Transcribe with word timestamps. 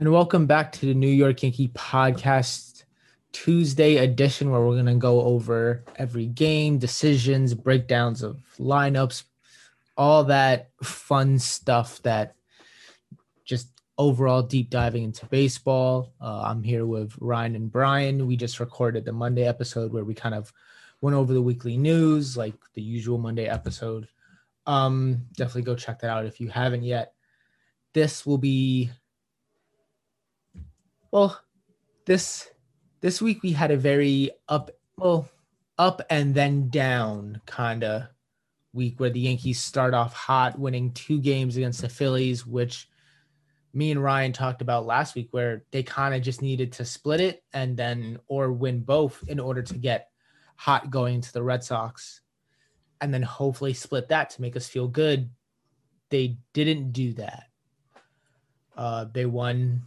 And 0.00 0.12
welcome 0.12 0.46
back 0.46 0.70
to 0.72 0.86
the 0.86 0.94
New 0.94 1.08
York 1.08 1.42
Yankee 1.42 1.72
Podcast 1.74 2.84
Tuesday 3.32 3.96
edition, 3.96 4.48
where 4.48 4.60
we're 4.60 4.74
going 4.74 4.86
to 4.86 4.94
go 4.94 5.22
over 5.22 5.82
every 5.96 6.26
game, 6.26 6.78
decisions, 6.78 7.52
breakdowns 7.52 8.22
of 8.22 8.40
lineups, 8.60 9.24
all 9.96 10.22
that 10.22 10.70
fun 10.84 11.40
stuff 11.40 12.00
that 12.02 12.36
just 13.44 13.70
overall 13.98 14.40
deep 14.40 14.70
diving 14.70 15.02
into 15.02 15.26
baseball. 15.26 16.12
Uh, 16.20 16.42
I'm 16.44 16.62
here 16.62 16.86
with 16.86 17.16
Ryan 17.18 17.56
and 17.56 17.72
Brian. 17.72 18.28
We 18.28 18.36
just 18.36 18.60
recorded 18.60 19.04
the 19.04 19.12
Monday 19.12 19.48
episode 19.48 19.92
where 19.92 20.04
we 20.04 20.14
kind 20.14 20.36
of 20.36 20.52
went 21.00 21.16
over 21.16 21.34
the 21.34 21.42
weekly 21.42 21.76
news, 21.76 22.36
like 22.36 22.54
the 22.74 22.82
usual 22.82 23.18
Monday 23.18 23.48
episode. 23.48 24.06
Um, 24.64 25.24
definitely 25.36 25.62
go 25.62 25.74
check 25.74 25.98
that 25.98 26.10
out 26.10 26.24
if 26.24 26.40
you 26.40 26.50
haven't 26.50 26.84
yet. 26.84 27.14
This 27.94 28.24
will 28.24 28.38
be 28.38 28.90
well, 31.10 31.40
this 32.06 32.48
this 33.00 33.22
week 33.22 33.42
we 33.42 33.52
had 33.52 33.70
a 33.70 33.76
very 33.76 34.30
up 34.48 34.70
well 34.96 35.28
up 35.78 36.02
and 36.10 36.34
then 36.34 36.68
down 36.68 37.40
kind 37.46 37.84
of 37.84 38.08
week 38.72 38.98
where 39.00 39.10
the 39.10 39.20
Yankees 39.20 39.60
start 39.60 39.94
off 39.94 40.12
hot, 40.12 40.58
winning 40.58 40.92
two 40.92 41.20
games 41.20 41.56
against 41.56 41.80
the 41.80 41.88
Phillies, 41.88 42.46
which 42.46 42.88
me 43.72 43.90
and 43.90 44.02
Ryan 44.02 44.32
talked 44.32 44.62
about 44.62 44.86
last 44.86 45.14
week, 45.14 45.28
where 45.30 45.64
they 45.70 45.82
kind 45.82 46.14
of 46.14 46.22
just 46.22 46.42
needed 46.42 46.72
to 46.72 46.84
split 46.84 47.20
it 47.20 47.44
and 47.52 47.76
then 47.76 48.18
or 48.26 48.52
win 48.52 48.80
both 48.80 49.22
in 49.28 49.38
order 49.38 49.62
to 49.62 49.74
get 49.74 50.10
hot 50.56 50.90
going 50.90 51.20
to 51.20 51.32
the 51.32 51.42
Red 51.42 51.62
Sox, 51.62 52.20
and 53.00 53.14
then 53.14 53.22
hopefully 53.22 53.72
split 53.72 54.08
that 54.08 54.30
to 54.30 54.42
make 54.42 54.56
us 54.56 54.66
feel 54.66 54.88
good. 54.88 55.30
They 56.10 56.38
didn't 56.52 56.92
do 56.92 57.12
that. 57.14 57.44
Uh, 58.76 59.06
they 59.12 59.26
won 59.26 59.82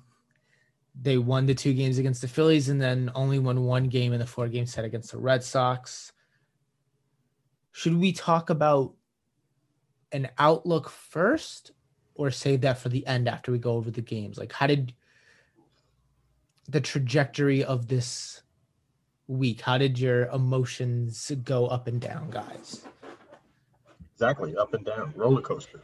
they 1.00 1.18
won 1.18 1.46
the 1.46 1.56
two 1.56 1.74
games 1.74 1.98
against 1.98 2.22
the 2.22 2.28
Phillies 2.28 2.70
and 2.70 2.82
then 2.82 3.12
only 3.16 3.40
won 3.40 3.64
one 3.64 3.86
game 3.86 4.14
in 4.14 4.20
the 4.20 4.26
four 4.26 4.48
game 4.48 4.66
set 4.66 4.86
against 4.86 5.12
the 5.12 5.18
Red 5.18 5.44
Sox. 5.44 6.12
Should 7.72 7.98
we 7.98 8.12
talk 8.12 8.50
about 8.50 8.94
an 10.12 10.30
outlook 10.38 10.90
first 10.90 11.72
or 12.16 12.30
save 12.30 12.62
that 12.62 12.78
for 12.78 12.90
the 12.90 13.06
end 13.08 13.30
after 13.30 13.52
we 13.52 13.58
go 13.58 13.74
over 13.74 13.90
the 13.90 14.02
games? 14.02 14.38
Like, 14.38 14.52
how 14.52 14.68
did 14.68 14.94
the 16.68 16.82
trajectory 16.82 17.64
of 17.64 17.88
this 17.88 18.42
week, 19.28 19.62
how 19.62 19.78
did 19.78 19.98
your 19.98 20.26
emotions 20.28 21.32
go 21.44 21.68
up 21.68 21.88
and 21.88 22.02
down, 22.02 22.30
guys? 22.30 22.86
Exactly, 24.14 24.56
up 24.56 24.74
and 24.74 24.86
down, 24.86 25.14
roller 25.16 25.42
coaster. 25.42 25.82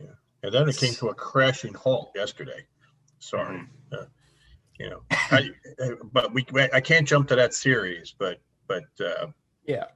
Yeah. 0.00 0.06
And 0.42 0.52
then 0.52 0.68
it 0.68 0.76
came 0.76 0.94
to 0.94 1.08
a 1.08 1.14
crashing 1.14 1.74
halt 1.74 2.12
yesterday. 2.14 2.64
Sorry. 3.24 3.56
Mm-hmm. 3.56 3.94
Uh, 3.94 4.06
you 4.78 4.90
know, 4.90 5.02
I, 5.10 5.50
but 6.12 6.34
we 6.34 6.44
I 6.72 6.80
can't 6.80 7.06
jump 7.06 7.28
to 7.28 7.36
that 7.36 7.54
series, 7.54 8.14
but 8.18 8.40
but 8.66 8.84
uh, 9.00 9.28
yeah, 9.66 9.86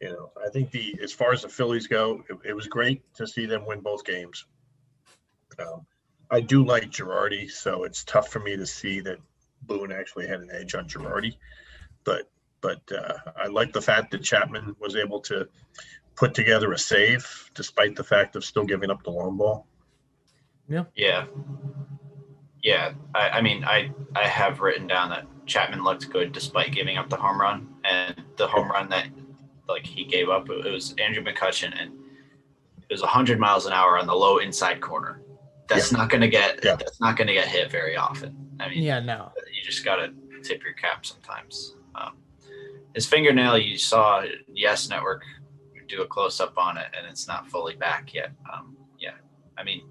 you 0.00 0.10
know, 0.10 0.30
I 0.44 0.50
think 0.50 0.70
the 0.70 0.98
as 1.02 1.12
far 1.12 1.32
as 1.32 1.42
the 1.42 1.48
Phillies 1.48 1.86
go, 1.86 2.22
it, 2.28 2.50
it 2.50 2.52
was 2.54 2.66
great 2.66 3.02
to 3.14 3.26
see 3.26 3.46
them 3.46 3.66
win 3.66 3.80
both 3.80 4.04
games. 4.04 4.44
Um, 5.58 5.86
I 6.30 6.40
do 6.40 6.64
like 6.64 6.90
Girardi, 6.90 7.50
so 7.50 7.84
it's 7.84 8.04
tough 8.04 8.28
for 8.28 8.40
me 8.40 8.56
to 8.56 8.66
see 8.66 9.00
that 9.00 9.18
Boone 9.62 9.92
actually 9.92 10.26
had 10.26 10.40
an 10.40 10.50
edge 10.52 10.74
on 10.74 10.88
Girardi, 10.88 11.36
but 12.04 12.30
but 12.60 12.80
uh, 12.92 13.14
I 13.36 13.48
like 13.48 13.72
the 13.72 13.82
fact 13.82 14.12
that 14.12 14.22
Chapman 14.22 14.76
was 14.78 14.94
able 14.94 15.20
to 15.20 15.48
put 16.14 16.34
together 16.34 16.72
a 16.72 16.78
save 16.78 17.50
despite 17.54 17.96
the 17.96 18.04
fact 18.04 18.36
of 18.36 18.44
still 18.44 18.64
giving 18.64 18.90
up 18.90 19.02
the 19.02 19.10
long 19.10 19.38
ball. 19.38 19.66
Yeah. 20.68 20.84
Yeah 20.94 21.24
yeah, 22.62 22.92
I, 23.14 23.28
I, 23.30 23.40
mean, 23.40 23.64
I 23.64 23.92
I 24.14 24.26
have 24.26 24.60
written 24.60 24.86
down 24.86 25.10
that 25.10 25.26
Chapman 25.46 25.82
looked 25.82 26.08
good 26.10 26.32
despite 26.32 26.72
giving 26.72 26.96
up 26.96 27.08
the 27.08 27.16
home 27.16 27.40
run, 27.40 27.68
and 27.84 28.22
the 28.36 28.46
home 28.46 28.70
run 28.70 28.88
that 28.90 29.08
like 29.68 29.84
he 29.84 30.04
gave 30.04 30.28
up, 30.28 30.48
it 30.48 30.70
was 30.70 30.94
Andrew 30.98 31.24
McCutchen, 31.24 31.72
and 31.80 31.92
it 32.88 32.92
was 32.92 33.00
100 33.00 33.38
miles 33.38 33.66
an 33.66 33.72
hour 33.72 33.98
on 33.98 34.06
the 34.06 34.14
low 34.14 34.38
inside 34.38 34.80
corner. 34.80 35.22
That's 35.68 35.90
yeah. 35.90 35.98
not 35.98 36.10
going 36.10 36.20
to 36.20 36.28
get 36.28 36.60
yeah. 36.62 36.76
that's 36.76 37.00
not 37.00 37.16
going 37.16 37.28
to 37.28 37.34
get 37.34 37.48
hit 37.48 37.70
very 37.70 37.96
often. 37.96 38.36
I 38.60 38.68
mean, 38.68 38.82
yeah, 38.82 39.00
no, 39.00 39.32
you 39.52 39.62
just 39.62 39.84
got 39.84 39.96
to 39.96 40.12
tip 40.42 40.62
your 40.62 40.74
cap 40.74 41.04
sometimes. 41.04 41.76
Um, 41.94 42.16
his 42.94 43.06
fingernail, 43.06 43.58
you 43.58 43.76
saw 43.76 44.24
Yes 44.52 44.88
Network 44.88 45.24
do 45.88 46.02
a 46.02 46.06
close 46.06 46.40
up 46.40 46.56
on 46.56 46.78
it, 46.78 46.86
and 46.96 47.06
it's 47.06 47.26
not 47.26 47.48
fully 47.50 47.74
back 47.74 48.14
yet. 48.14 48.32
Um, 48.52 48.76
yeah, 48.98 49.14
I 49.58 49.64
mean 49.64 49.82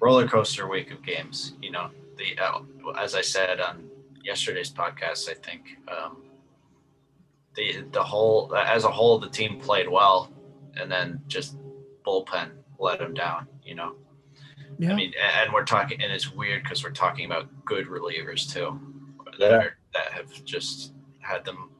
roller 0.00 0.28
coaster 0.28 0.68
week 0.68 0.90
of 0.90 1.02
games. 1.02 1.54
You 1.60 1.70
know, 1.72 1.90
the 2.16 2.38
uh, 2.42 2.60
as 2.98 3.14
I 3.14 3.20
said 3.22 3.60
on 3.60 3.88
yesterday's 4.22 4.72
podcast, 4.72 5.28
I 5.28 5.34
think 5.34 5.78
um, 5.88 6.22
the 7.54 7.84
the 7.92 8.02
whole 8.02 8.54
as 8.54 8.84
a 8.84 8.90
whole 8.90 9.18
the 9.18 9.28
team 9.28 9.60
played 9.60 9.88
well, 9.88 10.32
and 10.76 10.90
then 10.90 11.20
just 11.26 11.56
bullpen 12.06 12.50
let 12.78 12.98
them 12.98 13.14
down. 13.14 13.48
You 13.64 13.74
know. 13.74 13.94
Yeah. 14.78 14.92
I 14.92 14.94
mean, 14.94 15.14
and 15.42 15.52
we're 15.52 15.64
talking, 15.64 16.02
and 16.02 16.12
it's 16.12 16.30
weird 16.30 16.62
because 16.62 16.84
we're 16.84 16.90
talking 16.90 17.24
about 17.24 17.48
good 17.64 17.86
relievers 17.86 18.52
too, 18.52 18.78
that, 19.38 19.50
yeah. 19.50 19.56
are, 19.56 19.78
that 19.94 20.12
have 20.12 20.44
just 20.44 20.92
had 21.20 21.44
them. 21.46 21.70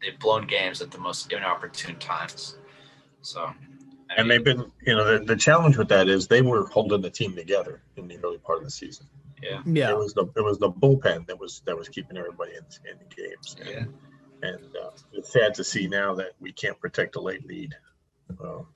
They've 0.00 0.18
blown 0.18 0.48
games 0.48 0.82
at 0.82 0.90
the 0.90 0.98
most 0.98 1.32
inopportune 1.32 1.96
times. 2.00 2.56
So 3.20 3.52
and 4.16 4.30
they've 4.30 4.44
been, 4.44 4.70
you 4.86 4.94
know, 4.94 5.18
the, 5.18 5.24
the 5.24 5.36
challenge 5.36 5.76
with 5.76 5.88
that 5.88 6.08
is 6.08 6.26
they 6.26 6.42
were 6.42 6.66
holding 6.66 7.00
the 7.00 7.10
team 7.10 7.34
together 7.34 7.82
in 7.96 8.08
the 8.08 8.18
early 8.22 8.38
part 8.38 8.58
of 8.58 8.64
the 8.64 8.70
season. 8.70 9.06
Yeah, 9.42 9.60
yeah. 9.66 9.90
It 9.90 9.98
was 9.98 10.14
the 10.14 10.26
it 10.36 10.44
was 10.44 10.58
the 10.58 10.70
bullpen 10.70 11.26
that 11.26 11.38
was 11.38 11.62
that 11.66 11.76
was 11.76 11.88
keeping 11.88 12.16
everybody 12.16 12.52
in, 12.52 12.64
in 12.90 12.98
the 12.98 13.14
games. 13.14 13.56
And, 13.58 13.68
yeah. 13.68 14.48
And 14.48 14.76
uh, 14.76 14.90
it's 15.12 15.32
sad 15.32 15.54
to 15.54 15.64
see 15.64 15.86
now 15.86 16.14
that 16.14 16.32
we 16.40 16.52
can't 16.52 16.78
protect 16.80 17.16
a 17.16 17.20
late 17.20 17.46
lead. 17.46 17.74
Um, 18.40 18.66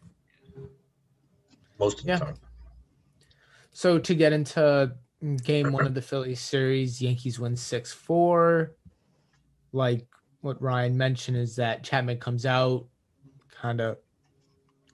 most 1.79 2.01
of 2.01 2.07
the 2.07 2.13
yeah. 2.13 2.19
time. 2.19 2.35
So 3.73 3.99
to 3.99 4.15
get 4.15 4.33
into 4.33 4.93
game 5.45 5.73
one 5.73 5.87
of 5.87 5.95
the 5.95 6.03
Phillies 6.03 6.41
series, 6.41 7.01
Yankees 7.03 7.39
win 7.39 7.57
six 7.57 7.93
four. 7.93 8.75
Like 9.73 10.07
what 10.41 10.61
Ryan 10.63 10.97
mentioned 10.97 11.37
is 11.37 11.57
that 11.57 11.83
Chapman 11.83 12.19
comes 12.19 12.47
out, 12.47 12.87
kind 13.51 13.81
of 13.81 13.99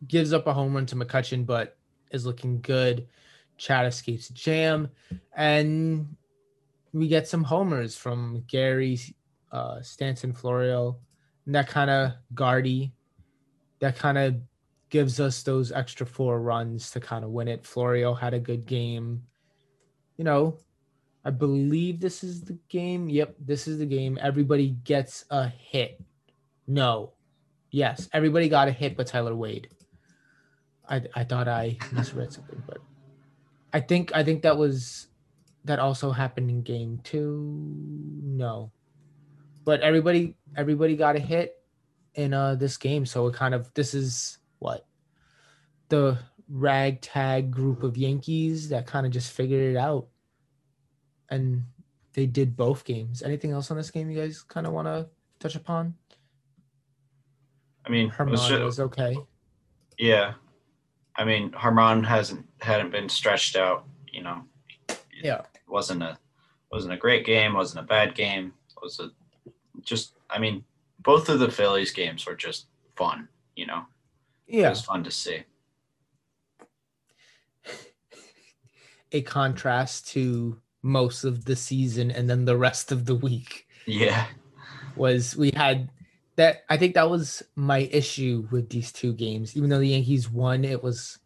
gives 0.07 0.33
up 0.33 0.47
a 0.47 0.53
home 0.53 0.75
run 0.75 0.87
to 0.87 0.97
McCutchen, 0.97 1.47
but 1.47 1.77
is 2.11 2.27
looking 2.27 2.61
good. 2.61 3.07
Chad 3.57 3.87
escapes 3.87 4.29
jam, 4.31 4.89
and 5.37 6.17
we 6.93 7.09
get 7.09 7.29
some 7.29 7.45
homers 7.45 7.97
from 7.97 8.45
Gary, 8.47 8.99
uh, 9.53 9.81
Stanton, 9.83 10.33
Florial, 10.33 10.99
and 11.47 11.55
that 11.55 11.69
kind 11.69 11.91
of 11.91 12.13
Gardy. 12.35 12.93
That 13.81 13.97
kind 13.97 14.19
of 14.19 14.37
gives 14.91 15.21
us 15.21 15.43
those 15.43 15.73
extra 15.73 16.07
four 16.07 16.41
runs 16.41 16.91
to 16.91 17.01
kind 17.01 17.25
of 17.25 17.31
win 17.31 17.49
it. 17.49 17.67
Florio 17.67 18.15
had 18.15 18.35
a 18.35 18.39
good 18.39 18.67
game. 18.67 19.23
You 20.19 20.25
know, 20.25 20.59
I 21.25 21.31
believe 21.31 22.01
this 22.01 22.23
is 22.23 22.43
the 22.43 22.59
game. 22.69 23.09
Yep, 23.09 23.37
this 23.41 23.67
is 23.67 23.79
the 23.79 23.87
game. 23.87 24.19
Everybody 24.21 24.77
gets 24.85 25.25
a 25.31 25.49
hit. 25.49 26.01
No. 26.67 27.13
Yes, 27.71 28.09
everybody 28.13 28.49
got 28.49 28.69
a 28.69 28.73
hit 28.73 28.97
but 28.97 29.07
Tyler 29.07 29.35
Wade. 29.35 29.69
I 30.93 31.03
I 31.15 31.25
thought 31.25 31.49
I 31.49 31.79
misread 31.93 32.33
something, 32.33 32.63
but 32.67 32.79
I 33.73 33.81
think 33.81 34.15
I 34.15 34.23
think 34.23 34.43
that 34.43 34.57
was 34.57 35.09
that 35.65 35.79
also 35.79 36.13
happened 36.13 36.51
in 36.51 36.63
game 36.63 37.01
two. 37.03 37.51
No, 38.23 38.71
but 39.65 39.81
everybody 39.81 40.37
everybody 40.55 40.95
got 40.95 41.17
a 41.17 41.19
hit 41.19 41.57
in 42.15 42.35
uh 42.35 42.55
this 42.57 42.77
game, 42.77 43.07
so 43.07 43.27
it 43.27 43.35
kind 43.35 43.55
of 43.55 43.73
this 43.73 43.95
is 43.95 44.39
what 44.59 44.87
the 45.89 46.19
ragtag 46.49 47.51
group 47.51 47.83
of 47.83 47.97
Yankees 47.97 48.69
that 48.69 48.87
kind 48.87 49.07
of 49.07 49.13
just 49.13 49.33
figured 49.33 49.75
it 49.75 49.79
out, 49.79 50.09
and 51.31 51.63
they 52.13 52.27
did 52.27 52.55
both 52.55 52.85
games. 52.85 53.23
Anything 53.23 53.53
else 53.53 53.71
on 53.71 53.79
this 53.79 53.91
game 53.91 54.11
you 54.11 54.21
guys 54.21 54.43
kind 54.43 54.67
of 54.67 54.75
want 54.75 54.89
to 54.89 55.09
touch 55.41 55.55
upon? 55.55 55.95
I 57.87 57.91
mean, 57.91 58.11
Germán 58.11 58.31
was, 58.33 58.51
was 58.51 58.81
okay. 58.81 59.17
Yeah, 59.99 60.35
I 61.17 61.25
mean, 61.25 61.51
Germán 61.51 62.05
hasn't 62.07 62.47
hadn't 62.61 62.91
been 62.91 63.09
stretched 63.09 63.57
out. 63.57 63.85
You 64.13 64.23
know, 64.23 64.45
yeah, 65.23 65.43
wasn't 65.69 66.03
a 66.03 66.19
wasn't 66.71 66.95
a 66.95 66.97
great 66.97 67.27
game. 67.27 67.55
wasn't 67.55 67.85
a 67.85 67.89
bad 67.89 68.15
game. 68.15 68.53
was 68.83 69.01
a 69.01 69.11
just. 69.83 70.15
I 70.31 70.39
mean, 70.39 70.65
both 71.01 71.29
of 71.29 71.39
the 71.39 71.51
Phillies 71.51 71.93
games 71.93 72.27
were 72.27 72.35
just 72.35 72.67
fun. 72.97 73.29
You 73.57 73.67
know, 73.67 73.83
yeah, 74.47 74.67
it 74.67 74.71
was 74.71 74.83
fun 74.83 75.05
to 75.05 75.11
see. 75.11 75.45
A 79.13 79.21
contrast 79.21 80.09
to 80.09 80.59
most 80.81 81.25
of 81.25 81.45
the 81.45 81.55
season 81.55 82.11
and 82.11 82.29
then 82.31 82.47
the 82.47 82.57
rest 82.57 82.91
of 82.91 83.05
the 83.05 83.15
week. 83.15 83.67
Yeah, 83.87 84.27
was 84.97 85.37
we 85.37 85.51
had 85.55 85.91
that 86.37 86.65
I 86.69 86.77
think 86.77 86.95
that 86.95 87.11
was 87.11 87.43
my 87.57 87.79
issue 87.79 88.49
with 88.51 88.71
these 88.71 88.93
two 88.93 89.13
games. 89.13 89.57
Even 89.57 89.71
though 89.71 89.79
the 89.79 89.89
Yankees 89.89 90.31
won, 90.31 90.65
it 90.65 90.83
was 90.83 91.19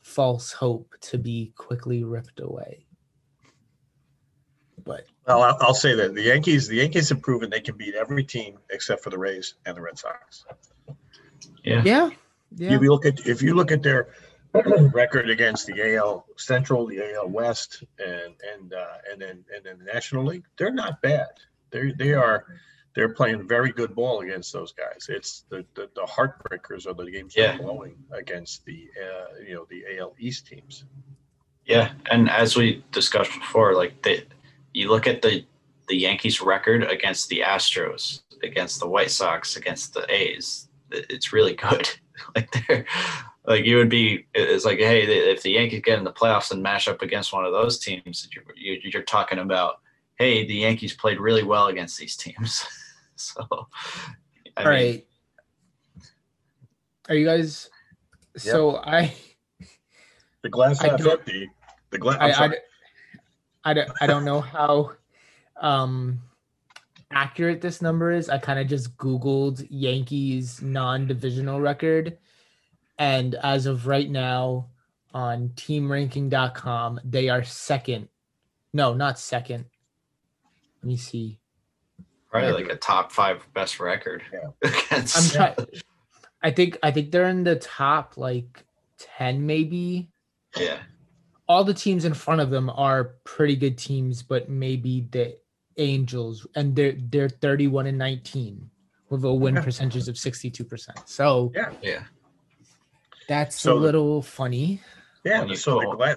false 0.00 0.52
hope 0.52 0.94
to 1.00 1.18
be 1.18 1.52
quickly 1.56 2.04
ripped 2.04 2.40
away. 2.40 2.86
But 4.84 5.04
Well, 5.26 5.42
I'll, 5.42 5.58
I'll 5.60 5.74
say 5.74 5.94
that 5.94 6.14
the 6.14 6.22
Yankees, 6.22 6.66
the 6.66 6.76
Yankees 6.76 7.08
have 7.10 7.20
proven 7.22 7.50
they 7.50 7.60
can 7.60 7.76
beat 7.76 7.94
every 7.94 8.24
team 8.24 8.58
except 8.70 9.02
for 9.02 9.10
the 9.10 9.18
Rays 9.18 9.54
and 9.66 9.76
the 9.76 9.82
Red 9.82 9.98
Sox. 9.98 10.44
Yeah. 11.62 11.82
yeah, 11.84 12.10
yeah, 12.56 12.74
If 12.74 12.82
you 12.82 12.90
look 12.90 13.04
at 13.04 13.26
if 13.26 13.42
you 13.42 13.54
look 13.54 13.70
at 13.70 13.82
their 13.82 14.08
record 14.94 15.28
against 15.28 15.66
the 15.66 15.96
AL 15.96 16.24
Central, 16.36 16.86
the 16.86 17.14
AL 17.14 17.28
West, 17.28 17.84
and 17.98 18.34
and 18.54 18.72
uh, 18.72 18.96
and 19.10 19.20
then 19.20 19.44
and 19.54 19.64
then 19.64 19.78
the 19.78 19.92
National 19.92 20.24
League, 20.24 20.44
they're 20.56 20.72
not 20.72 21.02
bad. 21.02 21.28
They 21.70 21.92
they 21.98 22.14
are 22.14 22.46
they're 22.98 23.08
playing 23.08 23.46
very 23.46 23.70
good 23.70 23.94
ball 23.94 24.22
against 24.22 24.52
those 24.52 24.72
guys. 24.72 25.06
It's 25.08 25.44
the 25.50 25.64
the, 25.76 25.88
the 25.94 26.02
heartbreakers 26.02 26.84
are 26.88 26.94
the 26.94 27.08
games 27.08 27.32
Yeah. 27.36 27.52
they're 27.52 27.58
blowing 27.58 27.94
against 28.10 28.64
the 28.64 28.88
uh, 29.00 29.40
you 29.46 29.54
know 29.54 29.68
the 29.70 29.84
AL 29.96 30.16
East 30.18 30.48
teams. 30.48 30.84
Yeah, 31.64 31.92
and 32.10 32.28
as 32.28 32.56
we 32.56 32.82
discussed 32.90 33.30
before, 33.38 33.76
like 33.76 34.02
the 34.02 34.24
you 34.74 34.90
look 34.90 35.06
at 35.06 35.22
the 35.22 35.44
the 35.86 35.96
Yankees 35.96 36.40
record 36.42 36.82
against 36.82 37.28
the 37.28 37.38
Astros, 37.38 38.22
against 38.42 38.80
the 38.80 38.88
White 38.88 39.12
Sox, 39.12 39.54
against 39.54 39.94
the 39.94 40.04
A's, 40.12 40.68
it's 40.90 41.32
really 41.32 41.54
good. 41.54 41.88
like 42.34 42.50
they're 42.66 42.84
like 43.46 43.64
you 43.64 43.76
would 43.76 43.88
be 43.88 44.26
it's 44.34 44.64
like 44.64 44.78
hey 44.80 45.04
if 45.04 45.44
the 45.44 45.52
Yankees 45.52 45.82
get 45.84 45.98
in 45.98 46.04
the 46.04 46.12
playoffs 46.12 46.50
and 46.50 46.60
mash 46.64 46.88
up 46.88 47.00
against 47.02 47.32
one 47.32 47.44
of 47.44 47.52
those 47.52 47.78
teams, 47.78 48.28
you're, 48.34 48.74
you're 48.82 49.02
talking 49.04 49.38
about 49.38 49.82
hey 50.18 50.44
the 50.44 50.54
Yankees 50.66 50.94
played 50.94 51.20
really 51.20 51.44
well 51.44 51.68
against 51.68 51.96
these 51.96 52.16
teams. 52.16 52.66
so, 53.20 53.46
I 54.56 54.62
all 54.62 54.68
right. 54.68 55.06
Are 57.08 57.14
you 57.14 57.24
guys? 57.26 57.70
So 58.36 58.76
I, 58.76 59.14
The 60.42 60.48
glass 60.48 60.80
I 60.82 60.88
half 60.90 60.98
don't- 61.00 61.18
empty. 61.18 61.50
The 61.90 61.98
glass. 61.98 62.38
I, 62.38 62.46
I, 62.46 62.50
I, 63.64 63.74
don't, 63.74 63.90
I 64.00 64.06
don't 64.06 64.24
know 64.24 64.40
how 64.40 64.92
um 65.60 66.20
accurate 67.10 67.60
this 67.60 67.80
number 67.82 68.12
is. 68.12 68.28
I 68.28 68.38
kind 68.38 68.58
of 68.58 68.66
just 68.68 68.96
Googled 68.96 69.66
Yankees 69.70 70.60
non-divisional 70.62 71.60
record. 71.60 72.18
And 72.98 73.34
as 73.36 73.66
of 73.66 73.86
right 73.86 74.10
now 74.10 74.68
on 75.14 75.48
teamranking.com, 75.50 77.00
they 77.04 77.28
are 77.30 77.42
second. 77.42 78.08
No, 78.74 78.92
not 78.94 79.18
second. 79.18 79.64
Let 80.82 80.86
me 80.88 80.96
see. 80.96 81.38
Probably 82.30 82.64
like 82.64 82.72
a 82.72 82.76
top 82.76 83.12
five 83.12 83.46
best 83.54 83.80
record. 83.80 84.22
Yeah. 84.32 84.48
against, 84.90 85.36
I'm 85.36 85.54
trying. 85.54 85.68
I 86.42 86.50
think 86.52 86.78
I 86.82 86.90
think 86.92 87.10
they're 87.10 87.28
in 87.28 87.44
the 87.44 87.56
top 87.56 88.16
like 88.16 88.64
10 89.18 89.44
maybe. 89.46 90.10
yeah. 90.56 90.78
all 91.48 91.64
the 91.64 91.74
teams 91.74 92.04
in 92.04 92.14
front 92.14 92.40
of 92.40 92.50
them 92.50 92.70
are 92.70 93.14
pretty 93.24 93.56
good 93.56 93.76
teams, 93.78 94.22
but 94.22 94.48
maybe 94.48 95.06
the 95.10 95.36
Angels 95.80 96.46
and 96.56 96.74
they're 96.74 96.96
they're 96.98 97.28
31 97.28 97.86
and 97.86 97.98
19 97.98 98.68
with 99.10 99.24
a 99.24 99.32
win 99.32 99.54
percentage 99.54 100.08
of 100.08 100.16
62%. 100.16 100.88
So 101.08 101.50
Yeah. 101.54 101.72
Yeah. 101.82 102.02
that's 103.28 103.60
So- 103.60 103.76
a 103.76 103.78
little 103.78 104.22
funny. 104.22 104.80
Yeah, 105.24 105.44
when 105.44 105.56
so 105.56 105.80
the 105.80 105.96
glass, 105.96 106.16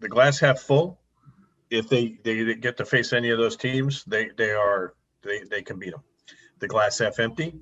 the 0.00 0.08
glass 0.08 0.38
half 0.40 0.58
full. 0.60 1.00
If 1.70 1.88
they 1.88 2.18
they 2.24 2.54
get 2.56 2.76
to 2.78 2.84
face 2.84 3.12
any 3.12 3.30
of 3.30 3.38
those 3.38 3.56
teams, 3.56 4.04
they 4.04 4.30
they 4.36 4.50
are 4.50 4.94
they 5.24 5.40
they 5.50 5.62
can 5.62 5.78
beat 5.78 5.90
them. 5.90 6.02
The 6.60 6.68
glass 6.68 6.98
half 6.98 7.18
empty. 7.18 7.54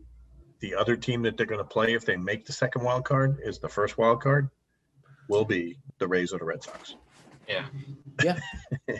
The 0.60 0.74
other 0.74 0.96
team 0.96 1.22
that 1.22 1.36
they're 1.36 1.46
going 1.46 1.58
to 1.58 1.64
play 1.64 1.94
if 1.94 2.04
they 2.04 2.16
make 2.16 2.46
the 2.46 2.52
second 2.52 2.84
wild 2.84 3.04
card 3.04 3.38
is 3.42 3.58
the 3.58 3.68
first 3.68 3.98
wild 3.98 4.22
card. 4.22 4.48
Will 5.28 5.44
be 5.44 5.78
the 5.98 6.06
Rays 6.06 6.32
or 6.32 6.38
the 6.38 6.44
Red 6.44 6.62
Sox. 6.62 6.94
Yeah. 7.48 7.66
Yeah. 8.22 8.38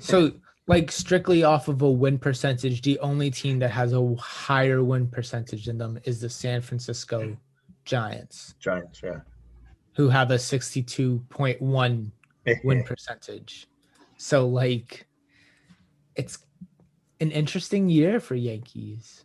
so 0.01 0.33
like 0.67 0.91
strictly 0.91 1.45
off 1.45 1.69
of 1.69 1.83
a 1.83 1.91
win 1.91 2.19
percentage, 2.19 2.83
the 2.83 2.99
only 3.01 3.31
team 3.31 3.59
that 3.61 3.71
has 3.71 3.93
a 3.93 4.15
higher 4.17 4.83
win 4.83 5.09
percentage 5.09 5.67
than 5.67 5.79
them 5.79 5.99
is 6.05 6.21
the 6.21 6.31
San 6.31 6.61
Francisco 6.61 7.37
Giants, 7.85 8.55
Giants, 8.61 9.01
yeah. 9.03 9.21
who 9.97 10.09
have 10.09 10.31
a 10.31 10.37
62.1 10.37 12.11
win 12.65 12.85
percentage. 12.85 13.67
So 14.17 14.49
like 14.49 15.07
it's 16.15 16.39
an 17.23 17.31
interesting 17.31 17.89
year 17.89 18.19
for 18.19 18.35
Yankees. 18.35 19.25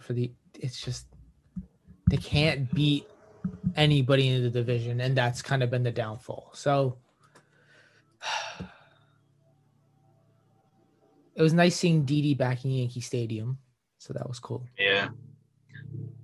For 0.00 0.12
the 0.12 0.32
it's 0.60 0.80
just 0.80 1.06
they 2.08 2.16
can't 2.16 2.72
beat 2.72 3.08
anybody 3.76 4.28
in 4.28 4.42
the 4.42 4.50
division 4.50 5.00
and 5.00 5.16
that's 5.16 5.42
kind 5.42 5.62
of 5.62 5.70
been 5.70 5.82
the 5.82 5.90
downfall. 5.90 6.50
So 6.54 6.96
it 11.34 11.42
was 11.42 11.52
nice 11.52 11.74
seeing 11.74 12.04
Didi 12.04 12.34
back 12.34 12.64
in 12.64 12.70
Yankee 12.70 13.00
Stadium. 13.00 13.58
So 13.98 14.12
that 14.12 14.28
was 14.28 14.38
cool. 14.38 14.64
Yeah. 14.78 15.08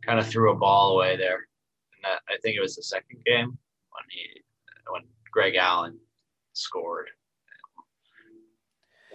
Kind 0.03 0.21
of 0.21 0.29
threw 0.29 0.53
a 0.53 0.57
ball 0.57 0.95
away 0.95 1.17
there. 1.17 1.49
And 1.95 2.05
that, 2.05 2.21
I 2.29 2.37
think 2.43 2.57
it 2.57 2.61
was 2.61 2.77
the 2.77 2.83
second 2.83 3.25
game 3.27 3.49
when 3.49 4.05
he 4.11 4.43
when 4.89 5.03
Greg 5.33 5.57
Allen 5.57 5.99
scored. 6.53 7.11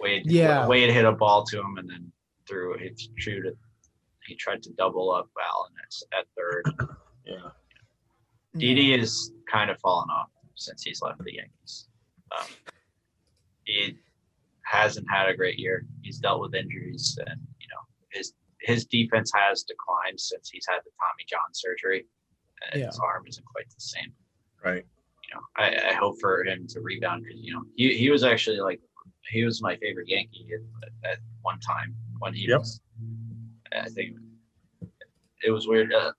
Wade 0.06 0.22
Yeah. 0.30 0.66
Wade 0.68 0.90
hit 0.92 1.04
a 1.04 1.12
ball 1.12 1.44
to 1.46 1.58
him 1.58 1.76
and 1.78 1.88
then 1.90 2.12
threw 2.48 2.74
it. 2.74 2.80
He 2.96 3.10
threw 3.22 3.48
it. 3.48 3.56
He 4.26 4.36
tried 4.36 4.62
to 4.64 4.70
double 4.74 5.10
up 5.10 5.28
Allen 5.40 5.72
at, 5.82 6.18
at 6.20 6.26
third. 6.36 6.64
Yeah. 7.26 7.48
Didi 8.56 8.94
is 8.94 9.32
kind 9.50 9.68
of 9.68 9.80
fallen 9.80 10.08
off 10.10 10.28
since 10.54 10.84
he's 10.84 11.02
left 11.02 11.18
the 11.24 11.34
Yankees. 11.34 11.88
Um, 12.38 12.46
he 13.64 13.98
hasn't 14.62 15.08
had 15.10 15.28
a 15.28 15.34
great 15.36 15.58
year. 15.58 15.84
He's 16.02 16.18
dealt 16.20 16.40
with 16.40 16.54
injuries, 16.54 17.18
and 17.26 17.40
you 17.58 17.66
know 17.66 17.82
his 18.12 18.34
his 18.60 18.84
defense 18.86 19.32
has 19.34 19.64
declined 19.64 20.20
since 20.20 20.48
he's 20.48 20.64
had 20.68 20.78
the 20.84 20.90
Tommy 21.00 21.24
John 21.28 21.50
surgery, 21.52 22.06
and 22.70 22.80
Yeah. 22.80 22.86
his 22.86 23.00
arm 23.00 23.24
isn't 23.26 23.44
quite 23.44 23.68
the 23.70 23.80
same. 23.80 24.12
Right. 24.64 24.84
You 25.24 25.34
know, 25.34 25.40
I, 25.56 25.90
I 25.90 25.94
hope 25.94 26.20
for 26.20 26.44
him 26.44 26.68
to 26.68 26.80
rebound 26.80 27.24
because 27.24 27.40
you 27.42 27.52
know 27.54 27.62
he 27.74 27.96
he 27.98 28.08
was 28.10 28.22
actually 28.22 28.60
like 28.60 28.80
he 29.30 29.44
was 29.44 29.62
my 29.62 29.76
favorite 29.76 30.08
Yankee 30.08 30.48
at, 30.54 31.10
at 31.10 31.18
one 31.42 31.58
time 31.60 31.94
when 32.18 32.34
he 32.34 32.46
Yep. 32.48 32.60
was. 32.60 32.80
I 33.72 33.88
think 33.88 34.16
it 35.44 35.50
was 35.50 35.66
weird. 35.68 35.92
Uh, 35.92 36.12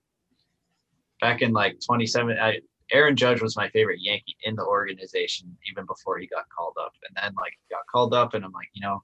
back 1.20 1.42
in 1.42 1.52
like 1.52 1.78
27, 1.84 2.36
I, 2.38 2.60
Aaron 2.92 3.16
Judge 3.16 3.42
was 3.42 3.56
my 3.56 3.68
favorite 3.70 4.00
Yankee 4.00 4.36
in 4.44 4.54
the 4.54 4.64
organization 4.64 5.56
even 5.70 5.84
before 5.86 6.18
he 6.18 6.26
got 6.26 6.44
called 6.56 6.76
up. 6.80 6.92
And 7.06 7.16
then 7.16 7.34
like 7.40 7.52
he 7.52 7.74
got 7.74 7.86
called 7.90 8.14
up, 8.14 8.34
and 8.34 8.44
I'm 8.44 8.52
like, 8.52 8.68
you 8.72 8.82
know, 8.82 9.02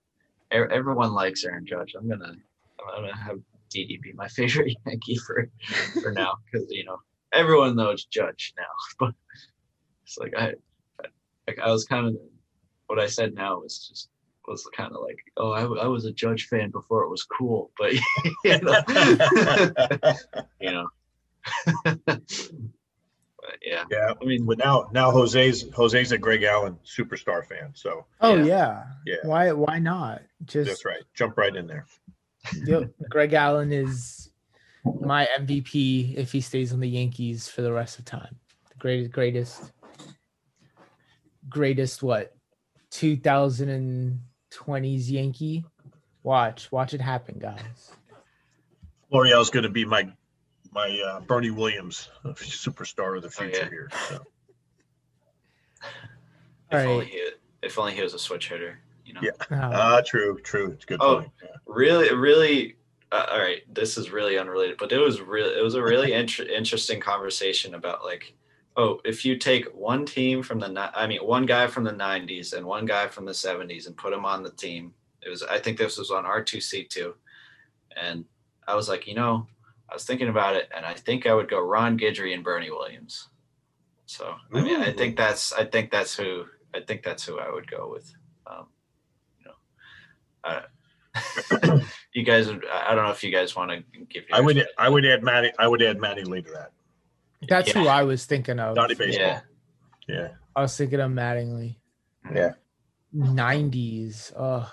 e- 0.52 0.70
everyone 0.72 1.12
likes 1.12 1.44
Aaron 1.44 1.66
Judge. 1.66 1.94
I'm 1.98 2.08
gonna 2.08 2.34
I'm 2.94 3.02
gonna 3.02 3.16
have 3.16 3.38
Didi 3.70 3.98
be 4.02 4.12
my 4.12 4.28
favorite 4.36 4.76
Yankee 4.86 5.16
for 5.16 5.50
for 6.02 6.12
now 6.12 6.34
because 6.50 6.66
you 6.70 6.84
know 6.84 6.98
everyone 7.32 7.76
knows 7.76 8.04
Judge 8.06 8.52
now. 8.56 8.64
But 8.98 9.14
it's 10.04 10.18
like 10.18 10.34
I 10.36 10.54
like 11.46 11.58
I 11.58 11.70
was 11.70 11.84
kind 11.84 12.06
of 12.06 12.16
what 12.86 12.98
I 12.98 13.06
said 13.06 13.34
now 13.34 13.60
was 13.60 13.88
just 13.88 14.08
was 14.46 14.68
kind 14.76 14.92
of 14.94 15.00
like 15.02 15.18
oh 15.38 15.52
I, 15.52 15.62
w- 15.62 15.80
I 15.80 15.86
was 15.86 16.04
a 16.04 16.12
Judge 16.12 16.48
fan 16.48 16.70
before 16.70 17.02
it 17.04 17.08
was 17.08 17.22
cool, 17.24 17.70
but 17.78 17.92
you 18.44 18.60
know, 18.60 18.82
you 20.60 20.70
know. 20.72 20.88
but 22.04 22.20
yeah, 23.64 23.84
yeah. 23.90 24.12
I 24.20 24.24
mean, 24.24 24.44
But 24.46 24.58
now 24.58 24.88
now 24.92 25.10
Jose's 25.10 25.64
Jose's 25.74 26.12
a 26.12 26.18
Greg 26.18 26.42
Allen 26.42 26.78
superstar 26.84 27.44
fan. 27.46 27.70
So 27.74 28.06
Oh 28.20 28.36
Yeah. 28.36 28.44
yeah. 28.44 28.84
Yeah. 29.06 29.16
Why 29.22 29.52
why 29.52 29.78
not? 29.78 30.22
Just 30.44 30.68
that's 30.68 30.84
right. 30.84 31.02
Jump 31.14 31.36
right 31.38 31.54
in 31.54 31.66
there. 31.66 31.86
Yep. 32.64 32.90
Greg 33.08 33.32
Allen 33.32 33.72
is 33.72 34.30
my 35.00 35.26
MVP 35.40 36.16
if 36.16 36.32
he 36.32 36.40
stays 36.42 36.72
on 36.72 36.80
the 36.80 36.88
Yankees 36.88 37.48
for 37.48 37.62
the 37.62 37.72
rest 37.72 37.98
of 37.98 38.04
time. 38.04 38.36
The 38.70 38.76
greatest, 38.78 39.12
greatest, 39.12 39.72
greatest 41.48 42.02
what? 42.02 42.34
2020s 42.94 45.10
Yankee. 45.10 45.64
Watch, 46.22 46.70
watch 46.72 46.94
it 46.94 47.00
happen, 47.00 47.38
guys. 47.38 47.92
Florial's 49.10 49.50
going 49.50 49.64
to 49.64 49.68
be 49.68 49.84
my 49.84 50.08
my 50.72 51.00
uh, 51.06 51.20
Bernie 51.20 51.50
Williams 51.50 52.10
uh, 52.24 52.30
superstar 52.30 53.16
of 53.16 53.22
the 53.22 53.28
Oh, 53.28 53.30
future 53.30 53.58
yeah. 53.62 53.68
here. 53.70 53.88
So. 54.08 54.24
if 56.72 56.86
All 56.86 56.92
only 56.94 57.06
he 57.06 57.30
if 57.62 57.78
only 57.78 57.92
he 57.94 58.02
was 58.02 58.14
a 58.14 58.18
switch 58.18 58.48
hitter, 58.48 58.80
you 59.04 59.12
know. 59.14 59.20
Yeah. 59.22 59.30
Uh, 59.56 59.70
Ah, 59.72 60.02
true, 60.04 60.38
true. 60.42 60.72
It's 60.72 60.84
a 60.84 60.86
good 60.86 61.00
Oh. 61.00 61.20
point. 61.20 61.30
Yeah. 61.42 61.48
really 61.66 62.14
really 62.14 62.76
uh, 63.12 63.26
all 63.30 63.38
right 63.38 63.62
this 63.72 63.96
is 63.98 64.10
really 64.10 64.38
unrelated 64.38 64.76
but 64.78 64.90
it 64.92 64.98
was 64.98 65.20
really 65.20 65.56
it 65.58 65.62
was 65.62 65.74
a 65.74 65.82
really 65.82 66.12
inter- 66.14 66.44
interesting 66.44 67.00
conversation 67.00 67.74
about 67.74 68.02
like 68.04 68.34
oh 68.76 69.00
if 69.04 69.24
you 69.24 69.36
take 69.36 69.66
one 69.74 70.04
team 70.04 70.42
from 70.42 70.58
the 70.58 70.90
i 70.94 71.06
mean 71.06 71.20
one 71.20 71.46
guy 71.46 71.66
from 71.66 71.84
the 71.84 71.92
90s 71.92 72.52
and 72.54 72.66
one 72.66 72.86
guy 72.86 73.06
from 73.06 73.24
the 73.24 73.32
70s 73.32 73.86
and 73.86 73.96
put 73.96 74.10
them 74.10 74.24
on 74.24 74.42
the 74.42 74.50
team 74.50 74.92
it 75.22 75.28
was 75.28 75.42
i 75.44 75.58
think 75.58 75.78
this 75.78 75.98
was 75.98 76.10
on 76.10 76.24
r2c2 76.24 77.12
and 78.00 78.24
i 78.66 78.74
was 78.74 78.88
like 78.88 79.06
you 79.06 79.14
know 79.14 79.46
i 79.90 79.94
was 79.94 80.04
thinking 80.04 80.28
about 80.28 80.56
it 80.56 80.68
and 80.76 80.84
i 80.84 80.94
think 80.94 81.26
i 81.26 81.34
would 81.34 81.48
go 81.48 81.60
ron 81.60 81.98
guidry 81.98 82.34
and 82.34 82.42
bernie 82.44 82.70
williams 82.70 83.28
So 84.06 84.34
I 84.52 84.60
mean, 84.62 84.80
I 84.80 84.92
think 84.92 85.16
that's 85.16 85.52
I 85.52 85.64
think 85.64 85.90
that's 85.90 86.14
who 86.16 86.44
I 86.74 86.80
think 86.80 87.02
that's 87.02 87.24
who 87.24 87.38
I 87.38 87.50
would 87.50 87.70
go 87.70 87.90
with. 87.90 88.12
Um, 88.46 88.66
you 89.38 89.46
know, 89.46 89.54
uh, 90.44 91.80
you 92.12 92.22
guys. 92.22 92.48
I 92.48 92.90
I 92.90 92.94
don't 92.94 93.04
know 93.04 93.10
if 93.10 93.24
you 93.24 93.30
guys 93.30 93.56
want 93.56 93.70
to 93.70 93.82
give. 94.10 94.24
I 94.32 94.40
would 94.40 94.66
I 94.76 94.88
would 94.88 95.06
add 95.06 95.22
Matty 95.22 95.52
I 95.58 95.66
would 95.66 95.82
add 95.82 95.98
Mattingly 95.98 96.44
to 96.44 96.52
that. 96.52 96.72
That's 97.48 97.68
Yeah. 97.74 97.82
who 97.82 97.88
I 97.88 98.02
was 98.02 98.24
thinking 98.26 98.58
of. 98.58 98.74
Donnie 98.76 98.94
baseball. 98.94 99.26
Yeah, 99.26 99.40
Yeah. 100.08 100.28
I 100.56 100.62
was 100.62 100.76
thinking 100.76 101.00
of 101.00 101.10
Mattingly. 101.10 101.76
Yeah. 102.32 102.52
90s. 103.14 104.32
Oh, 104.36 104.70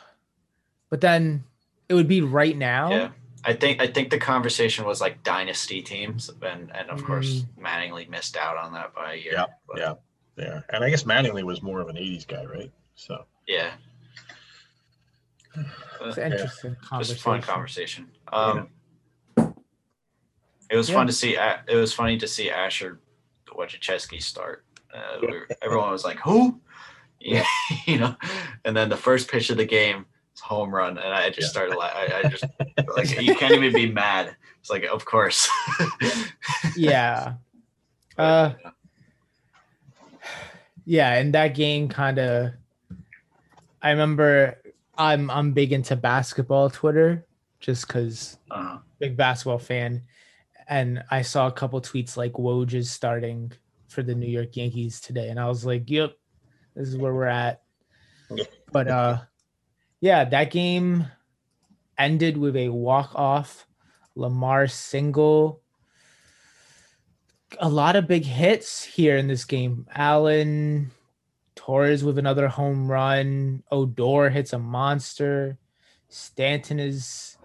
but 0.90 1.01
then 1.01 1.44
it 1.90 1.94
would 1.94 2.08
be 2.08 2.22
right 2.22 2.56
now. 2.58 2.90
yeah. 2.92 3.10
I 3.44 3.54
think 3.54 3.82
I 3.82 3.88
think 3.88 4.12
the 4.12 4.20
conversation 4.20 4.86
was 4.86 5.01
like 5.01 5.24
dynasty 5.24 5.82
teams, 5.82 6.30
and 6.44 6.72
and 6.75 6.90
of 6.92 7.04
course 7.04 7.42
Mm. 7.58 7.63
Mattingly 7.63 8.08
missed 8.08 8.38
out 8.38 8.56
on 8.58 8.74
that 8.74 8.94
by 8.94 9.13
a 9.13 9.16
year. 9.16 9.34
Yeah, 9.34 9.46
but 9.68 9.78
yeah. 9.80 9.94
Yeah. 10.38 10.62
And 10.70 10.84
I 10.84 10.90
guess 10.92 11.04
Mattingly 11.04 11.44
was 11.44 11.62
more 11.63 11.82
of 11.82 11.88
an 11.90 11.98
80s 11.98 12.25
guy, 12.28 12.46
right? 12.46 12.72
So 12.96 13.25
yeah. 13.48 13.72
It's 16.01 16.18
an 16.18 16.32
interesting 16.34 16.75
just 16.80 16.90
conversation. 16.90 17.18
a 17.18 17.22
fun 17.22 17.42
conversation. 17.42 18.08
Um, 18.32 18.70
It 20.72 20.78
was 20.78 20.90
Yeah. 20.90 20.96
fun 20.96 21.08
to 21.08 21.13
see. 21.13 21.36
It 21.36 21.75
was 21.75 21.94
funny 21.94 22.18
to 22.18 22.28
see 22.28 22.50
Asher 22.50 23.00
Wojciechowski 23.48 24.22
start. 24.22 24.63
Uh, 24.94 25.18
we 25.22 25.28
were- 25.28 25.48
everyone 25.62 25.92
was 25.92 26.06
like, 26.06 26.20
"Who?" 26.20 26.60
Yeah, 27.20 27.46
you 27.86 28.00
know. 28.00 28.16
And 28.66 28.75
then 28.75 28.90
the 28.90 28.98
first 28.98 29.30
pitch 29.30 29.50
of 29.50 29.58
the 29.58 29.66
game, 29.66 30.06
it's 30.32 30.42
home 30.42 30.74
run, 30.74 30.98
and 30.98 31.13
I 31.13 31.30
just 31.30 31.54
Yeah. 31.56 31.63
started. 31.66 31.78
I, 31.80 32.22
I 32.24 32.30
just 32.30 32.46
like 32.96 33.22
you 33.22 33.36
can't 33.36 33.54
even 33.54 33.74
be 33.74 33.92
mad. 33.92 34.36
It's 34.62 34.70
like, 34.70 34.86
of 34.86 35.06
course. 35.06 35.50
Yeah. 36.75 37.34
But, 38.18 38.24
Uh, 38.24 38.54
yeah, 40.86 41.13
and 41.16 41.34
that 41.34 41.56
game 41.56 41.88
kind 41.88 42.20
of 42.20 42.51
I 43.82 43.92
remember 43.92 44.58
I'm 44.98 45.30
I'm 45.32 45.54
big 45.54 45.72
into 45.74 45.96
basketball 45.96 46.70
Twitter 46.70 47.25
just 47.60 47.88
cuz 47.88 48.38
uh, 48.51 48.80
big 49.00 49.16
basketball 49.18 49.60
fan 49.60 50.04
and 50.72 51.04
I 51.12 51.22
saw 51.22 51.48
a 51.48 51.51
couple 51.51 51.82
tweets 51.82 52.16
like 52.16 52.32
Woj 52.34 52.74
is 52.74 52.90
starting 52.90 53.51
for 53.90 54.01
the 54.01 54.16
New 54.16 54.30
York 54.30 54.56
Yankees 54.56 55.01
today 55.01 55.28
and 55.28 55.40
I 55.40 55.48
was 55.48 55.66
like, 55.66 55.90
"Yep, 55.90 56.13
this 56.75 56.88
is 56.88 56.98
where 56.98 57.13
we're 57.13 57.25
at." 57.25 57.62
But 58.72 58.88
uh 58.88 59.18
yeah, 60.00 60.24
that 60.24 60.50
game 60.50 61.06
ended 61.98 62.38
with 62.38 62.56
a 62.56 62.70
walk-off 62.70 63.68
LeMahieu 64.18 64.72
single 64.72 65.62
a 67.60 67.70
lot 67.70 67.98
of 67.98 68.08
big 68.08 68.24
hits 68.24 68.82
here 68.82 69.18
in 69.18 69.28
this 69.28 69.44
game. 69.44 69.86
Allen 69.94 70.90
Torres 71.56 72.01
with 72.01 72.18
another 72.18 72.48
home 72.48 72.90
run. 72.90 73.62
Odor 73.70 74.30
hits 74.30 74.54
a 74.54 74.60
monster. 74.60 75.58
Stanton 76.08 76.80
is 76.80 77.38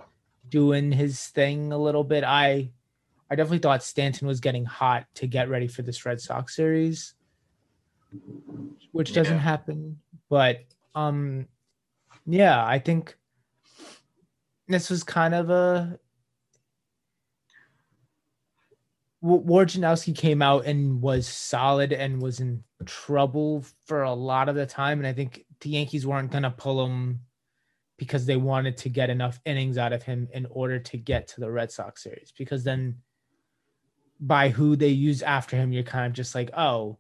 doing 0.49 0.92
his 0.92 1.26
thing 1.26 1.73
a 1.73 1.78
little 1.78 2.04
bit. 2.04 2.23
I 2.23 2.71
I 3.30 3.35
definitely 3.35 3.59
thought 3.59 3.83
Stanton 3.83 4.28
was 4.28 4.40
getting 4.40 4.64
hot 4.64 5.06
to 5.16 5.26
get 5.26 5.49
ready 5.49 5.66
for 5.68 5.83
this 5.83 6.04
Red 6.06 6.21
Sox 6.21 6.54
series, 6.54 7.14
which 8.92 9.12
doesn't 9.12 9.35
Yeah. 9.35 9.40
happen. 9.42 10.00
But 10.28 10.64
um 10.95 11.49
yeah, 12.25 12.64
I 12.64 12.78
think 12.78 13.16
this 14.68 14.90
was 14.90 15.04
kind 15.04 15.35
of 15.35 15.50
a 15.50 15.99
Wojnarowski 19.25 20.16
came 20.16 20.42
out 20.42 20.66
and 20.66 21.00
was 21.02 21.26
solid 21.26 21.92
and 21.92 22.23
was 22.23 22.40
in 22.40 22.62
trouble 22.85 23.64
for 23.87 24.02
a 24.02 24.12
lot 24.12 24.49
of 24.49 24.54
the 24.54 24.66
time. 24.66 24.99
And 24.99 25.06
I 25.06 25.12
think 25.12 25.45
the 25.61 25.71
Yankees 25.71 26.06
weren't 26.06 26.30
going 26.30 26.45
to 26.45 26.50
pull 26.50 26.85
him 26.85 27.21
because 27.97 28.26
they 28.26 28.37
wanted 28.37 28.76
to 28.76 28.88
get 28.88 29.11
enough 29.11 29.40
innings 29.45 29.78
out 29.78 29.92
of 29.92 30.02
him 30.02 30.28
in 30.33 30.47
order 30.47 30.78
to 30.78 30.97
get 30.97 31.26
to 31.28 31.40
the 31.40 31.50
Red 31.50 31.73
Sox 31.73 32.02
series. 32.02 32.33
Because 32.37 32.62
then 32.62 32.99
by 34.20 34.49
who 34.49 34.76
they 34.76 34.88
use 34.88 35.23
after 35.23 35.56
him, 35.56 35.73
you're 35.73 35.82
kind 35.82 36.06
of 36.06 36.12
just 36.12 36.35
like, 36.35 36.50
oh, 36.56 36.99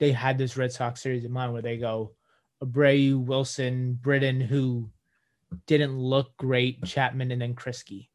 they 0.00 0.12
had 0.12 0.38
this 0.38 0.56
Red 0.56 0.72
Sox 0.72 1.02
series 1.02 1.24
in 1.24 1.32
mind 1.32 1.52
where 1.52 1.62
they 1.62 1.76
go 1.76 2.12
Abreu, 2.62 3.24
Wilson, 3.24 3.98
Britton, 4.00 4.40
who 4.40 4.90
didn't 5.66 5.98
look 5.98 6.36
great, 6.36 6.82
Chapman, 6.84 7.30
and 7.30 7.40
then 7.42 7.54
Kriske 7.54 8.08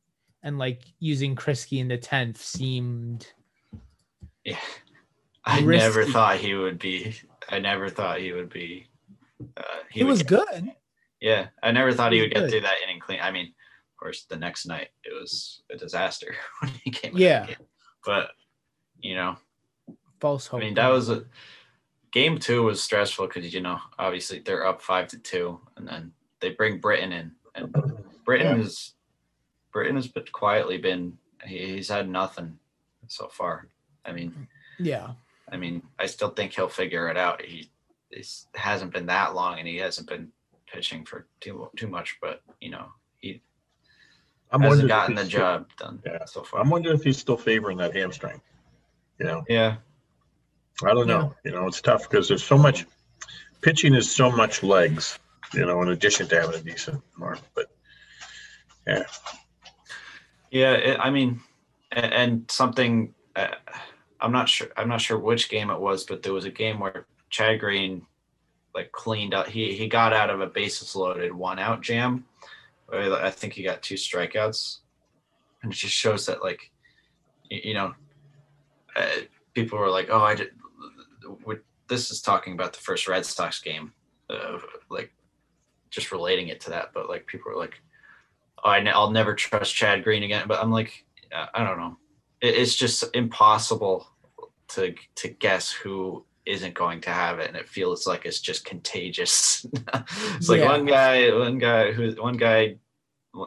and 0.44 0.58
like 0.58 0.84
using 1.00 1.36
Kriske 1.36 1.80
in 1.80 1.88
the 1.90 1.98
tenth 1.98 2.42
seemed 2.42 3.28
yeah. 4.46 4.58
I 5.46 5.62
Risky. 5.62 5.86
never 5.88 6.06
thought 6.06 6.38
he 6.38 6.54
would 6.54 6.80
be. 6.80 7.16
I 7.50 7.60
never 7.60 7.90
thought 7.90 8.20
he 8.20 8.32
would 8.32 8.50
be. 8.50 8.88
Uh, 9.58 9.62
he 9.90 10.04
would 10.04 10.10
was 10.12 10.24
get- 10.24 10.46
good. 10.50 10.72
Yeah, 11.22 11.48
I 11.62 11.72
never 11.72 11.92
thought 11.92 12.12
he 12.14 12.20
He 12.20 12.24
would 12.24 12.34
get 12.34 12.50
through 12.50 12.62
that 12.62 12.76
inning 12.84 13.00
clean. 13.00 13.20
I 13.22 13.32
mean, 13.32 13.48
of 13.48 13.98
course, 13.98 14.24
the 14.30 14.38
next 14.38 14.66
night 14.66 14.90
it 15.04 15.12
was 15.14 15.64
a 15.70 15.76
disaster 15.78 16.34
when 16.62 16.72
he 16.84 16.92
came. 16.92 17.18
Yeah. 17.18 17.44
again. 17.44 17.56
But 18.06 18.32
you 19.02 19.16
know, 19.16 19.38
False 20.20 20.48
hope. 20.48 20.62
I 20.62 20.64
mean, 20.66 20.74
that 20.76 20.90
was 20.90 21.10
a 21.10 21.24
game 22.12 22.38
two 22.38 22.64
was 22.64 22.82
stressful 22.82 23.28
because 23.28 23.54
you 23.54 23.62
know, 23.62 23.80
obviously 23.98 24.40
they're 24.40 24.66
up 24.66 24.82
five 24.82 25.08
to 25.10 25.18
two, 25.20 25.60
and 25.78 25.88
then 25.88 26.12
they 26.40 26.52
bring 26.52 26.80
Britton 26.80 27.12
in, 27.12 27.32
and 27.56 27.74
Britton 28.26 28.60
Yeah. 28.60 28.66
is 28.66 28.94
Britton 29.72 29.96
has 29.96 30.08
been 30.08 30.26
quietly 30.32 30.78
been 30.78 31.18
he, 31.46 31.76
he's 31.76 31.90
had 31.90 32.10
nothing 32.10 32.58
so 33.08 33.28
far. 33.28 33.68
I 34.06 34.12
mean, 34.12 34.48
yeah. 34.78 35.12
I 35.52 35.58
mean, 35.58 35.82
I 35.98 36.06
still 36.06 36.30
think 36.30 36.54
he'll 36.54 36.70
figure 36.70 37.10
it 37.10 37.18
out. 37.18 37.42
He 37.42 37.70
it 38.12 38.28
hasn't 38.56 38.94
been 38.94 39.06
that 39.06 39.36
long, 39.36 39.60
and 39.60 39.68
he 39.68 39.78
hasn't 39.78 40.08
been 40.10 40.32
pitching 40.68 41.06
for 41.06 41.28
too 41.40 41.70
too 41.78 41.88
much, 41.88 42.18
but 42.22 42.42
you 42.60 42.72
know, 42.72 42.86
he 42.86 42.90
I'm 44.52 44.62
hasn't 44.62 44.82
wondering 44.82 44.86
if 44.86 44.90
gotten 44.90 45.16
the 45.16 45.22
he's- 45.22 45.32
job 45.32 45.68
done 45.78 46.02
Yeah. 46.06 46.26
so 46.26 46.44
far. 46.44 46.62
I'm 46.62 46.70
wondering 46.70 46.96
if 46.98 47.04
he's 47.04 47.18
still 47.18 47.38
favoring 47.38 47.78
that 47.78 47.96
hamstring. 47.96 48.42
You 49.20 49.26
know, 49.26 49.44
yeah, 49.50 49.76
I 50.84 50.94
don't 50.94 51.08
know. 51.08 51.36
You 51.44 51.52
know, 51.52 51.68
it's 51.68 51.82
tough 51.82 52.10
because 52.10 52.28
there's 52.30 52.44
so 52.44 52.58
much 52.58 52.86
pitching 53.62 53.94
is 53.94 54.10
so 54.10 54.32
much 54.32 54.64
legs, 54.64 55.20
you 55.54 55.66
know, 55.66 55.82
in 55.82 55.90
addition 55.90 56.28
to 56.30 56.40
having 56.40 56.56
a 56.56 56.64
decent 56.64 57.04
arm. 57.22 57.38
But 57.54 57.66
yeah, 58.88 59.04
yeah. 60.52 60.72
It, 60.74 61.00
I 61.00 61.10
mean, 61.10 61.42
and, 61.92 62.14
and 62.14 62.52
something 62.52 63.14
uh, 63.36 63.48
I'm 64.22 64.32
not 64.32 64.48
sure. 64.50 64.70
I'm 64.78 64.88
not 64.90 65.02
sure 65.02 65.20
which 65.20 65.50
game 65.50 65.70
it 65.70 65.80
was, 65.80 66.06
but 66.06 66.24
there 66.24 66.34
was 66.34 66.46
a 66.46 66.52
game 66.52 66.80
where 66.80 67.06
Chad 67.30 67.60
Green 67.60 68.06
like 68.74 68.92
cleaned 68.92 69.34
up. 69.34 69.48
He 69.48 69.74
he 69.76 69.88
got 69.88 70.14
out 70.14 70.30
of 70.30 70.42
a 70.42 70.48
bases 70.48 70.96
loaded 70.96 71.34
one 71.34 71.60
out 71.60 71.82
jam. 71.82 72.26
I 72.94 73.30
think 73.32 73.54
he 73.54 73.64
got 73.64 73.82
two 73.82 73.96
strikeouts, 73.96 74.80
and 75.62 75.72
it 75.72 75.76
just 75.76 75.94
shows 75.94 76.26
that 76.26 76.44
like, 76.44 76.72
you, 77.50 77.74
know, 77.74 77.94
uh, 78.96 79.06
people 79.54 79.80
were 79.80 79.90
like, 79.90 80.10
"Oh, 80.10 80.22
I 80.22 80.36
did." 80.36 80.50
This 81.88 82.12
is 82.12 82.22
talking 82.22 82.54
about 82.54 82.74
the 82.74 82.80
first 82.80 83.08
Red 83.08 83.26
Sox 83.26 83.60
game, 83.60 83.94
uh, 84.30 84.60
like 84.90 85.12
just 85.90 86.12
relating 86.12 86.50
it 86.50 86.60
to 86.62 86.70
that. 86.72 86.92
But 86.94 87.10
like 87.10 87.26
people 87.26 87.52
were 87.52 87.58
like, 87.58 87.82
oh, 88.64 88.70
I, 88.70 88.82
will 88.82 89.12
never 89.12 89.34
trust 89.34 89.76
Chad 89.76 90.04
Green 90.04 90.24
again. 90.24 90.48
But 90.48 90.62
I'm 90.62 90.72
like, 90.72 91.06
uh, 91.32 91.48
I 91.54 91.64
don't 91.64 91.80
know. 91.80 91.98
It, 92.42 92.56
it's 92.56 92.76
just 92.76 93.04
impossible 93.14 94.08
to 94.70 94.94
to 95.16 95.28
guess 95.30 95.72
who 95.72 96.26
isn't 96.46 96.74
going 96.74 97.02
to 97.02 97.10
have 97.10 97.40
it, 97.40 97.48
and 97.48 97.58
it 97.58 97.70
feels 97.70 98.08
like 98.08 98.26
it's 98.26 98.40
just 98.42 98.66
contagious. 98.66 99.66
it's 100.36 100.50
like 100.50 100.62
Yeah. 100.62 100.68
one 100.72 100.86
guy, 100.86 101.30
one 101.38 101.58
guy 101.58 101.92
who 101.92 102.12
one 102.22 102.38
guy 102.38 102.78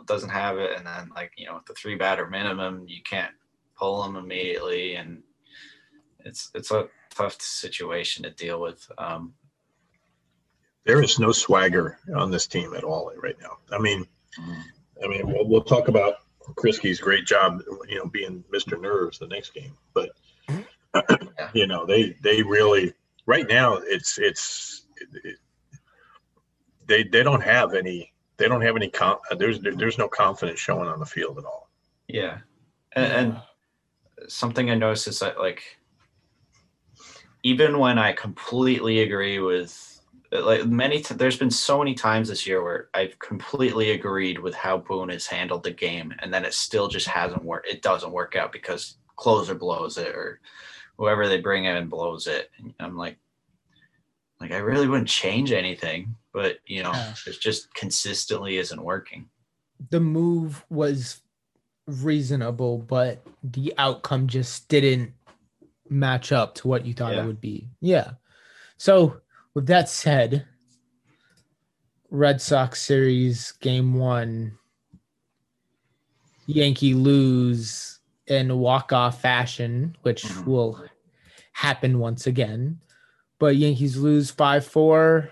doesn't 0.07 0.31
have 0.31 0.59
it, 0.59 0.77
and 0.77 0.87
then 0.87 1.11
like 1.15 1.33
you 1.37 1.47
know, 1.47 1.55
with 1.55 1.67
the 1.67 1.75
three 1.75 1.97
batter 1.97 2.29
minimum, 2.29 2.85
you 2.87 3.03
can't 3.03 3.33
pull 3.77 4.03
them 4.03 4.17
immediately, 4.17 4.95
and 4.95 5.23
it's 6.21 6.51
it's 6.55 6.71
a 6.71 6.89
tough 7.11 7.41
situation 7.41 8.23
to 8.23 8.31
deal 8.31 8.61
with. 8.61 8.87
Um, 8.99 9.35
there 10.85 11.03
is 11.03 11.19
no 11.19 11.33
swagger 11.33 11.99
on 12.17 12.31
this 12.31 12.47
team 12.47 12.75
at 12.75 12.85
all 12.85 13.13
right 13.23 13.37
now. 13.41 13.59
I 13.71 13.79
mean, 13.79 14.05
I 15.03 15.07
mean, 15.09 15.27
we'll, 15.27 15.49
we'll 15.49 15.63
talk 15.63 15.89
about 15.89 16.15
Kriske's 16.57 17.01
great 17.01 17.25
job, 17.25 17.61
you 17.89 17.99
know, 17.99 18.07
being 18.07 18.45
Mr. 18.53 18.81
Nerves 18.81 19.19
the 19.19 19.29
next 19.29 19.55
game, 19.55 19.77
but 19.95 20.11
you 21.55 21.67
know, 21.67 21.87
they 21.87 22.17
they 22.23 22.43
really 22.43 22.93
right 23.27 23.49
now 23.49 23.77
it's 23.77 24.19
it's 24.19 24.87
it, 25.25 25.37
they 26.87 27.05
they 27.05 27.23
don't 27.23 27.43
have 27.43 27.75
any 27.75 28.13
they 28.37 28.49
don't 28.49 28.63
have 28.63 28.77
any 28.77 28.89
com- 28.89 29.19
there's 29.39 29.61
there's 29.61 29.99
no 29.99 30.09
confidence 30.09 30.59
showing 30.59 30.89
on 30.89 30.99
the 30.99 31.07
field 31.07 31.39
at 31.39 31.45
all. 31.45 31.71
yeah, 32.09 32.39
and, 32.93 33.13
and 33.13 33.43
something 34.29 34.71
I 34.71 34.75
noticed 34.75 35.09
is 35.09 35.21
that 35.21 35.39
like 35.39 35.63
even 37.43 37.79
when 37.79 37.99
I 37.99 38.13
completely 38.13 39.01
agree 39.01 39.39
with 39.41 39.89
like 40.31 40.67
many 40.67 41.01
t- 41.01 41.15
there's 41.15 41.37
been 41.37 41.51
so 41.51 41.79
many 41.79 41.95
times 41.95 42.29
this 42.29 42.47
year 42.47 42.63
where 42.63 42.89
I've 42.95 43.19
completely 43.19 43.91
agreed 43.91 44.39
with 44.39 44.55
how 44.55 44.79
Boone 44.79 45.11
has 45.11 45.27
handled 45.27 45.63
the 45.63 45.71
game 45.71 46.15
and 46.21 46.33
then 46.33 46.45
it 46.45 46.55
still 46.55 46.89
just 46.89 47.07
hasn't 47.07 47.45
worked 47.45 47.69
it 47.69 47.83
doesn't 47.83 48.13
work 48.13 48.35
out 48.37 48.53
because 48.53 48.97
closer 49.17 49.55
blows 49.55 49.99
it 49.99 50.15
or 50.15 50.41
whoever 51.03 51.27
they 51.27 51.41
bring 51.41 51.65
in 51.65 51.89
blows 51.89 52.29
it. 52.29 52.49
And 52.59 52.73
I'm 52.79 52.97
like, 52.97 53.17
like 54.41 54.53
I 54.53 54.59
really 54.59 54.87
wouldn't 54.87 55.09
change 55.09 55.51
anything, 55.51 56.15
but 56.33 56.59
you 56.65 56.85
know, 56.85 56.93
Yeah. 56.93 57.15
it 57.27 57.41
just 57.41 57.75
consistently 57.75 58.57
isn't 58.59 58.81
working. 58.83 59.29
the 59.91 59.99
move 59.99 60.65
was 60.71 61.23
reasonable, 61.89 62.79
but 62.79 63.27
the 63.43 63.75
outcome 63.79 64.29
just 64.29 64.69
didn't 64.69 65.13
match 65.91 66.31
up 66.31 66.55
to 66.55 66.69
what 66.69 66.87
you 66.87 66.95
thought 66.95 67.15
Yeah. 67.17 67.25
it 67.25 67.27
would 67.27 67.41
be. 67.41 67.69
Yeah. 67.81 68.13
So, 68.77 69.21
with 69.55 69.67
that 69.67 69.89
said, 69.89 70.47
Red 72.11 72.41
Sox 72.41 72.81
series 72.81 73.51
game 73.61 73.95
one, 73.95 74.57
Yankee 76.47 76.95
lose 76.95 77.99
in 78.29 78.57
walk 78.59 78.93
off 78.93 79.21
fashion, 79.21 79.97
which 80.03 80.23
Mhm. 80.23 80.47
will 80.47 80.87
happen 81.63 81.99
once 81.99 82.27
again. 82.27 82.81
But 83.39 83.57
Yankees 83.57 83.97
lose 83.97 84.31
5 84.31 84.67
4 84.67 85.31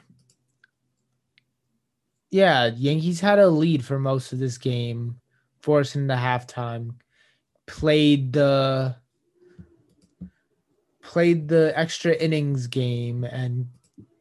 yeah, 2.30 2.70
Yankees 2.76 3.20
had 3.20 3.40
a 3.40 3.49
lead 3.49 3.84
for 3.84 3.99
most 3.99 4.32
of 4.32 4.38
this 4.38 4.56
game, 4.56 5.20
forcing 5.60 6.06
the 6.06 6.14
halftime. 6.14 6.94
Played 7.66 8.32
the 8.32 8.96
played 11.02 11.49
the 11.49 11.72
extra 11.76 12.14
innings 12.14 12.68
game 12.68 13.25
and 13.25 13.66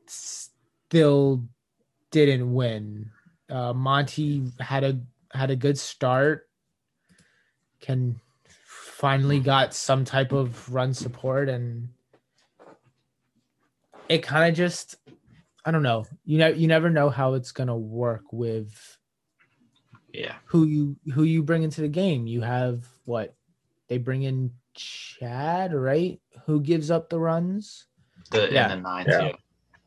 still 0.08 1.44
didn't 2.10 2.52
win. 2.52 3.12
Uh, 3.50 3.74
Monty 3.74 4.44
had 4.60 4.84
a 4.84 5.00
had 5.32 5.52
a 5.52 5.56
good 5.56 5.78
start. 5.78 6.50
Can 7.80 8.20
finally 8.66 9.40
got 9.40 9.74
some 9.74 10.04
type 10.04 10.32
of 10.32 10.74
run 10.74 10.94
support 10.94 11.48
and 11.48 11.90
it 14.10 14.24
kind 14.24 14.50
of 14.50 14.58
just 14.58 14.96
I 15.66 15.72
don't 15.72 15.84
know. 15.84 16.06
You 16.26 16.40
know, 16.40 16.48
you 16.48 16.68
never 16.68 16.90
know 16.90 17.10
how 17.10 17.34
it's 17.36 17.52
gonna 17.52 17.78
work 17.78 18.34
with 18.34 18.98
Yeah. 20.14 20.36
who 20.46 20.66
you 20.66 20.96
who 21.14 21.24
you 21.24 21.44
bring 21.44 21.64
into 21.64 21.82
the 21.82 21.88
game. 21.88 22.28
You 22.28 22.42
have 22.42 22.88
what 23.06 23.36
they 23.88 23.98
bring 23.98 24.24
in 24.24 24.52
Chad, 24.74 25.74
right? 25.74 26.20
Who 26.46 26.62
gives 26.62 26.90
up 26.92 27.10
the 27.10 27.20
runs? 27.20 27.86
The 28.32 28.50
Yeah. 28.52 28.72
in 28.74 28.84
the 28.84 28.90
ninth, 28.90 29.08
Yeah. 29.10 29.32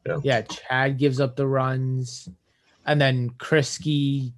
yeah. 0.07 0.19
Yeah, 0.23 0.43
Chad 0.43 0.99
gives 0.99 1.21
up 1.21 1.37
the 1.37 1.47
runs, 1.47 2.29
and 2.87 3.01
then 3.01 3.31
Kriske. 3.31 4.33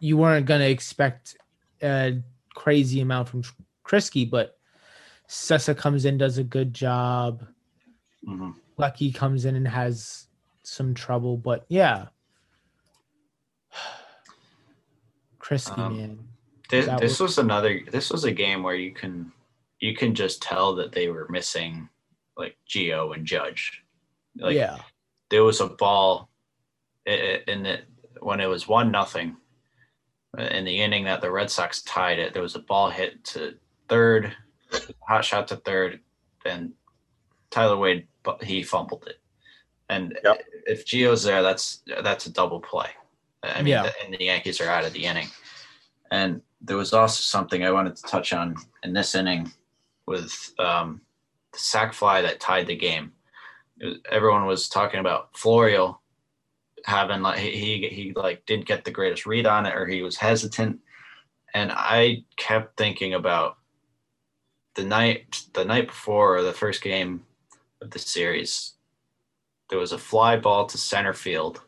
You 0.00 0.16
weren't 0.16 0.46
gonna 0.46 0.64
expect 0.64 1.36
a 1.82 2.20
crazy 2.54 3.00
amount 3.00 3.28
from 3.28 3.42
Kriske, 3.84 4.28
but 4.30 4.58
Sessa 5.28 5.76
comes 5.76 6.04
in, 6.04 6.18
does 6.18 6.38
a 6.38 6.44
good 6.44 6.74
job. 6.74 7.46
Mhm. 8.26 8.54
Luetge 8.78 9.14
comes 9.14 9.44
in 9.44 9.56
and 9.56 9.68
has 9.68 10.26
some 10.62 10.94
trouble, 10.94 11.36
but 11.36 11.64
yeah. 11.68 12.06
Kriske, 15.38 15.78
Um, 15.78 15.96
man. 15.96 16.28
This, 16.70 16.86
this 17.00 17.18
was 17.18 17.38
another. 17.38 17.80
This 17.90 18.10
was 18.10 18.24
a 18.24 18.30
game 18.30 18.62
where 18.62 18.76
you 18.76 18.92
can 18.92 19.32
you 19.80 19.94
can 19.94 20.14
just 20.14 20.40
tell 20.40 20.74
that 20.76 20.92
they 20.92 21.08
were 21.08 21.26
missing 21.28 21.88
like 22.36 22.56
Gio 22.68 23.14
and 23.14 23.26
Judge. 23.26 23.82
Like 24.36 24.54
yeah. 24.54 24.78
there 25.30 25.42
was 25.42 25.60
a 25.60 25.66
ball 25.66 26.30
in 27.06 27.64
the 27.64 27.80
when 28.20 28.40
it 28.40 28.46
was 28.46 28.68
one 28.68 28.92
nothing 28.92 29.36
uh, 30.38 30.42
in 30.42 30.64
the 30.64 30.80
inning 30.80 31.04
that 31.04 31.20
the 31.20 31.30
Red 31.30 31.50
Sox 31.50 31.82
tied 31.82 32.18
it. 32.18 32.32
There 32.32 32.42
was 32.42 32.54
a 32.54 32.60
ball 32.60 32.90
hit 32.90 33.24
to 33.24 33.54
third, 33.88 34.32
hot 35.00 35.24
shot 35.24 35.48
to 35.48 35.56
third, 35.56 36.00
and 36.44 36.72
Tyler 37.50 37.76
Wade 37.76 38.06
but 38.22 38.42
he 38.42 38.62
fumbled 38.62 39.04
it. 39.06 39.18
And 39.88 40.16
Yep. 40.22 40.42
if 40.66 40.86
Gio's 40.86 41.22
there, 41.22 41.42
that's 41.42 41.82
that's 42.02 42.26
a 42.26 42.32
double 42.32 42.60
play. 42.60 42.90
I 43.42 43.58
mean, 43.62 43.68
Yeah. 43.72 43.84
the, 43.84 43.92
and 44.04 44.14
the 44.14 44.24
Yankees 44.24 44.60
are 44.60 44.68
out 44.68 44.84
of 44.84 44.92
the 44.92 45.04
inning. 45.04 45.28
And 46.10 46.42
there 46.60 46.76
was 46.76 46.92
also 46.92 47.22
something 47.22 47.64
I 47.64 47.70
wanted 47.70 47.96
to 47.96 48.02
touch 48.02 48.32
on 48.32 48.56
in 48.82 48.92
this 48.92 49.14
inning 49.14 49.50
with 50.06 50.52
um, 50.58 51.00
the 51.52 51.58
sac 51.58 51.94
fly 51.94 52.20
that 52.22 52.40
tied 52.40 52.66
the 52.66 52.76
game. 52.76 53.12
Was- 53.80 53.98
everyone 54.10 54.44
was 54.46 54.68
talking 54.68 55.00
about 55.00 55.36
Florio 55.36 55.98
having 56.84 57.20
like 57.22 57.38
he, 57.38 57.50
he 57.52 57.88
he 57.88 58.12
like 58.14 58.44
didn't 58.46 58.66
get 58.66 58.84
the 58.84 58.90
greatest 58.90 59.26
read 59.26 59.46
on 59.46 59.66
it 59.66 59.74
or 59.74 59.86
he 59.86 60.02
was 60.02 60.16
hesitant, 60.16 60.78
and 61.54 61.72
I 61.72 62.24
kept 62.36 62.76
thinking 62.76 63.14
about 63.14 63.56
the 64.74 64.84
night 64.84 65.42
the 65.54 65.64
night 65.64 65.88
before 65.88 66.42
the 66.42 66.52
first 66.52 66.82
game 66.82 67.24
of 67.80 67.90
the 67.90 67.98
series. 67.98 68.74
There 69.68 69.78
was 69.78 69.92
a 69.92 69.98
fly 69.98 70.36
ball 70.36 70.66
to 70.66 70.78
center 70.78 71.12
field, 71.12 71.62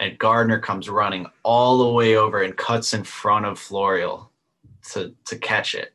and 0.00 0.18
Gardner 0.18 0.58
comes 0.58 0.88
running 0.88 1.26
all 1.42 1.78
the 1.78 1.92
way 1.92 2.16
over 2.16 2.42
and 2.42 2.56
cuts 2.56 2.94
in 2.94 3.04
front 3.04 3.46
of 3.46 3.58
Florio 3.58 4.30
to 4.92 5.14
to 5.26 5.38
catch 5.38 5.74
it. 5.74 5.94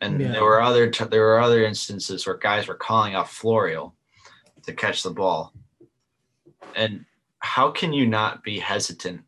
And 0.00 0.20
Yeah. 0.20 0.32
there 0.32 0.44
were 0.44 0.60
other 0.60 0.90
t- 0.90 1.04
there 1.04 1.22
were 1.22 1.40
other 1.40 1.64
instances 1.64 2.26
where 2.26 2.36
guys 2.36 2.66
were 2.68 2.74
calling 2.74 3.14
off 3.14 3.32
Florio 3.32 3.94
to 4.64 4.72
catch 4.72 5.02
the 5.02 5.10
ball. 5.10 5.52
And 6.74 7.04
how 7.38 7.70
can 7.70 7.92
you 7.92 8.06
not 8.06 8.42
be 8.42 8.58
hesitant 8.58 9.22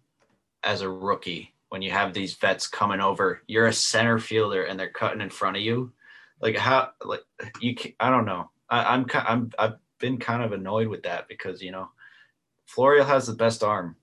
as 0.64 0.82
a 0.82 0.88
rookie 0.90 1.54
when 1.68 1.80
you 1.82 1.90
have 1.90 2.12
these 2.12 2.34
vets 2.34 2.66
coming 2.66 3.00
over? 3.00 3.42
You're 3.46 3.66
a 3.66 3.72
center 3.72 4.18
fielder 4.18 4.64
and 4.64 4.78
they're 4.78 4.90
cutting 4.90 5.20
in 5.20 5.30
front 5.30 5.56
of 5.56 5.62
you. 5.62 5.92
Like 6.40 6.56
how 6.56 6.90
like 7.04 7.22
you 7.60 7.74
can, 7.74 7.92
I 8.00 8.10
don't 8.10 8.26
know. 8.26 8.50
I, 8.70 8.94
I'm 8.94 9.04
ki- 9.06 9.18
I'm 9.18 9.50
I've 9.58 9.74
been 9.98 10.18
kind 10.18 10.42
of 10.42 10.52
annoyed 10.52 10.88
with 10.88 11.02
that 11.04 11.28
because 11.28 11.62
you 11.62 11.72
know 11.72 11.88
Florio 12.66 13.04
has 13.04 13.26
the 13.26 13.34
best 13.34 13.62
arm 13.62 13.96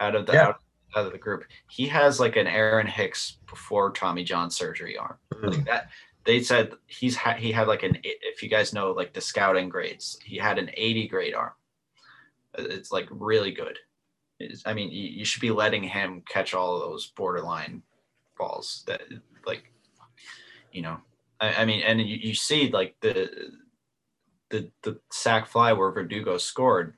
out 0.00 0.14
of 0.14 0.26
the 0.26 0.32
Yeah. 0.32 0.48
out, 0.48 0.60
out 0.96 1.06
of 1.06 1.12
the 1.12 1.18
group. 1.18 1.44
He 1.68 1.86
has 1.88 2.18
like 2.20 2.36
an 2.36 2.46
Aaron 2.46 2.86
Hicks 2.86 3.38
before 3.48 3.90
Tommy 3.92 4.24
John 4.24 4.50
surgery 4.50 4.96
arm. 4.96 5.16
Hmm. 5.32 5.48
Like 5.48 5.64
that 5.66 5.90
they 6.24 6.42
said 6.42 6.72
he's 6.86 7.16
ha- 7.16 7.34
he 7.38 7.52
had 7.52 7.68
like 7.68 7.82
an 7.82 7.98
if 8.02 8.42
you 8.42 8.48
guys 8.48 8.72
know 8.72 8.90
like 8.92 9.12
the 9.12 9.20
scouting 9.20 9.68
grades, 9.68 10.18
he 10.24 10.36
had 10.36 10.58
an 10.58 10.70
80 10.74 11.08
grade 11.08 11.34
arm. 11.34 11.52
Uh, 12.58 12.64
it's 12.64 12.90
like 12.90 13.06
really 13.10 13.52
good. 13.52 13.78
It's, 14.38 14.66
I 14.66 14.74
mean, 14.74 14.90
you, 14.90 15.08
you 15.08 15.24
should 15.24 15.40
be 15.40 15.50
letting 15.50 15.82
him 15.82 16.22
catch 16.28 16.52
all 16.52 16.74
of 16.74 16.80
those 16.82 17.06
borderline 17.06 17.82
balls 18.36 18.82
that 18.86 19.00
like 19.46 19.72
you 20.72 20.82
know 20.82 20.98
I, 21.40 21.54
I 21.62 21.64
mean 21.64 21.80
and 21.82 22.00
you, 22.00 22.16
you 22.16 22.34
see 22.34 22.68
like 22.70 22.94
the 23.00 23.30
the 24.50 24.70
the 24.82 24.98
sac 25.10 25.46
fly 25.46 25.72
where 25.72 25.90
Verdugo 25.90 26.38
scored 26.38 26.96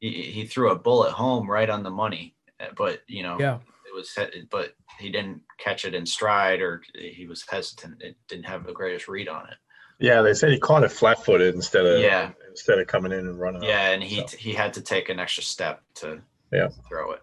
he, 0.00 0.10
he 0.22 0.46
threw 0.46 0.70
a 0.70 0.76
bullet 0.78 1.12
home 1.12 1.50
right 1.50 1.68
on 1.70 1.82
the 1.82 1.90
money 1.90 2.34
uh, 2.60 2.66
but 2.76 3.00
you 3.06 3.22
know 3.22 3.36
Yeah. 3.40 3.58
it 3.86 3.94
was 3.94 4.12
he- 4.14 4.42
but 4.50 4.74
he 4.98 5.10
didn't 5.10 5.42
catch 5.58 5.84
it 5.84 5.94
in 5.94 6.06
stride 6.06 6.60
or 6.60 6.82
he 6.94 7.26
was 7.26 7.44
hesitant 7.48 8.02
it 8.02 8.16
didn't 8.28 8.46
have 8.46 8.64
the 8.64 8.72
greatest 8.72 9.08
read 9.08 9.28
on 9.28 9.46
it 9.48 9.58
Yeah, 9.98 10.22
they 10.22 10.32
said 10.34 10.50
he 10.52 10.58
caught 10.58 10.84
it 10.84 10.92
flat 10.92 11.24
footed 11.24 11.54
instead 11.54 11.84
of 11.86 12.00
Yeah. 12.00 12.30
instead 12.48 12.78
of 12.78 12.86
coming 12.86 13.12
in 13.12 13.26
and 13.26 13.38
running. 13.38 13.62
yeah 13.62 13.88
out. 13.88 13.94
and 13.94 14.02
he 14.02 14.26
So, 14.26 14.36
he 14.36 14.52
had 14.52 14.72
to 14.74 14.80
take 14.82 15.08
an 15.08 15.18
extra 15.20 15.42
step 15.42 15.82
to 15.96 16.20
Yeah. 16.52 16.68
throw 16.88 17.12
it 17.12 17.22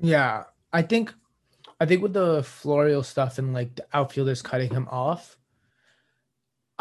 Yeah, 0.00 0.44
I 0.72 0.82
think, 0.82 1.12
I 1.80 1.86
think 1.86 2.02
with 2.02 2.12
the 2.12 2.42
Florio 2.44 3.02
stuff 3.02 3.38
and 3.38 3.52
like 3.52 3.74
the 3.76 3.86
outfielders 3.92 4.40
cutting 4.42 4.70
him 4.72 4.86
off, 4.90 5.36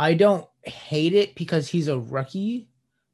I 0.02 0.16
don't 0.16 0.48
hate 0.64 1.14
it 1.14 1.36
because 1.36 1.68
he's 1.68 1.88
a 1.88 2.00
rookie, 2.00 2.68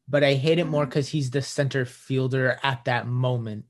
but 0.07 0.23
I 0.23 0.35
hate 0.35 0.57
it 0.57 0.67
more 0.67 0.85
mm. 0.85 0.89
because 0.89 1.09
he's 1.09 1.29
the 1.29 1.41
center 1.41 1.83
fielder 1.83 2.57
at 2.63 2.85
that 2.85 3.07
moment, 3.07 3.65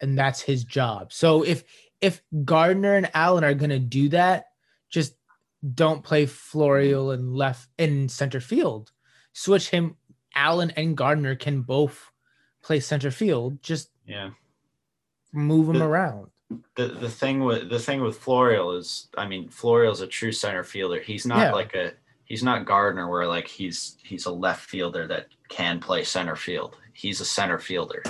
and 0.00 0.18
that's 0.18 0.40
his 0.40 0.64
job. 0.64 1.12
So 1.12 1.42
if 1.42 1.64
if 2.00 2.22
Gardner 2.42 2.94
and 2.94 3.10
Allen 3.12 3.44
are 3.44 3.52
gonna 3.52 3.78
do 3.78 4.08
that, 4.08 4.46
just 4.88 5.14
don't 5.74 6.02
play 6.02 6.24
Florio 6.24 7.10
in 7.10 7.34
left 7.34 7.68
in 7.76 8.08
center 8.08 8.40
field. 8.40 8.92
Switch 9.34 9.68
him. 9.68 9.96
Allen 10.34 10.72
and 10.76 10.96
Gardner 10.96 11.36
can 11.36 11.60
both 11.60 12.10
play 12.62 12.80
center 12.80 13.10
field. 13.10 13.62
Just 13.62 13.90
yeah 14.06 14.30
move 15.34 15.66
them 15.66 15.80
The- 15.80 15.84
around. 15.84 16.30
the 16.76 16.88
the 16.88 17.10
thing 17.10 17.40
with 17.40 17.68
the 17.68 17.78
thing 17.78 18.00
with 18.00 18.18
Florial 18.18 18.78
is, 18.78 19.08
I 19.18 19.26
mean, 19.26 19.50
Florial's 19.50 20.00
a 20.00 20.06
true 20.06 20.32
center 20.32 20.64
fielder. 20.64 21.00
He's 21.00 21.26
not 21.26 21.38
Yeah. 21.38 21.52
like 21.52 21.74
a 21.74 21.92
he's 22.24 22.42
not 22.42 22.66
Gardner 22.66 23.08
where 23.08 23.26
like 23.26 23.48
he's 23.48 23.96
he's 24.02 24.26
a 24.26 24.32
left 24.32 24.68
fielder 24.68 25.06
that 25.06 25.28
can 25.48 25.80
play 25.80 26.04
center 26.04 26.36
field. 26.36 26.76
He's 26.92 27.20
a 27.20 27.24
center 27.24 27.58
fielder. 27.58 28.02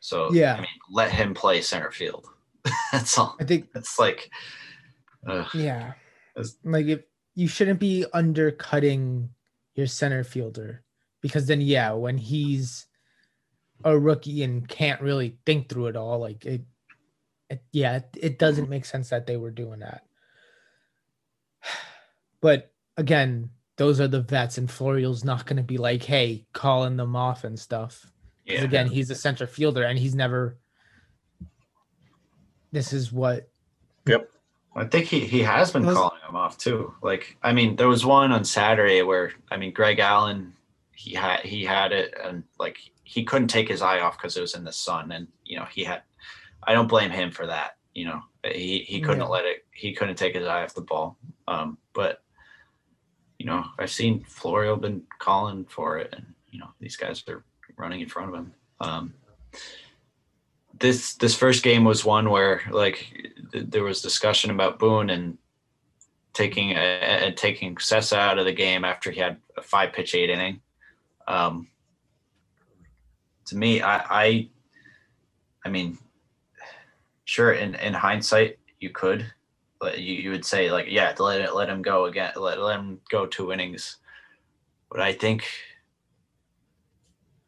So 0.00 0.32
Yeah. 0.32 0.54
I 0.54 0.60
mean, 0.60 0.68
let 0.90 1.10
him 1.10 1.34
play 1.34 1.60
center 1.60 1.90
field. 1.90 2.26
That's 2.92 3.16
all. 3.18 3.36
I 3.40 3.44
think 3.44 3.68
It's 3.74 3.98
like. 3.98 4.30
Yeah. 5.54 5.92
Like 6.64 6.86
if 6.86 7.02
you 7.34 7.48
shouldn't 7.48 7.80
be 7.80 8.04
undercutting 8.12 9.30
your 9.74 9.86
center 9.86 10.24
fielder 10.24 10.82
because 11.20 11.46
then 11.46 11.60
yeah, 11.60 11.92
when 11.92 12.18
he's 12.18 12.86
a 13.84 13.98
rookie 13.98 14.42
and 14.42 14.66
can't 14.68 15.00
really 15.00 15.36
think 15.46 15.68
through 15.68 15.86
it 15.86 15.96
all, 15.96 16.18
like 16.18 16.44
it, 16.44 16.62
it 17.50 17.62
yeah, 17.72 17.96
it, 17.96 18.08
it 18.20 18.38
doesn't 18.38 18.64
mm-hmm. 18.64 18.70
make 18.70 18.84
sense 18.84 19.10
that 19.10 19.26
they 19.26 19.36
were 19.36 19.50
doing 19.50 19.80
that. 19.80 20.02
But 22.40 22.70
again, 22.98 23.48
those 23.76 24.00
are 24.00 24.08
the 24.08 24.20
vets, 24.20 24.58
and 24.58 24.70
Florial's 24.70 25.24
not 25.24 25.46
going 25.46 25.56
to 25.56 25.62
be 25.62 25.78
like, 25.78 26.02
hey, 26.02 26.44
calling 26.52 26.96
them 26.96 27.16
off 27.16 27.44
and 27.44 27.58
stuff. 27.58 28.02
'Cause 28.46 28.56
Yeah. 28.58 28.64
again, 28.64 28.88
he's 28.88 29.08
a 29.10 29.14
center 29.14 29.46
fielder, 29.46 29.84
and 29.84 29.98
he's 29.98 30.14
never. 30.14 30.58
This 32.72 32.92
is 32.92 33.10
what. 33.12 33.48
Yep. 34.06 34.30
I 34.76 34.84
think 34.84 35.06
he, 35.06 35.20
he 35.20 35.40
has 35.42 35.72
been 35.72 35.86
Was- 35.86 35.96
calling 35.96 36.20
him 36.28 36.36
off 36.36 36.58
too. 36.58 36.94
Like, 37.02 37.36
I 37.42 37.52
mean, 37.52 37.76
there 37.76 37.88
was 37.88 38.04
one 38.04 38.30
on 38.32 38.44
Saturday 38.44 39.02
where 39.02 39.32
I 39.50 39.56
mean, 39.56 39.72
Greg 39.72 39.98
Allen, 39.98 40.52
he 40.94 41.14
had 41.14 41.40
he 41.40 41.64
had 41.64 41.92
it, 41.92 42.14
and 42.22 42.44
like 42.58 42.78
he 43.04 43.24
couldn't 43.24 43.48
take 43.48 43.68
his 43.68 43.80
eye 43.82 44.00
off 44.00 44.18
because 44.18 44.36
it 44.36 44.40
was 44.40 44.54
in 44.54 44.64
the 44.64 44.72
sun, 44.72 45.12
and 45.12 45.28
you 45.44 45.58
know 45.58 45.64
he 45.66 45.84
had. 45.84 46.02
I 46.64 46.74
don't 46.74 46.88
blame 46.88 47.10
him 47.10 47.30
for 47.30 47.46
that. 47.46 47.76
You 47.94 48.06
know, 48.06 48.22
he 48.44 48.80
he 48.80 49.00
couldn't 49.00 49.20
Yeah. 49.20 49.26
let 49.28 49.44
it. 49.46 49.64
He 49.72 49.92
couldn't 49.94 50.16
take 50.16 50.34
his 50.34 50.46
eye 50.46 50.62
off 50.64 50.74
the 50.74 50.82
ball. 50.82 51.16
Um, 51.48 51.78
but 51.94 52.22
you 53.38 53.46
know, 53.46 53.64
I've 53.78 53.90
seen 53.90 54.24
Florio 54.24 54.76
been 54.76 55.02
calling 55.18 55.64
for 55.64 55.98
it, 55.98 56.12
and 56.16 56.34
you 56.50 56.58
know 56.58 56.68
these 56.80 56.96
guys 56.96 57.22
are 57.28 57.44
running 57.76 58.00
in 58.00 58.08
front 58.08 58.30
of 58.30 58.34
him. 58.34 58.52
Um, 58.80 59.14
this 60.78 61.14
this 61.14 61.34
first 61.34 61.62
game 61.62 61.84
was 61.84 62.04
one 62.04 62.30
where 62.30 62.62
like 62.70 63.32
th- 63.52 63.66
there 63.68 63.84
was 63.84 64.02
discussion 64.02 64.50
about 64.50 64.78
Boone 64.78 65.10
and 65.10 65.38
taking 66.32 66.72
and 66.72 67.36
taking 67.36 67.76
Sessa 67.76 68.16
out 68.16 68.38
of 68.38 68.44
the 68.44 68.52
game 68.52 68.84
after 68.84 69.10
he 69.10 69.20
had 69.20 69.38
a 69.56 69.62
five 69.62 69.92
pitch 69.92 70.14
eight 70.14 70.30
inning. 70.30 70.60
Um, 71.26 71.68
to 73.46 73.56
me, 73.56 73.82
I, 73.82 73.98
I, 73.98 74.48
I 75.64 75.68
mean, 75.68 75.98
sure. 77.24 77.52
In 77.52 77.74
in 77.76 77.94
hindsight, 77.94 78.58
you 78.78 78.90
could, 78.90 79.30
you, 79.96 80.14
you 80.14 80.30
would 80.30 80.44
say 80.44 80.70
like, 80.70 80.86
yeah, 80.88 81.14
let 81.18 81.40
it 81.40 81.54
let 81.54 81.68
him 81.68 81.82
go 81.82 82.06
again, 82.06 82.32
let 82.36 82.60
let 82.60 82.78
him 82.78 83.00
go 83.10 83.26
two 83.26 83.52
innings. 83.52 83.96
But 84.90 85.00
I 85.00 85.12
think 85.12 85.44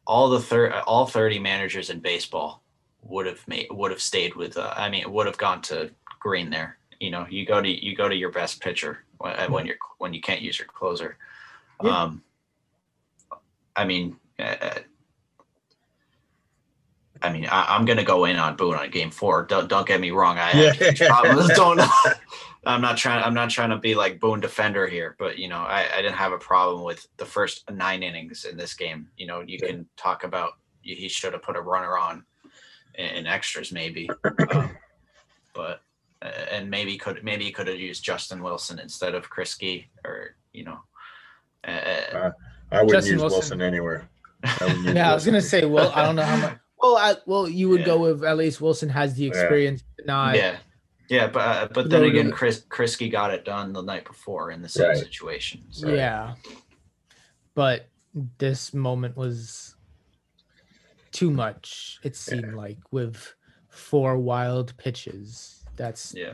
all 0.07 0.29
the 0.29 0.39
third 0.39 0.73
all 0.87 1.05
30 1.05 1.39
managers 1.39 1.89
in 1.89 1.99
baseball 1.99 2.63
would 3.03 3.25
have 3.25 3.47
made 3.47 3.67
would 3.71 3.91
have 3.91 4.01
stayed 4.01 4.35
with 4.35 4.57
uh, 4.57 4.73
i 4.75 4.89
mean 4.89 5.01
it 5.01 5.11
would 5.11 5.25
have 5.25 5.37
gone 5.37 5.61
to 5.61 5.89
green 6.19 6.49
there 6.49 6.77
you 6.99 7.09
know 7.09 7.25
you 7.29 7.45
go 7.45 7.61
to 7.61 7.85
you 7.85 7.95
go 7.95 8.09
to 8.09 8.15
your 8.15 8.31
best 8.31 8.59
pitcher 8.61 9.03
when, 9.19 9.51
when 9.51 9.65
you're 9.65 9.77
when 9.99 10.13
you 10.13 10.21
can't 10.21 10.41
use 10.41 10.57
your 10.59 10.67
closer 10.67 11.17
Yeah. 11.83 12.03
um 12.03 12.23
i 13.75 13.85
mean 13.85 14.17
uh, 14.39 14.79
I 17.21 17.31
mean, 17.31 17.45
I, 17.45 17.75
I'm 17.75 17.85
going 17.85 17.97
to 17.97 18.03
go 18.03 18.25
in 18.25 18.35
on 18.37 18.55
Boone 18.55 18.75
on 18.75 18.89
Game 18.89 19.11
Four. 19.11 19.45
Don't 19.45 19.67
don't 19.67 19.87
get 19.87 19.99
me 20.01 20.11
wrong. 20.11 20.37
I 20.37 20.49
have 20.51 20.75
huge 20.75 20.99
problems. 20.99 21.49
don't. 21.55 21.79
I'm 22.65 22.81
not 22.81 22.97
trying. 22.97 23.23
I'm 23.23 23.33
not 23.33 23.49
trying 23.49 23.71
to 23.71 23.77
be 23.77 23.95
like 23.95 24.19
Boone 24.19 24.39
defender 24.39 24.87
here, 24.87 25.15
but 25.17 25.37
you 25.37 25.47
know, 25.47 25.57
I, 25.57 25.87
I 25.95 26.01
didn't 26.01 26.15
have 26.15 26.31
a 26.31 26.37
problem 26.37 26.83
with 26.83 27.07
the 27.17 27.25
first 27.25 27.69
nine 27.71 28.03
innings 28.03 28.45
in 28.45 28.55
this 28.57 28.73
game. 28.75 29.09
You 29.17 29.27
know, 29.27 29.41
you 29.41 29.57
Yeah. 29.61 29.69
can 29.69 29.89
talk 29.97 30.23
about 30.23 30.53
he 30.81 31.07
should 31.07 31.33
have 31.33 31.41
put 31.43 31.55
a 31.55 31.61
runner 31.61 31.97
on 31.97 32.23
in, 32.95 33.05
in 33.05 33.27
extras 33.27 33.71
maybe, 33.71 34.09
um, 34.51 34.77
but 35.53 35.81
uh, 36.21 36.25
and 36.51 36.69
maybe 36.69 36.97
could 36.97 37.23
maybe 37.23 37.45
he 37.45 37.51
could 37.51 37.67
have 37.67 37.79
used 37.79 38.03
Justin 38.03 38.43
Wilson 38.43 38.79
instead 38.79 39.15
of 39.15 39.29
Kriske 39.29 39.85
or 40.05 40.35
you 40.53 40.63
know. 40.63 40.79
Uh, 41.67 42.31
I 42.71 42.83
wouldn't 42.83 42.91
Justin 42.91 43.13
use 43.13 43.21
Wilson. 43.21 43.39
Wilson, 43.39 43.61
anywhere. 43.61 44.09
I 44.43 44.65
wouldn't 44.65 44.85
Yeah, 44.95 45.11
I 45.11 45.13
was 45.13 45.25
gonna 45.25 45.41
say. 45.41 45.65
Well, 45.65 45.91
I 45.95 46.03
don't 46.05 46.15
know 46.15 46.23
how 46.23 46.37
much. 46.37 46.57
Well, 46.81 46.97
I, 46.97 47.15
well, 47.25 47.47
you 47.47 47.69
would 47.69 47.81
Yeah. 47.81 47.85
go 47.85 47.99
with 47.99 48.23
at 48.23 48.37
least 48.37 48.59
Wilson 48.61 48.89
has 48.89 49.13
the 49.15 49.25
experience, 49.27 49.83
but 49.97 50.05
not. 50.07 50.35
yeah, 50.35 50.57
yeah, 51.09 51.27
but 51.27 51.39
uh, 51.39 51.67
but 51.73 51.89
then 51.89 52.03
again, 52.03 52.31
Chris 52.31 52.63
Kriske 52.69 53.11
got 53.11 53.33
it 53.33 53.45
done 53.45 53.73
the 53.73 53.81
night 53.81 54.05
before 54.05 54.51
in 54.51 54.61
the 54.61 54.69
same 54.69 54.87
Right. 54.89 54.97
situation. 54.97 55.63
So. 55.71 55.89
Yeah. 55.93 56.35
But 57.53 57.87
this 58.37 58.73
moment 58.73 59.15
was 59.17 59.75
too 61.11 61.29
much, 61.29 61.99
it 62.03 62.15
seemed 62.15 62.53
like, 62.53 62.77
with 62.91 63.33
four 63.69 64.17
wild 64.17 64.75
pitches. 64.77 65.63
That's 65.75 66.13
yeah. 66.15 66.33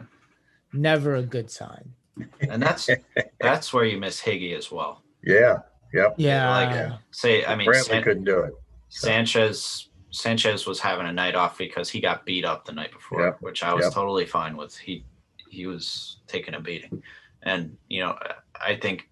never 0.73 1.15
a 1.15 1.23
good 1.23 1.49
sign. 1.49 1.93
and 2.41 2.62
that's 2.62 2.89
that's 3.39 3.73
where 3.73 3.86
you 3.86 3.97
miss 3.97 4.21
Higgy 4.21 4.55
as 4.57 4.71
well. 4.71 5.03
Yeah, 5.23 5.57
yep. 5.93 6.15
Yeah. 6.17 6.49
Like 6.49 6.99
say, 7.12 7.43
I 7.45 7.55
mean, 7.55 7.67
Brantley 7.67 7.83
San- 7.83 8.03
couldn't 8.03 8.23
do 8.23 8.39
it. 8.41 8.53
Sanchez 8.89 9.89
Sanchez 10.17 10.65
was 10.65 10.80
having 10.80 11.06
a 11.08 11.13
night 11.13 11.36
off 11.36 11.58
because 11.58 11.89
he 11.89 11.99
got 11.99 12.25
beat 12.25 12.43
up 12.45 12.65
the 12.65 12.71
night 12.71 12.91
before, 12.91 13.23
Yep. 13.25 13.38
which 13.41 13.63
I 13.63 13.73
was 13.73 13.86
Yep. 13.86 13.93
totally 13.93 14.25
fine 14.25 14.58
with. 14.58 14.75
He 14.77 15.06
he 15.49 15.65
was 15.65 16.17
taking 16.27 16.53
a 16.56 16.60
beating, 16.60 17.01
and 17.43 17.77
you 17.88 18.01
know 18.01 18.17
I 18.60 18.75
think 18.75 19.10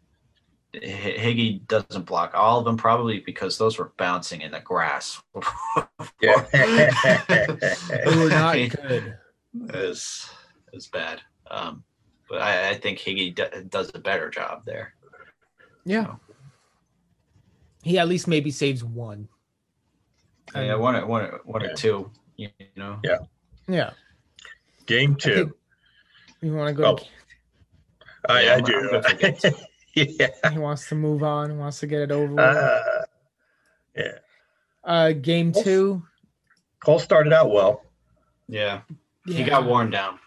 H- 0.73 1.17
Higgy 1.17 1.65
doesn't 1.67 2.05
block 2.05 2.33
all 2.35 2.59
of 2.59 2.65
them 2.65 2.75
probably 2.75 3.19
because 3.21 3.57
those 3.57 3.77
were 3.77 3.93
bouncing 3.97 4.41
in 4.41 4.51
the 4.51 4.59
grass. 4.59 5.21
Yeah. 6.21 6.45
they 6.51 8.15
were 8.17 8.29
not 8.29 8.55
I 8.55 8.67
good. 8.67 9.17
is 9.73 10.29
is 10.73 10.87
bad. 10.87 11.21
Um, 11.49 11.83
but 12.29 12.41
I, 12.41 12.69
I 12.71 12.73
think 12.75 12.99
Higgy 12.99 13.33
d- 13.35 13.61
does 13.69 13.91
a 13.93 13.99
better 13.99 14.29
job 14.29 14.63
there. 14.65 14.93
Yeah. 15.85 16.15
He 17.83 17.97
at 17.99 18.07
least 18.09 18.27
maybe 18.27 18.49
saves 18.51 18.83
one. 18.83 19.27
Yeah, 20.55 20.75
one 20.75 20.95
or 20.95 21.05
one 21.05 21.21
or, 21.23 21.41
one 21.45 21.61
Yeah. 21.61 21.69
or 21.71 21.75
two. 21.75 22.11
You 22.37 22.49
know. 22.75 22.99
Yeah. 23.03 23.17
Yeah. 23.67 23.91
Game 24.85 25.15
two. 25.15 25.55
you 26.41 26.53
want 26.53 26.67
to 26.69 26.73
go. 26.81 26.85
Oh. 26.91 26.95
to- 26.97 27.05
I, 28.29 28.41
Yeah, 28.43 28.49
I 28.51 28.53
I'm- 28.55 28.63
do. 28.63 28.75
I'm 28.77 28.87
good 28.89 29.05
for 29.05 29.15
game 29.15 29.35
two. 29.37 29.55
yeah. 30.19 30.51
He 30.51 30.59
wants 30.59 30.89
to 30.89 30.95
move 30.95 31.23
on. 31.23 31.49
He 31.51 31.55
wants 31.55 31.79
to 31.79 31.87
get 31.87 32.01
it 32.01 32.11
over. 32.11 32.27
with. 32.33 32.39
Uh, 32.39 32.81
yeah. 33.95 34.11
Uh, 34.83 35.11
game 35.13 35.51
two. 35.51 36.03
Cole 36.83 36.99
started 36.99 37.33
out 37.33 37.51
well. 37.51 37.81
Yeah. 38.47 38.81
He 39.25 39.43
got 39.43 39.65
worn 39.65 39.89
down. 39.89 40.19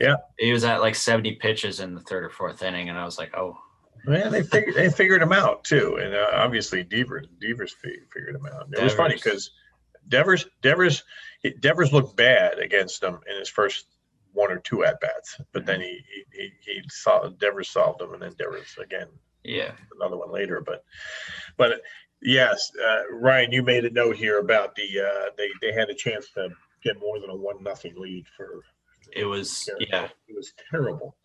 Yeah. 0.00 0.16
He 0.38 0.52
was 0.52 0.64
at 0.64 0.80
like 0.80 0.94
70 0.94 1.36
pitches 1.36 1.80
in 1.80 1.94
the 1.94 2.00
third 2.02 2.24
or 2.24 2.30
fourth 2.30 2.62
inning, 2.62 2.88
and 2.90 2.98
I 2.98 3.04
was 3.04 3.18
like, 3.18 3.34
oh, 3.36 3.56
Man, 4.04 4.32
they 4.32 4.42
figured 4.42 4.74
they 4.74 4.90
figured 4.90 5.22
him 5.22 5.32
out 5.32 5.64
too, 5.64 5.98
and 6.00 6.14
uh, 6.14 6.28
obviously 6.32 6.82
Devers 6.82 7.26
Devers 7.40 7.74
figured 7.74 8.34
him 8.34 8.46
out. 8.46 8.68
It 8.72 8.82
was 8.82 8.94
funny 8.94 9.14
because 9.14 9.50
Devers 10.08 10.46
Devers 10.62 11.04
Devers 11.60 11.92
looked 11.92 12.16
bad 12.16 12.58
against 12.58 13.02
him 13.02 13.18
in 13.30 13.38
his 13.38 13.48
first 13.48 13.86
one 14.32 14.50
or 14.50 14.58
two 14.58 14.84
at 14.84 15.00
bats, 15.00 15.40
but 15.52 15.66
then 15.66 15.80
he 15.80 16.00
he 16.10 16.24
he, 16.32 16.50
he 16.64 16.82
saw 16.88 17.28
Devers 17.28 17.68
solved 17.68 18.00
him, 18.00 18.12
and 18.12 18.22
then 18.22 18.34
Devers 18.38 18.76
again 18.82 19.08
yeah. 19.44 19.72
another 19.98 20.16
one 20.16 20.32
later. 20.32 20.62
But 20.64 20.84
but 21.56 21.80
yes, 22.22 22.70
uh, 22.82 23.02
Ryan, 23.12 23.52
you 23.52 23.62
made 23.62 23.84
a 23.84 23.90
note 23.90 24.16
here 24.16 24.38
about 24.38 24.74
the 24.74 25.00
uh, 25.00 25.30
they 25.36 25.48
they 25.60 25.72
had 25.72 25.90
a 25.90 25.94
chance 25.94 26.30
to 26.34 26.50
get 26.82 27.00
more 27.00 27.20
than 27.20 27.30
a 27.30 27.36
one 27.36 27.62
nothing 27.62 27.94
lead 27.96 28.26
for. 28.36 28.62
It 29.14 29.24
was, 29.24 29.70
yeah. 29.80 30.08
It 30.28 30.36
was 30.36 30.52
terrible. 30.70 31.16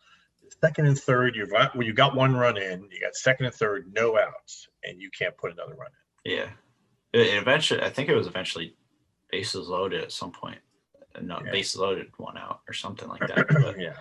Second 0.63 0.87
and 0.87 0.97
third, 0.97 1.35
you've 1.35 1.49
got, 1.51 1.75
well, 1.75 1.85
you 1.85 1.93
got 1.93 2.15
one 2.15 2.35
run 2.35 2.57
in. 2.57 2.87
You 2.91 3.01
got 3.01 3.15
second 3.15 3.45
and 3.47 3.55
third, 3.55 3.91
no 3.93 4.17
outs, 4.17 4.67
and 4.83 5.01
you 5.01 5.09
can't 5.17 5.35
put 5.37 5.51
another 5.51 5.75
run 5.75 5.89
in. 6.25 6.31
Yeah. 6.31 6.49
It, 7.11 7.27
it 7.27 7.41
eventually, 7.41 7.81
I 7.81 7.89
think 7.89 8.09
it 8.09 8.15
was 8.15 8.27
eventually 8.27 8.75
bases 9.31 9.67
loaded 9.67 10.01
at 10.03 10.11
some 10.11 10.31
point. 10.31 10.59
No, 11.21 11.39
Yeah. 11.45 11.51
bases 11.51 11.79
loaded, 11.79 12.07
one 12.17 12.37
out 12.37 12.61
or 12.67 12.73
something 12.73 13.07
like 13.09 13.27
that. 13.27 13.47
But, 13.61 13.79
yeah, 13.79 13.93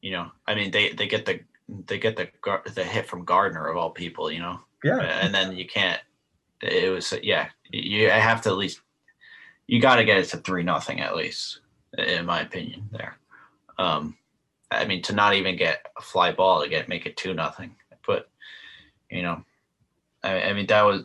you 0.00 0.12
know, 0.12 0.30
I 0.46 0.54
mean, 0.54 0.70
they, 0.70 0.92
they 0.92 1.06
get 1.06 1.26
the, 1.26 1.40
they 1.86 1.98
get 1.98 2.16
the, 2.16 2.28
the 2.74 2.84
hit 2.84 3.06
from 3.06 3.24
Gardner 3.24 3.66
of 3.66 3.76
all 3.76 3.90
people, 3.90 4.30
you 4.30 4.38
know, 4.38 4.60
yeah, 4.84 5.00
and 5.00 5.34
then 5.34 5.56
you 5.56 5.66
can't, 5.66 6.00
it 6.62 6.90
was, 6.90 7.12
yeah, 7.22 7.48
you 7.70 8.10
I 8.10 8.18
have 8.18 8.40
to 8.42 8.50
at 8.50 8.56
least, 8.56 8.80
you 9.66 9.80
got 9.80 9.96
to 9.96 10.04
get 10.04 10.18
it 10.18 10.26
to 10.26 10.36
three 10.38 10.62
nothing 10.62 11.00
at 11.00 11.16
least, 11.16 11.60
in 11.98 12.24
my 12.24 12.40
opinion 12.40 12.88
there. 12.92 13.16
Um, 13.78 14.16
I 14.70 14.84
mean, 14.84 15.02
to 15.02 15.14
not 15.14 15.34
even 15.34 15.56
get 15.56 15.86
a 15.96 16.02
fly 16.02 16.32
ball 16.32 16.62
to 16.62 16.68
get, 16.68 16.88
make 16.88 17.06
it 17.06 17.16
two 17.16 17.34
nothing, 17.34 17.74
but 18.06 18.28
you 19.10 19.22
know, 19.22 19.44
I, 20.22 20.42
I 20.42 20.52
mean, 20.52 20.66
that 20.66 20.82
was, 20.82 21.04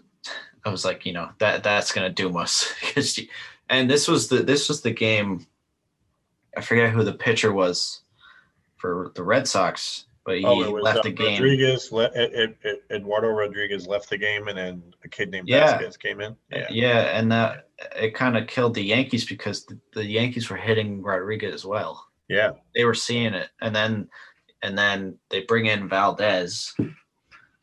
I 0.65 0.69
was 0.69 0.83
like, 0.85 1.05
you 1.05 1.13
know, 1.13 1.29
that 1.39 1.63
that's 1.63 1.91
going 1.91 2.07
to 2.07 2.13
doom 2.13 2.37
us. 2.37 2.73
and 3.69 3.89
this 3.89 4.07
was 4.07 4.27
the, 4.27 4.37
this 4.37 4.67
was 4.67 4.81
the 4.81 4.91
game. 4.91 5.45
I 6.57 6.61
forget 6.61 6.91
who 6.91 7.03
the 7.03 7.13
pitcher 7.13 7.53
was 7.53 8.01
for 8.77 9.11
the 9.15 9.23
Red 9.23 9.47
Sox, 9.47 10.05
but 10.25 10.39
he 10.39 10.45
Oh, 10.45 10.55
left 10.57 10.99
uh, 10.99 11.03
the 11.03 11.11
game. 11.11 11.41
Rodriguez, 11.41 11.91
le- 11.91 12.11
Ed, 12.15 12.31
Ed, 12.33 12.55
Ed- 12.63 12.95
Eduardo 12.97 13.29
Rodriguez 13.29 13.87
left 13.87 14.09
the 14.09 14.17
game, 14.17 14.47
and 14.47 14.57
then 14.57 14.83
a 15.03 15.07
kid 15.07 15.31
named 15.31 15.47
Yeah. 15.47 15.77
Vasquez 15.77 15.97
came 15.97 16.19
in. 16.19 16.35
Yeah, 16.51 16.67
Yeah, 16.69 17.17
and 17.17 17.31
that 17.31 17.69
it 17.95 18.15
kind 18.15 18.37
of 18.37 18.47
killed 18.47 18.73
the 18.73 18.83
Yankees 18.83 19.25
because 19.25 19.65
the, 19.65 19.77
the 19.93 20.05
Yankees 20.05 20.49
were 20.49 20.57
hitting 20.57 21.01
Rodriguez 21.01 21.53
as 21.53 21.65
well. 21.65 22.07
Yeah, 22.31 22.51
They 22.73 22.85
were 22.85 22.93
seeing 22.93 23.33
it, 23.33 23.49
and 23.61 23.75
then 23.75 24.09
and 24.63 24.77
then 24.77 25.17
they 25.29 25.41
bring 25.41 25.65
in 25.65 25.89
Valdez, 25.89 26.73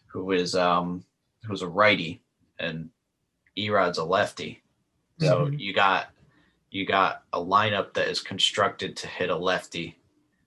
who 0.07 0.33
is 0.33 0.55
um 0.55 1.05
who's 1.45 1.63
a 1.63 1.69
righty, 1.69 2.23
and 2.59 2.91
Erod's 3.57 3.99
a 3.99 4.05
lefty. 4.05 4.63
So 5.21 5.47
you 5.49 5.73
got 5.75 6.11
you 6.71 6.85
got 6.87 7.23
a 7.33 7.39
lineup 7.39 7.95
that 7.95 8.09
is 8.09 8.21
constructed 8.21 8.97
to 8.99 9.07
hit 9.09 9.31
a 9.31 9.37
lefty 9.37 9.99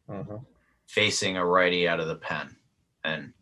Mhm. 0.07 0.45
facing 0.87 1.37
a 1.37 1.45
righty 1.45 1.87
out 1.87 1.99
of 1.99 2.07
the 2.07 2.15
pen, 2.15 2.55
and 3.03 3.33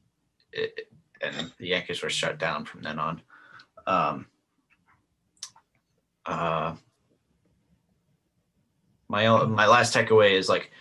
it, 0.53 0.91
and 1.21 1.51
the 1.57 1.67
Yankees 1.67 2.01
were 2.01 2.09
shut 2.09 2.37
down 2.39 2.63
from 2.65 2.81
then 2.81 2.99
on. 2.99 3.21
Um, 3.85 4.27
uh, 6.25 6.75
my 9.09 9.25
own, 9.25 9.51
my 9.51 9.67
last 9.67 9.93
takeaway 9.93 10.31
is 10.31 10.47
like 10.47 10.71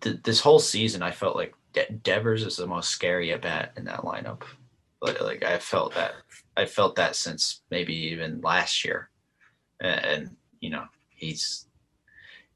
th- 0.00 0.22
this 0.22 0.40
whole 0.40 0.58
season, 0.58 1.02
I 1.02 1.10
felt 1.10 1.36
like 1.36 1.54
De- 1.72 1.90
Devers 1.90 2.44
is 2.44 2.56
the 2.56 2.66
most 2.66 2.90
scary 2.90 3.32
at 3.32 3.42
bat 3.42 3.72
in 3.76 3.84
that 3.84 4.00
lineup. 4.00 4.42
Like, 5.00 5.20
like 5.20 5.44
I 5.44 5.58
felt 5.58 5.94
that 5.94 6.14
I 6.56 6.66
felt 6.66 6.96
that 6.96 7.16
since 7.16 7.62
maybe 7.70 7.94
even 7.94 8.40
last 8.40 8.84
year, 8.84 9.10
and, 9.80 10.04
and 10.04 10.36
you 10.60 10.70
know 10.70 10.84
he's 11.08 11.66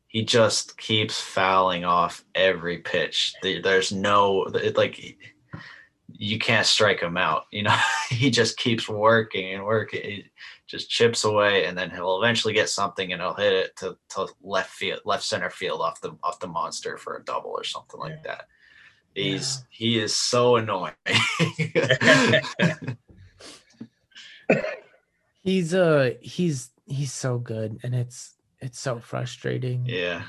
he 0.07 0.25
just 0.25 0.79
keeps 0.79 1.21
fouling 1.21 1.85
off 1.85 2.25
every 2.35 2.79
pitch. 2.79 3.35
There's 3.43 3.93
no 3.93 4.47
like 4.77 5.19
you 6.19 6.39
can't 6.39 6.67
strike 6.67 7.01
him 7.01 7.17
out. 7.17 7.47
You 7.51 7.65
know, 7.65 7.77
he 8.11 8.31
just 8.31 8.57
keeps 8.59 8.89
working 8.89 9.55
and 9.55 9.65
working. 9.65 10.23
Just 10.67 10.91
chips 10.91 11.25
away, 11.25 11.67
and 11.67 11.79
then 11.79 11.91
he'll 11.91 12.21
eventually 12.21 12.53
get 12.53 12.69
something, 12.69 13.13
and 13.13 13.23
he'll 13.23 13.35
hit 13.35 13.53
it 13.53 13.77
to, 13.77 13.97
to 14.11 14.27
left 14.43 14.71
field, 14.71 15.01
left 15.05 15.23
center 15.23 15.51
field 15.51 15.81
off 15.81 16.01
the 16.01 16.17
off 16.25 16.41
the 16.41 16.49
monster 16.49 16.99
for 16.99 17.17
a 17.17 17.25
double 17.25 17.51
or 17.51 17.63
something 17.63 18.01
like 18.01 18.25
that. 18.25 18.47
He's 19.15 19.59
yeah. 19.59 19.65
he 19.71 19.99
is 19.99 20.15
so 20.19 20.57
annoying. 20.57 20.93
he's 25.43 25.73
uh 25.73 26.11
he's 26.21 26.71
he's 26.87 27.13
so 27.13 27.39
good, 27.39 27.79
and 27.83 27.95
it's 27.95 28.35
it's 28.61 28.81
so 28.81 28.99
frustrating. 28.99 29.87
Yeah, 29.87 30.23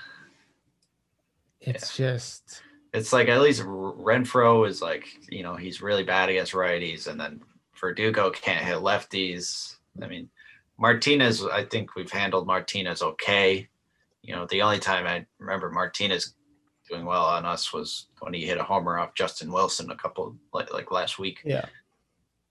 it's 1.59 1.99
yeah. 1.99 2.13
just 2.13 2.61
it's 2.93 3.13
like 3.13 3.27
at 3.27 3.41
least 3.41 3.61
Renfroe 3.63 4.67
is 4.67 4.81
like 4.81 5.07
you 5.29 5.43
know 5.43 5.55
he's 5.55 5.81
really 5.81 6.03
bad 6.03 6.29
against 6.29 6.53
righties, 6.53 7.07
and 7.07 7.19
then 7.19 7.41
Verdugo 7.79 8.29
can't 8.29 8.65
hit 8.65 8.77
lefties. 8.77 9.76
I 10.01 10.07
mean, 10.07 10.29
Martinez, 10.77 11.43
I 11.43 11.63
think 11.63 11.95
we've 11.95 12.11
handled 12.11 12.47
Martinez 12.47 13.01
okay. 13.01 13.67
You 14.21 14.35
know, 14.35 14.45
the 14.45 14.61
only 14.61 14.79
time 14.79 15.07
I 15.07 15.25
remember 15.39 15.71
Martinez 15.71 16.35
doing 16.89 17.05
well 17.05 17.25
on 17.25 17.45
us 17.45 17.73
was 17.73 18.07
when 18.19 18.33
he 18.33 18.45
hit 18.45 18.57
a 18.57 18.63
homer 18.63 18.97
off 18.97 19.13
Justin 19.13 19.51
Wilson 19.51 19.91
a 19.91 19.95
couple 19.95 20.35
like 20.53 20.73
like 20.73 20.91
last 20.91 21.19
week. 21.19 21.41
Yeah. 21.43 21.65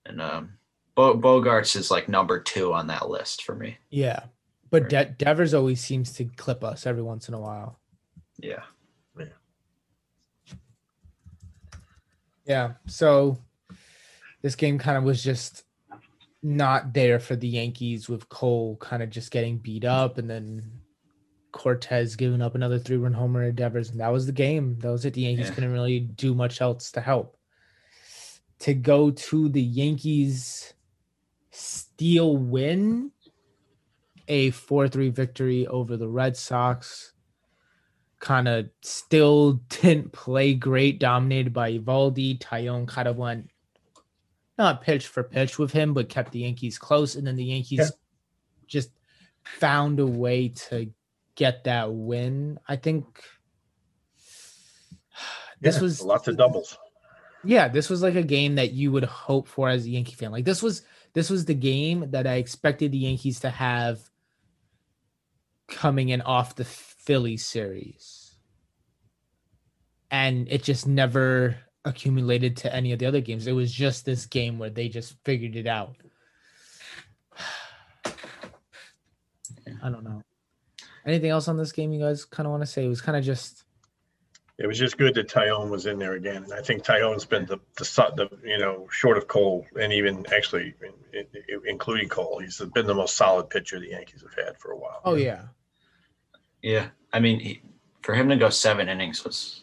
And 0.05 0.21
um, 0.21 0.53
Bo- 0.95 1.19
Bogaerts 1.19 1.77
is 1.77 1.91
like 1.91 2.09
number 2.09 2.41
two 2.41 2.73
on 2.73 2.87
that 2.89 3.09
list 3.09 3.43
for 3.43 3.55
me. 3.55 3.77
Yeah, 3.91 4.25
but 4.71 4.89
De- 4.89 5.15
Devers 5.19 5.55
always 5.55 5.81
seems 5.81 6.13
to 6.15 6.25
clip 6.25 6.65
us 6.65 6.87
every 6.87 7.03
once 7.03 7.29
in 7.29 7.35
a 7.35 7.41
while. 7.41 7.79
Yeah. 8.39 8.63
Yeah. 9.19 9.27
Yeah. 12.45 12.73
So 12.87 13.39
this 14.43 14.55
game 14.55 14.79
kind 14.79 14.97
of 14.97 15.05
was 15.05 15.23
just 15.23 15.65
not 16.43 16.93
there 16.93 17.19
for 17.19 17.37
the 17.37 17.49
Yankees 17.49 18.09
with 18.09 18.29
Cole 18.29 18.77
kind 18.77 19.03
of 19.03 19.11
just 19.11 19.31
getting 19.31 19.59
beat 19.59 19.85
up 19.85 20.19
and 20.19 20.29
then 20.29 20.63
Cortes 21.53 22.17
giving 22.17 22.43
up 22.43 22.55
another 22.55 22.79
three 22.79 22.99
run 22.99 23.13
homer 23.13 23.45
at 23.45 23.57
Devers. 23.57 23.91
And 23.91 24.01
that 24.01 24.13
was 24.13 24.27
the 24.27 24.33
game. 24.33 24.79
That 24.81 24.91
was 24.91 25.05
it. 25.05 25.15
The 25.15 25.23
Yankees 25.23 25.49
yeah. 25.49 25.55
couldn't 25.55 25.73
really 25.73 26.01
do 26.01 26.35
much 26.35 26.61
else 26.61 26.93
to 26.93 27.01
help. 27.01 27.37
To 28.61 28.75
go 28.75 29.11
to 29.11 29.49
the 29.49 29.63
Yankees 29.63 30.75
steal 31.51 32.37
win, 32.37 33.11
a 34.29 34.51
4 34.51 34.89
3 34.89 35.11
victory 35.11 35.67
over 35.67 35.97
the 35.97 36.09
Red 36.09 36.37
Sox 36.37 37.13
kind 38.19 38.49
of 38.49 38.69
still 38.83 39.53
didn't 39.69 40.13
play 40.13 40.55
great, 40.55 40.99
dominated 40.99 41.53
by 41.53 41.73
Eovaldi. 41.73 42.39
Taillon 42.39 42.87
kind 42.87 43.09
of 43.09 43.17
went 43.17 43.51
not 44.59 44.83
pitch 44.83 45.07
for 45.07 45.23
pitch 45.23 45.59
with 45.59 45.73
him, 45.73 45.95
but 45.95 46.09
kept 46.09 46.33
the 46.33 46.41
Yankees 46.41 46.79
close. 46.79 47.15
And 47.15 47.27
then 47.27 47.37
the 47.37 47.45
Yankees 47.45 47.79
yeah. 47.79 47.89
just 48.67 48.91
found 49.45 50.01
a 50.01 50.07
way 50.07 50.49
to 50.49 50.91
get 51.35 51.65
that 51.65 51.93
win. 51.93 52.59
I 52.67 52.77
think 52.77 53.23
this 55.61 55.77
yeah, 55.77 55.83
was 55.83 56.03
lots 56.03 56.29
of 56.29 56.37
doubles. 56.37 56.77
Yeah, 57.45 57.69
this 57.69 57.89
was 57.89 58.03
like 58.03 58.17
a 58.17 58.23
game 58.23 58.57
that 58.57 58.73
you 58.73 58.91
would 58.93 59.05
hope 59.05 59.47
for 59.47 59.69
as 59.69 59.85
a 59.85 59.91
Yankee 59.91 60.15
fan. 60.15 60.33
Like 60.33 60.45
this 60.45 60.63
was 60.63 60.83
this 61.13 61.31
was 61.31 61.45
the 61.45 61.55
game 61.55 62.11
that 62.11 62.27
I 62.27 62.35
expected 62.35 62.93
the 62.93 62.99
Yankees 62.99 63.41
to 63.41 63.51
have 63.51 64.01
coming 65.69 66.09
in 66.09 66.23
off 66.23 66.57
the 66.57 66.65
Philly 66.65 67.37
series. 67.37 68.35
And 70.11 70.49
it 70.51 70.63
just 70.63 70.87
never 70.87 71.57
accumulated 71.87 72.57
to 72.59 72.75
any 72.75 72.93
of 72.93 72.99
the 72.99 73.07
other 73.07 73.23
games. 73.23 73.47
It 73.47 73.53
was 73.53 73.73
just 73.73 74.05
this 74.05 74.27
game 74.27 74.59
where 74.59 74.69
they 74.71 74.89
just 74.89 75.17
figured 75.25 75.57
it 75.57 75.67
out. 75.67 75.97
I 79.83 79.89
don't 79.89 80.05
know. 80.05 80.23
Anything 81.07 81.31
else 81.31 81.49
on 81.49 81.57
this 81.57 81.73
game 81.73 81.93
you 81.93 82.01
guys 82.01 82.25
kind 82.25 82.47
of 82.47 82.51
want 82.51 82.63
to 82.63 82.67
say? 82.67 82.85
It 82.85 82.89
was 82.89 83.01
kind 83.01 83.17
of 83.17 83.25
just. 83.25 83.63
It 84.59 84.67
was 84.67 84.79
just 84.79 84.99
good 84.99 85.15
that 85.15 85.29
Taillon 85.29 85.69
was 85.71 85.87
in 85.87 85.99
there 85.99 86.15
again, 86.15 86.43
and 86.43 86.53
I 86.53 86.63
think 86.63 86.83
Taillon's 86.83 87.27
been 87.27 87.45
the, 87.45 87.59
the 87.77 87.85
the 88.17 88.29
you 88.43 88.59
know 88.59 88.89
short 88.91 89.19
of 89.19 89.29
Cole, 89.29 89.67
and 89.79 89.93
even 89.93 90.25
actually 90.35 90.75
including 91.69 92.09
Cole, 92.09 92.39
he's 92.39 92.59
been 92.75 92.87
the 92.87 92.95
most 92.95 93.17
solid 93.19 93.51
pitcher 93.51 93.79
the 93.79 93.91
Yankees 93.91 94.23
have 94.23 94.47
had 94.47 94.59
for 94.59 94.73
a 94.73 94.79
while. 94.79 95.03
Oh 95.05 95.15
yeah, 95.15 95.43
yeah, 96.63 96.87
I 97.13 97.21
mean, 97.21 97.39
he, 97.39 97.61
for 98.01 98.15
him 98.15 98.31
to 98.31 98.37
go 98.37 98.49
seven 98.49 98.89
innings 98.89 99.25
was 99.25 99.63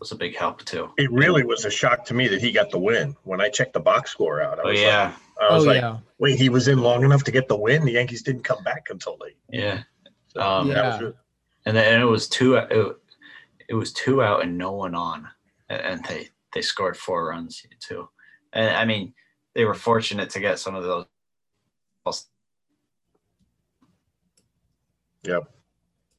was 0.00 0.12
a 0.12 0.16
big 0.16 0.36
help 0.36 0.64
too. 0.64 0.90
It 0.98 1.10
really 1.12 1.44
was 1.44 1.64
a 1.64 1.70
shock 1.70 2.04
to 2.06 2.14
me 2.14 2.28
that 2.28 2.40
he 2.40 2.52
got 2.52 2.70
the 2.70 2.78
win. 2.78 3.16
When 3.24 3.40
I 3.40 3.48
checked 3.48 3.72
the 3.72 3.80
box 3.80 4.10
score 4.10 4.40
out, 4.42 4.58
I 4.58 4.62
oh, 4.62 4.68
was 4.68 4.80
yeah. 4.80 5.04
like, 5.40 5.50
I 5.50 5.54
was 5.54 5.64
oh, 5.64 5.68
like, 5.68 5.80
yeah. 5.80 5.98
wait, 6.18 6.38
he 6.38 6.48
was 6.48 6.68
in 6.68 6.78
long 6.78 7.04
enough 7.04 7.24
to 7.24 7.30
get 7.32 7.48
the 7.48 7.56
win. 7.56 7.84
The 7.84 7.92
Yankees 7.92 8.22
didn't 8.22 8.42
come 8.44 8.62
back 8.64 8.88
until 8.90 9.16
late. 9.20 9.36
Yeah, 9.50 9.82
So 10.28 10.40
Um, 10.40 10.68
that 10.68 10.84
was 10.84 10.94
Yeah. 10.94 10.98
good. 11.00 11.14
and 11.66 11.76
then 11.76 12.00
it 12.00 12.04
was 12.04 12.28
two. 12.28 12.56
It, 12.56 12.96
it 13.68 13.74
was 13.74 13.92
two 13.92 14.22
out 14.22 14.42
and 14.42 14.58
no 14.58 14.72
one 14.72 14.94
on, 14.94 15.28
and- 15.68 15.80
and 15.80 16.04
they 16.04 16.28
they 16.52 16.62
scored 16.62 16.96
four 16.96 17.26
runs 17.28 17.64
too. 17.80 18.08
And 18.52 18.76
I 18.76 18.84
mean, 18.84 19.14
they 19.54 19.64
were 19.64 19.74
fortunate 19.74 20.30
to 20.30 20.40
get 20.40 20.58
some 20.58 20.74
of 20.74 20.84
those. 20.84 21.06
Yep. 25.24 25.50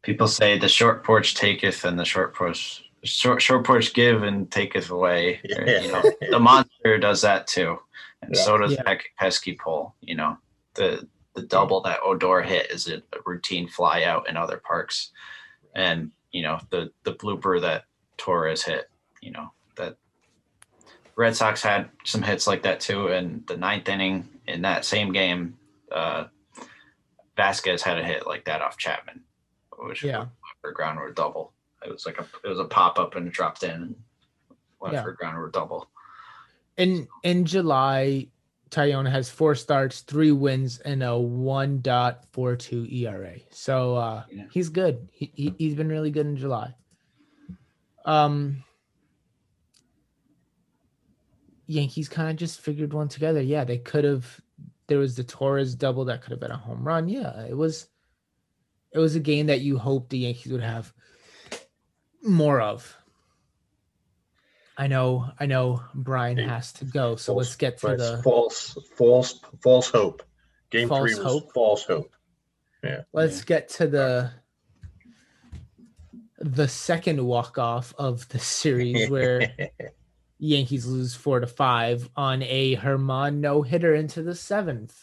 People 0.01 0.27
say 0.27 0.57
the 0.57 0.67
short 0.67 1.03
porch 1.03 1.35
taketh 1.35 1.85
and 1.85 1.97
the 1.99 2.05
short 2.05 2.33
porch 2.33 2.84
short 3.05 3.41
short 3.41 3.65
porch 3.65 3.93
give 3.93 4.23
and 4.23 4.51
taketh 4.51 4.89
away. 4.89 5.39
Or, 5.57 5.65
You 5.67 5.91
know, 5.91 6.03
the 6.31 6.39
monster 6.39 6.97
does 6.97 7.21
that 7.21 7.47
too, 7.47 7.79
and 8.21 8.35
Yeah. 8.35 8.41
so 8.43 8.57
does 8.57 8.73
Yeah. 8.73 8.83
that 8.85 9.01
pesky 9.17 9.55
pole. 9.57 9.95
You 10.01 10.15
know, 10.15 10.37
the 10.73 11.07
the 11.35 11.43
double 11.43 11.81
that 11.81 11.99
Odor 12.01 12.41
hit 12.41 12.71
is 12.71 12.87
a, 12.87 12.97
a 12.97 13.19
routine 13.25 13.67
fly 13.67 14.03
out 14.03 14.27
in 14.29 14.37
other 14.37 14.57
parks, 14.57 15.11
and 15.73 16.11
you 16.31 16.41
know 16.43 16.59
the 16.69 16.91
the 17.03 17.13
blooper 17.13 17.61
that 17.61 17.83
Torres 18.17 18.63
hit. 18.63 18.89
You 19.21 19.31
know 19.31 19.51
that 19.75 19.97
Red 21.15 21.35
Sox 21.35 21.61
had 21.61 21.89
some 22.03 22.21
hits 22.21 22.47
like 22.47 22.63
that 22.63 22.79
too. 22.79 23.07
In 23.07 23.43
the 23.47 23.57
ninth 23.57 23.87
inning 23.89 24.29
in 24.47 24.61
that 24.63 24.85
same 24.85 25.11
game, 25.11 25.57
uh, 25.91 26.25
Vasquez 27.37 27.81
had 27.81 27.97
a 27.97 28.03
hit 28.03 28.25
like 28.27 28.45
that 28.45 28.61
off 28.61 28.77
Chapman, 28.77 29.23
which 29.79 30.03
Yeah. 30.03 30.27
for 30.61 30.71
ground 30.71 30.99
rule 30.99 31.13
double. 31.13 31.51
It 31.85 31.91
was 31.91 32.05
like 32.05 32.19
a 32.19 32.25
it 32.43 32.47
was 32.47 32.59
a 32.59 32.65
pop 32.65 32.99
up 32.99 33.15
and 33.15 33.27
it 33.27 33.33
dropped 33.33 33.63
in 33.63 33.69
and 33.71 33.95
went 34.79 34.93
Yeah. 34.93 35.03
for 35.03 35.17
a 35.21 35.35
or 35.37 35.49
double. 35.49 35.89
in 36.77 37.07
in 37.23 37.45
July, 37.45 38.27
Taillon 38.69 39.09
has 39.09 39.29
four 39.29 39.55
starts, 39.55 40.01
three 40.01 40.31
wins, 40.31 40.79
and 40.79 41.03
a 41.03 41.17
one 41.17 41.81
dot 41.81 42.25
four 42.31 42.55
two 42.55 42.85
ERA. 42.91 43.35
So 43.51 43.95
uh, 43.95 44.23
Yeah. 44.29 44.45
he's 44.51 44.69
good. 44.69 45.07
He, 45.11 45.31
he 45.35 45.53
he's 45.57 45.75
been 45.75 45.89
really 45.89 46.11
good 46.11 46.25
in 46.25 46.37
July. 46.37 46.73
Um, 48.05 48.63
Yankees 51.67 52.09
kind 52.09 52.29
of 52.29 52.35
just 52.35 52.61
figured 52.61 52.93
one 52.93 53.07
together. 53.07 53.41
Yeah, 53.41 53.63
they 53.63 53.77
could 53.77 54.03
have. 54.03 54.39
There 54.87 54.99
was 54.99 55.15
the 55.15 55.23
Torres 55.23 55.73
double 55.73 56.05
that 56.05 56.21
could 56.21 56.29
have 56.31 56.39
been 56.39 56.51
a 56.51 56.57
home 56.57 56.85
run. 56.87 57.07
Yeah, 57.09 57.45
it 57.45 57.57
was. 57.57 57.87
It 58.91 58.99
was 58.99 59.15
a 59.15 59.19
game 59.19 59.47
that 59.47 59.61
you 59.61 59.77
hoped 59.77 60.09
the 60.09 60.19
Yankees 60.19 60.51
would 60.53 60.61
have 60.63 60.93
more 62.25 62.59
of. 62.61 62.97
I 64.77 64.87
know, 64.87 65.31
I 65.39 65.45
know. 65.45 65.83
Brian 65.93 66.37
has 66.37 66.73
to 66.73 66.85
go, 66.85 67.15
so 67.15 67.33
false- 67.33 67.45
let's 67.45 67.55
get 67.55 67.77
to 67.79 67.95
the. 67.95 68.21
false, 68.23 68.77
false, 68.97 69.39
false 69.63 69.89
hope. 69.89 70.21
Game 70.69 70.89
False 70.89 71.01
three 71.01 71.15
was 71.15 71.23
hope? 71.23 71.53
false 71.53 71.83
hope. 71.85 72.13
Yeah. 72.83 73.01
Let's 73.13 73.43
get 73.43 73.69
to 73.69 73.87
the 73.87 74.31
the 76.39 76.67
second 76.67 77.25
walk 77.25 77.57
off 77.57 77.93
of 77.97 78.27
the 78.29 78.39
series 78.39 79.09
where 79.09 79.55
Yankees 80.37 80.85
lose 80.85 81.15
four 81.15 81.39
to 81.39 81.47
five 81.47 82.09
on 82.15 82.43
a 82.43 82.75
Germán 82.75 83.37
no 83.37 83.61
hitter 83.61 83.95
into 83.95 84.21
the 84.21 84.35
seventh, 84.35 84.95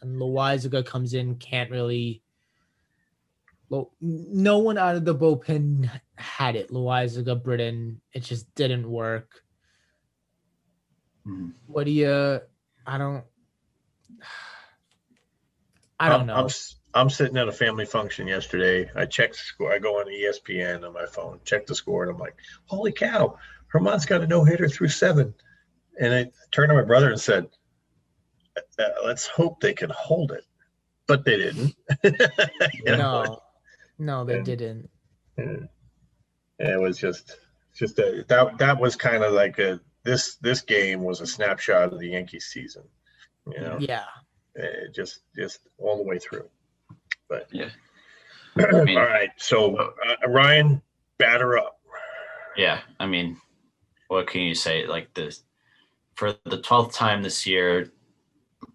and 0.00 0.16
Loáisiga 0.16 0.84
comes 0.86 1.12
in, 1.14 1.34
can't 1.36 1.70
really. 1.70 2.22
No 4.00 4.58
one 4.58 4.78
out 4.78 4.96
of 4.96 5.04
the 5.04 5.14
bullpen 5.14 5.90
had 6.16 6.56
it. 6.56 6.70
Loáisiga, 6.70 7.42
Britton, 7.42 8.00
it 8.12 8.20
just 8.20 8.52
didn't 8.54 8.90
work. 8.90 9.42
Mhm. 11.26 11.52
What 11.66 11.84
do 11.84 11.90
you? 11.90 12.40
I 12.86 12.98
don't. 12.98 13.24
I 16.00 16.08
don't 16.08 16.20
I'm- 16.20 16.26
know. 16.26 16.34
I'm, 16.36 16.48
I'm 16.94 17.10
sitting 17.10 17.36
at 17.36 17.48
a 17.48 17.52
family 17.52 17.84
function 17.84 18.26
yesterday. 18.26 18.90
I 18.94 19.04
checked 19.04 19.34
the 19.34 19.40
score. 19.40 19.72
I 19.72 19.78
go 19.78 19.98
on 20.00 20.06
ESPN 20.06 20.86
on 20.86 20.94
my 20.94 21.06
phone, 21.06 21.40
check 21.44 21.66
the 21.66 21.74
score, 21.74 22.04
and 22.04 22.12
I'm 22.12 22.18
like, 22.18 22.36
holy 22.64 22.92
cow, 22.92 23.36
Germán's 23.72 24.06
got 24.06 24.22
a 24.22 24.26
no 24.26 24.44
hitter 24.44 24.68
through 24.68 24.88
seven. 24.88 25.34
And 26.00 26.14
I 26.14 26.30
turned 26.52 26.70
to 26.70 26.74
my 26.74 26.84
brother 26.84 27.10
and 27.10 27.20
said, 27.20 27.48
"Uh, 28.78 28.84
let's 29.04 29.26
hope 29.26 29.60
they 29.60 29.74
can 29.74 29.90
hold 29.90 30.32
it. 30.32 30.44
But 31.06 31.24
they 31.24 31.36
didn't. 31.36 31.74
no. 32.84 32.96
know? 32.96 33.42
No, 33.98 34.18
no, 34.20 34.24
they 34.24 34.36
And- 34.36 34.44
didn't. 34.44 34.90
And 35.36 35.68
it 36.58 36.80
was 36.80 36.98
just, 36.98 37.36
just 37.74 37.98
a, 38.00 38.24
that, 38.28 38.58
that 38.58 38.80
was 38.80 38.96
kind 38.96 39.22
of 39.22 39.32
like 39.32 39.58
a, 39.58 39.80
this, 40.04 40.36
this 40.36 40.60
game 40.60 41.02
was 41.02 41.20
a 41.20 41.26
snapshot 41.26 41.92
of 41.92 41.98
the 42.00 42.08
Yankees 42.08 42.46
season. 42.46 42.82
You 43.52 43.60
know, 43.60 43.76
Yeah, 43.80 44.04
Uh, 44.58 44.90
just, 44.94 45.20
just 45.36 45.60
all 45.78 45.96
the 45.96 46.02
way 46.02 46.18
through. 46.18 46.48
But 47.28 47.46
Yeah. 47.52 47.70
all 48.72 48.84
mean- 48.84 48.96
right. 48.98 49.30
So 49.36 49.76
uh, 49.76 49.90
Ryan, 50.28 50.82
batter 51.18 51.56
up. 51.58 51.78
Yeah, 52.56 52.80
I 52.98 53.06
mean, 53.06 53.36
what 54.08 54.26
can 54.26 54.40
you 54.40 54.54
say? 54.56 54.84
Like 54.86 55.14
this 55.14 55.44
for 56.16 56.34
the 56.46 56.58
twelfth 56.60 56.92
time 56.96 57.22
this 57.22 57.46
year, 57.46 57.92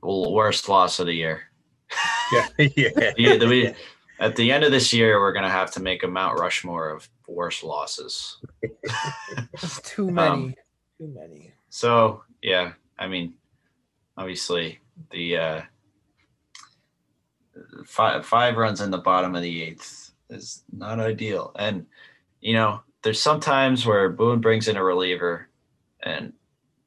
worst 0.02 0.70
loss 0.70 1.00
of 1.00 1.08
the 1.08 1.14
year. 1.14 1.42
Yeah, 2.32 2.48
yeah. 2.78 3.12
Yeah, 3.18 3.38
the- 3.38 3.48
we- 3.48 3.74
at 4.19 4.36
the 4.36 4.52
end 4.52 4.63
of 4.63 4.71
this 4.71 4.93
year, 4.93 5.19
we're 5.19 5.34
gonna 5.34 5.49
have 5.49 5.71
to 5.71 5.82
make 5.82 6.04
a 6.04 6.08
Mount 6.08 6.39
Rushmore 6.39 6.89
of 6.89 7.10
worst 7.28 7.63
losses. 7.63 8.38
too 9.84 10.08
Um, 10.10 10.13
many. 10.13 10.56
too 10.99 11.08
many. 11.08 11.52
So 11.69 12.23
yeah, 12.41 12.73
I 12.99 13.08
mean, 13.08 13.34
obviously 14.17 14.80
the 15.12 15.38
uh, 15.38 15.62
five 17.86 18.26
five 18.26 18.58
runs 18.58 18.82
in 18.82 18.91
the 18.91 18.97
bottom 18.97 19.36
of 19.36 19.41
the 19.41 19.63
eighth 19.63 20.12
is 20.30 20.63
not 20.71 20.99
ideal, 20.99 21.52
and 21.58 21.86
you 22.41 22.54
know 22.54 22.82
there's 23.02 23.21
sometimes 23.21 23.86
where 23.86 24.10
Boone 24.10 24.39
brings 24.41 24.67
in 24.67 24.78
a 24.78 24.84
reliever, 24.84 25.49
and 26.02 26.34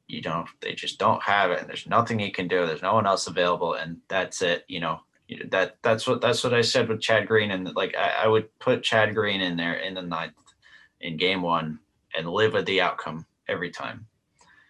you 0.07 0.21
don't 0.21 0.47
they 0.61 0.73
just 0.73 0.99
don't 0.99 1.21
have 1.23 1.51
it, 1.51 1.59
and 1.59 1.69
there's 1.69 1.87
nothing 1.87 2.19
he 2.19 2.31
can 2.31 2.47
do. 2.47 2.65
There's 2.65 2.81
no 2.81 2.93
one 2.93 3.07
else 3.07 3.27
available, 3.27 3.73
and 3.73 3.97
that's 4.07 4.41
it. 4.41 4.63
You 4.67 4.79
know 4.79 5.01
You- 5.27 5.47
that 5.49 5.77
that's 5.81 6.07
what 6.07 6.21
that's 6.21 6.43
what 6.43 6.53
I 6.53 6.61
said 6.61 6.87
with 6.89 7.01
Chad 7.01 7.27
Green, 7.27 7.51
and 7.51 7.73
like 7.75 7.95
I, 7.95 8.23
I 8.23 8.27
would 8.27 8.47
put 8.59 8.83
Chad 8.83 9.13
Green 9.13 9.41
in 9.41 9.57
there 9.57 9.75
in 9.75 9.93
the 9.93 10.01
ninth 10.01 10.33
in 11.01 11.17
game 11.17 11.41
one 11.41 11.79
and 12.15 12.29
live 12.29 12.53
with 12.53 12.65
the 12.65 12.81
outcome 12.81 13.25
every 13.47 13.69
time. 13.71 14.07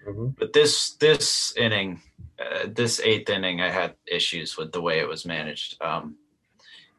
Mhm. 0.06 0.36
but 0.38 0.54
this 0.54 0.91
this 0.96 1.54
inning 1.58 2.02
uh, 2.39 2.67
this 2.67 3.00
eighth 3.02 3.30
inning 3.30 3.60
i 3.62 3.70
had 3.70 3.96
issues 4.06 4.56
with 4.56 4.72
the 4.72 4.80
way 4.82 5.00
it 5.00 5.08
was 5.08 5.26
managed. 5.26 5.76
Um 5.82 6.15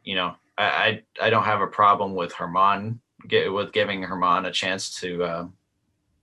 you 0.04 0.14
know 0.14 0.34
i 0.58 0.66
i, 1.20 1.26
I 1.26 1.30
don't 1.30 1.44
have 1.44 1.62
a 1.62 1.66
problem 1.68 2.14
with 2.14 2.32
Germán 2.34 2.98
get 3.26 3.50
with 3.52 3.72
giving 3.72 4.02
Germán 4.02 4.46
a 4.46 4.50
chance 4.50 4.94
to 5.00 5.24
uh, 5.24 5.46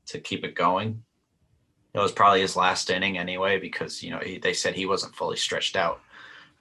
to 0.07 0.19
keep 0.19 0.43
it 0.43 0.53
going. 0.53 1.03
It 1.93 1.99
was 1.99 2.11
probably 2.11 2.41
his 2.41 2.55
last 2.55 2.89
inning 2.89 3.17
anyway 3.17 3.57
because 3.59 4.03
you 4.03 4.11
know 4.11 4.19
he, 4.19 4.37
they 4.37 4.53
said 4.53 4.75
he 4.75 4.85
wasn't 4.85 5.15
fully 5.15 5.37
stretched 5.37 5.75
out 5.75 6.01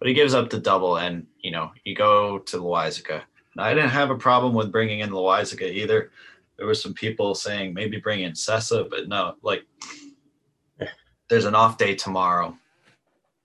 but 0.05 0.09
he 0.11 0.15
gives 0.15 0.35
up 0.35 0.51
the 0.51 0.61
double 0.61 0.99
and 0.99 1.27
you 1.41 1.51
know 1.51 1.73
you 1.85 1.95
go 1.95 2.39
to 2.41 2.59
Loáisiga. 2.59 3.23
And 3.55 3.65
i 3.65 3.73
didn't 3.73 3.89
have 3.89 4.11
a 4.11 4.19
problem 4.19 4.53
with 4.53 4.71
bringing 4.71 5.01
in 5.01 5.09
Loáisiga 5.09 5.63
either 5.63 6.11
there 6.59 6.67
were 6.67 6.75
some 6.75 6.93
people 6.93 7.35
saying 7.35 7.73
maybe 7.73 7.99
bring 7.99 8.21
in 8.21 8.33
Sessa, 8.33 8.89
but 8.89 9.09
no, 9.09 9.37
like 9.41 9.65
there's 11.31 11.47
an 11.47 11.55
off 11.55 11.79
day 11.79 11.95
tomorrow, 11.95 12.55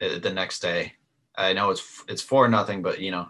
uh, 0.02 0.20
the 0.20 0.34
next 0.34 0.60
day. 0.60 0.94
I 1.36 1.54
know 1.54 1.70
it's 1.70 2.04
it's 2.10 2.22
four 2.22 2.50
nothing, 2.50 2.82
but 2.82 3.00
you 3.00 3.12
know, 3.12 3.30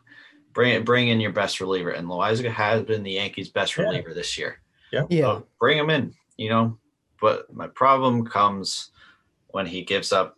bring 0.54 0.84
bring 0.84 1.10
in 1.10 1.20
your 1.20 1.32
best 1.32 1.62
reliever, 1.62 1.92
and 1.92 2.08
Loáisiga 2.08 2.52
has 2.52 2.82
been 2.82 3.04
the 3.04 3.12
Yankees' 3.12 3.50
best 3.50 3.78
Yeah. 3.78 3.84
reliever 3.84 4.16
this 4.16 4.40
year. 4.40 4.60
Yeah. 4.92 5.06
So 5.08 5.48
bring 5.60 5.78
him 5.78 5.92
in, 5.92 6.16
you 6.36 6.50
know. 6.50 6.80
But 7.22 7.54
my 7.54 7.68
problem 7.68 8.26
comes 8.26 8.90
when 9.50 9.68
he 9.68 9.84
gives 9.84 10.12
up 10.12 10.36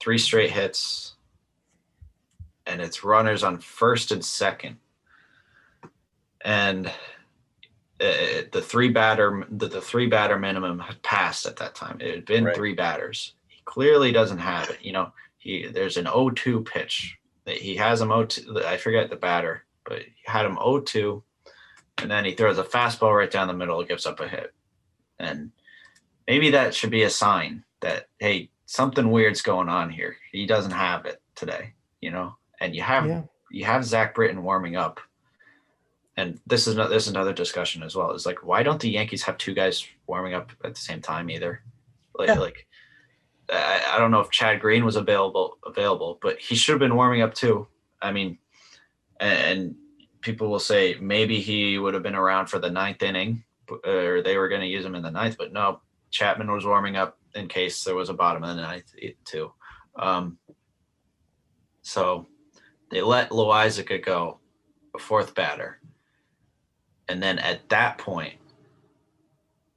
three 0.00 0.18
straight 0.18 0.50
hits, 0.50 1.15
and 2.66 2.80
it's 2.80 3.04
runners 3.04 3.42
on 3.44 3.58
first 3.58 4.12
and 4.12 4.24
second, 4.24 4.76
and 6.44 6.86
uh, 8.00 8.42
the 8.52 8.62
three 8.62 8.90
batter 8.90 9.46
the, 9.50 9.68
the 9.68 9.80
three 9.80 10.06
batter 10.06 10.38
minimum 10.38 10.78
had 10.78 11.02
passed 11.02 11.46
at 11.46 11.56
that 11.56 11.74
time. 11.74 11.98
It 12.00 12.14
had 12.14 12.24
been 12.26 12.44
Right. 12.44 12.54
three 12.56 12.74
batters. 12.74 13.34
He 13.48 13.62
clearly 13.64 14.12
doesn't 14.12 14.38
have 14.38 14.68
it. 14.70 14.78
You 14.82 14.92
know, 14.92 15.12
he 15.38 15.66
there's 15.68 15.96
an 15.96 16.04
0-2 16.06 16.64
pitch 16.64 17.16
that 17.44 17.56
he 17.56 17.76
has 17.76 18.00
him 18.00 18.08
0-2. 18.08 18.64
I 18.64 18.76
forget 18.76 19.08
the 19.08 19.16
batter, 19.16 19.64
but 19.84 20.00
he 20.02 20.12
had 20.26 20.44
him 20.44 20.56
0-2, 20.56 21.22
and 21.98 22.10
then 22.10 22.24
he 22.24 22.32
throws 22.32 22.58
a 22.58 22.64
fastball 22.64 23.16
right 23.16 23.30
down 23.30 23.48
the 23.48 23.54
middle, 23.54 23.82
gives 23.84 24.06
up 24.06 24.20
a 24.20 24.28
hit, 24.28 24.52
and 25.18 25.50
maybe 26.28 26.50
that 26.50 26.74
should 26.74 26.90
be 26.90 27.04
a 27.04 27.10
sign 27.10 27.64
that 27.80 28.08
hey, 28.18 28.50
something 28.66 29.10
weird's 29.10 29.42
going 29.42 29.68
on 29.68 29.88
here. 29.90 30.16
He 30.32 30.44
doesn't 30.46 30.72
have 30.72 31.06
it 31.06 31.22
today. 31.34 31.72
You 32.02 32.10
know, 32.10 32.36
and 32.60 32.74
you 32.74 32.82
have 32.82 33.06
Yeah. 33.06 33.22
you 33.50 33.64
have 33.64 33.84
Zach 33.84 34.14
Britton 34.14 34.42
warming 34.42 34.76
up, 34.76 35.00
and 36.16 36.40
this 36.46 36.66
is 36.66 36.76
no, 36.76 36.88
this 36.88 37.04
is 37.04 37.10
another 37.10 37.32
discussion 37.32 37.82
as 37.82 37.94
well. 37.96 38.12
Is 38.12 38.26
like 38.26 38.44
why 38.44 38.62
don't 38.62 38.80
the 38.80 38.90
Yankees 38.90 39.22
have 39.24 39.38
two 39.38 39.54
guys 39.54 39.86
warming 40.06 40.34
up 40.34 40.50
at 40.64 40.74
the 40.74 40.80
same 40.80 41.00
time 41.00 41.30
either? 41.30 41.62
Like, 42.18 42.28
Yeah. 42.28 42.38
like 42.38 42.66
I, 43.50 43.80
I 43.92 43.98
don't 43.98 44.10
know 44.10 44.20
if 44.20 44.30
Chad 44.30 44.60
Green 44.60 44.84
was 44.84 44.96
available 44.96 45.58
available, 45.64 46.18
but 46.22 46.38
he 46.40 46.54
should 46.56 46.72
have 46.72 46.80
been 46.80 46.96
warming 46.96 47.22
up 47.22 47.34
too. 47.34 47.66
I 48.02 48.12
mean, 48.12 48.38
and, 49.20 49.74
people 50.22 50.48
will 50.48 50.58
say 50.58 50.96
maybe 51.00 51.40
he 51.40 51.78
would 51.78 51.94
have 51.94 52.02
been 52.02 52.16
around 52.16 52.46
for 52.46 52.58
the 52.58 52.68
ninth 52.68 53.00
inning, 53.00 53.44
or 53.84 54.22
they 54.22 54.36
were 54.36 54.48
going 54.48 54.60
to 54.60 54.66
use 54.66 54.84
him 54.84 54.96
in 54.96 55.02
the 55.04 55.10
ninth, 55.10 55.36
but 55.38 55.52
no, 55.52 55.80
Chapman 56.10 56.50
was 56.50 56.66
warming 56.66 56.96
up 56.96 57.16
in 57.36 57.46
case 57.46 57.84
there 57.84 57.94
was 57.94 58.08
a 58.08 58.14
bottom 58.14 58.42
of 58.42 58.56
the 58.56 58.60
ninth 58.62 58.92
too. 59.24 59.52
Um, 59.96 60.36
so 61.82 62.26
they 62.90 63.02
let 63.02 63.30
Loáisiga 63.30 64.04
go, 64.04 64.38
a 64.94 64.98
fourth 64.98 65.34
batter. 65.34 65.80
And 67.08 67.22
then 67.22 67.38
at 67.38 67.68
that 67.68 67.98
point, 67.98 68.34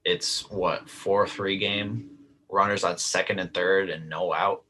it's 0.06 0.50
what, 0.50 0.90
4 0.90 1.28
3 1.28 1.58
game, 1.58 2.10
runners 2.50 2.84
on 2.84 2.98
second 2.98 3.40
and 3.40 3.54
third, 3.54 3.90
and 3.90 4.10
no 4.10 4.34
out. 4.34 4.64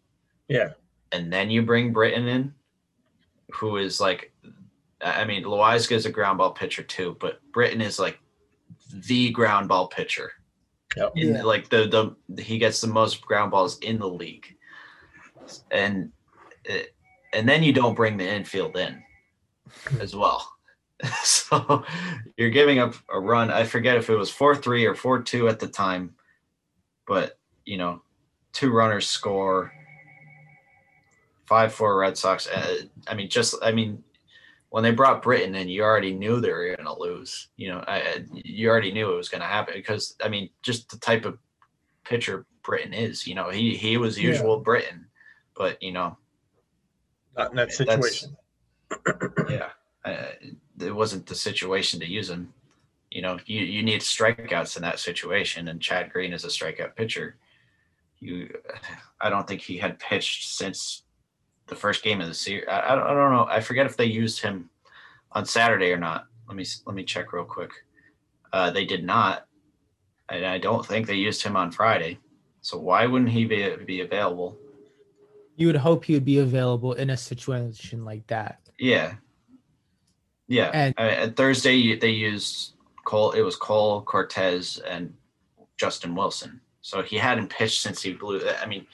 Yeah. 0.47 0.71
And 1.12 1.32
then 1.32 1.49
you 1.49 1.62
bring 1.62 1.93
Britton 1.93 2.28
in, 2.28 2.54
who 3.52 3.78
is 3.78 3.99
like, 3.99 4.34
I 5.02 5.23
mean, 5.23 5.43
Loáisiga 5.43 5.93
is 5.93 6.06
a 6.06 6.12
ground 6.12 6.39
ball 6.39 6.52
pitcher 6.52 6.84
too, 6.84 7.15
but 7.19 7.39
Britton 7.52 7.82
is 7.82 7.99
like 7.99 8.19
the 8.93 9.32
ground 9.32 9.69
ball 9.69 9.88
pitcher. 9.88 10.34
Yep. 10.97 11.12
In, 11.15 11.36
Yeah. 11.36 11.43
Like 11.43 11.69
the 11.69 12.15
the 12.36 12.41
he 12.41 12.58
gets 12.58 12.82
the 12.82 12.88
most 12.88 13.21
ground 13.21 13.52
balls 13.52 13.78
in 13.80 13.99
the 13.99 14.10
league, 14.10 14.58
and 15.71 16.12
it, 16.65 16.95
and 17.34 17.48
then 17.48 17.63
you 17.63 17.74
don't 17.74 17.96
bring 17.96 18.18
the 18.18 18.28
infield 18.30 18.76
in 18.78 19.02
as 20.00 20.15
well. 20.15 20.52
so 21.24 21.84
you're 22.38 22.50
giving 22.50 22.80
up 22.80 22.94
a 23.13 23.20
run. 23.20 23.50
I 23.52 23.63
forget 23.63 23.98
if 23.98 24.10
it 24.10 24.15
was 24.15 24.30
four 24.30 24.56
three 24.56 24.86
or 24.86 24.96
four 24.96 25.22
two 25.22 25.48
at 25.48 25.60
the 25.60 25.68
time, 25.68 26.15
but 27.08 27.38
you 27.65 27.78
know, 27.78 28.02
two 28.54 28.72
runners 28.72 29.08
score. 29.08 29.72
Five 31.46 31.74
four 31.74 31.98
Red 31.98 32.15
Sox. 32.18 32.48
Uh, 32.48 32.82
I 33.08 33.15
mean, 33.15 33.28
just 33.30 33.56
I 33.63 33.72
mean, 33.72 34.04
when 34.70 34.84
they 34.84 34.92
brought 34.92 35.24
Britton 35.24 35.56
in, 35.56 35.68
you 35.68 35.82
already 35.84 36.13
knew 36.13 36.39
they 36.39 36.52
were 36.52 36.76
going 36.76 36.86
to 36.86 37.02
lose. 37.02 37.48
You 37.58 37.70
know, 37.70 37.84
I, 37.88 38.24
you 38.32 38.70
already 38.70 38.92
knew 38.92 39.12
it 39.12 39.18
was 39.18 39.30
going 39.30 39.42
to 39.42 39.48
happen 39.48 39.74
because 39.76 40.15
I 40.24 40.30
mean, 40.30 40.52
just 40.62 40.89
the 40.92 40.98
type 40.98 41.26
of 41.26 41.39
pitcher 42.04 42.46
Britton 42.62 42.94
is. 42.94 43.26
You 43.26 43.34
know, 43.34 43.50
he 43.50 43.76
he 43.76 43.98
was 43.98 44.15
Yeah. 44.20 44.28
usual 44.30 44.60
Britton, 44.60 45.08
but 45.56 45.82
you 45.82 45.91
know, 45.91 46.18
Not 47.40 47.52
in 47.52 47.56
that 47.56 47.70
That's- 47.78 47.78
situation. 47.78 48.38
yeah, 49.50 49.70
uh, 50.04 50.26
it 50.82 50.94
wasn't 50.94 51.26
the 51.26 51.36
situation 51.36 52.00
to 52.02 52.06
use 52.06 52.30
him. 52.30 52.54
You 53.12 53.22
know, 53.22 53.40
you 53.46 53.62
you 53.62 53.82
need 53.82 54.02
strikeouts 54.02 54.76
in 54.76 54.82
that 54.82 55.00
situation, 55.00 55.70
and 55.70 55.82
Chad 55.82 56.12
Green 56.12 56.34
is 56.34 56.44
a 56.44 56.50
strikeout 56.50 56.96
pitcher. 56.96 57.38
You, 58.20 58.54
I 59.22 59.30
don't 59.30 59.48
think 59.48 59.62
he 59.62 59.78
had 59.78 60.00
pitched 60.00 60.50
since 60.50 61.04
the 61.68 61.76
first 61.76 62.04
game 62.04 62.20
of 62.20 62.28
the 62.28 62.34
series. 62.34 62.66
I, 62.68 62.92
I, 62.92 62.96
don't, 62.96 63.06
I 63.06 63.14
don't 63.14 63.32
know. 63.32 63.48
I 63.50 63.62
forget 63.62 63.86
if 63.86 63.96
they 63.96 64.06
used 64.06 64.42
him 64.42 64.70
on 65.32 65.46
Saturday 65.46 65.94
or 65.94 65.98
not. 65.98 66.26
Let 66.48 66.58
me 66.58 66.66
let 66.86 66.96
me 66.96 67.06
check 67.06 67.32
real 67.32 67.46
quick. 67.46 67.72
Uh, 68.52 68.70
they 68.70 68.84
did 68.84 69.06
not, 69.06 69.48
and 70.28 70.46
I 70.46 70.58
don't 70.58 70.86
think 70.86 71.08
they 71.08 71.16
used 71.16 71.42
him 71.42 71.56
on 71.56 71.72
Friday. 71.72 72.20
So 72.62 72.78
why 72.78 73.06
wouldn't 73.06 73.32
he 73.32 73.46
be 73.46 73.78
be 73.86 74.02
available? 74.02 74.58
You 75.60 75.68
would 75.68 75.76
hope 75.76 76.05
he 76.05 76.14
would 76.14 76.24
be 76.24 76.39
available 76.39 76.93
in 76.93 77.10
a 77.10 77.18
situation 77.18 78.05
like 78.05 78.26
that. 78.28 78.62
Yeah. 78.80 79.16
Yeah. 80.47 80.72
And- 80.74 80.95
I 80.97 81.26
mean, 81.26 81.34
Thursday 81.34 81.97
they 81.97 82.12
used 82.12 82.76
Cole. 83.03 83.32
It 83.34 83.41
was 83.41 83.57
Cole 83.57 84.01
Cortes 84.01 84.80
and 84.80 85.14
Justin 85.78 86.16
Wilson. 86.16 86.62
So 86.80 87.01
he 87.01 87.18
hadn't 87.18 87.49
pitched 87.49 87.82
since 87.82 88.01
he 88.01 88.14
blew. 88.14 88.41
I 88.47 88.66
mean, 88.66 88.88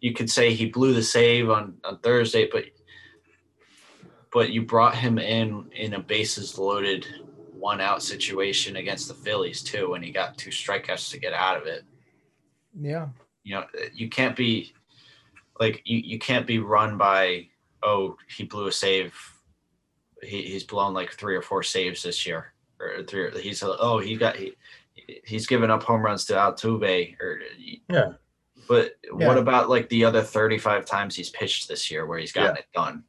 you 0.00 0.12
could 0.12 0.28
say 0.28 0.52
he 0.52 0.66
blew 0.66 0.92
the 0.92 1.04
save 1.04 1.50
on 1.50 1.76
on 1.84 1.98
Thursday, 2.00 2.48
but 2.50 2.64
but 4.32 4.50
you 4.50 4.62
brought 4.62 4.96
him 4.96 5.20
in 5.20 5.70
in 5.70 5.94
a 5.94 6.00
bases 6.00 6.58
loaded 6.58 7.06
one 7.52 7.80
out 7.80 8.02
situation 8.02 8.74
against 8.74 9.06
the 9.06 9.14
Phillies 9.14 9.62
too, 9.62 9.94
and 9.94 10.04
he 10.04 10.10
got 10.10 10.36
two 10.36 10.50
strikeouts 10.50 11.12
to 11.12 11.20
get 11.20 11.32
out 11.32 11.56
of 11.56 11.68
it. 11.68 11.84
Yeah. 12.76 13.06
You 13.44 13.54
know, 13.54 13.66
you 13.94 14.08
can't 14.08 14.34
be 14.34 14.74
like 15.60 15.82
you, 15.84 15.98
you 15.98 16.18
can't 16.18 16.46
be 16.46 16.58
run 16.58 16.96
by 16.96 17.46
oh 17.82 18.16
he 18.34 18.44
blew 18.44 18.66
a 18.68 18.72
save. 18.72 19.14
He, 20.22 20.42
he's 20.42 20.64
blown 20.64 20.94
like 20.94 21.12
three 21.12 21.36
or 21.36 21.42
four 21.42 21.62
saves 21.62 22.02
this 22.02 22.26
year, 22.26 22.52
or 22.80 23.02
three. 23.04 23.30
He's 23.40 23.62
oh 23.62 23.98
he 23.98 24.16
got 24.16 24.36
he 24.36 24.54
he's 25.24 25.46
given 25.46 25.70
up 25.70 25.82
home 25.82 26.02
runs 26.02 26.24
to 26.26 26.34
Altuve 26.34 27.18
or 27.20 27.40
Yeah. 27.88 28.12
But 28.68 28.96
Yeah. 29.16 29.26
what 29.28 29.38
about 29.38 29.70
like 29.70 29.88
the 29.88 30.04
other 30.04 30.22
35 30.22 30.84
times 30.84 31.14
he's 31.16 31.30
pitched 31.30 31.68
this 31.68 31.90
year 31.90 32.06
where 32.06 32.18
he's 32.18 32.32
gotten 32.32 32.56
Yeah. 32.56 32.60
it 32.60 32.66
done? 32.74 33.04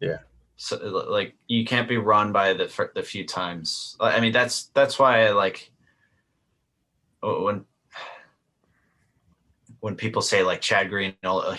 Yeah. 0.00 0.18
So 0.56 0.76
like 1.10 1.34
you 1.46 1.64
can't 1.64 1.88
be 1.88 1.98
run 1.98 2.32
by 2.32 2.52
the 2.54 2.90
the 2.94 3.02
few 3.02 3.26
times. 3.26 3.96
I 4.00 4.20
mean 4.20 4.32
that's 4.32 4.66
that's 4.74 4.98
why 4.98 5.26
I 5.26 5.30
like 5.32 5.70
oh, 7.22 7.44
when 7.44 7.64
when 9.84 9.94
people 9.94 10.22
say 10.22 10.42
like 10.42 10.62
Chad 10.62 10.88
Green, 10.88 11.12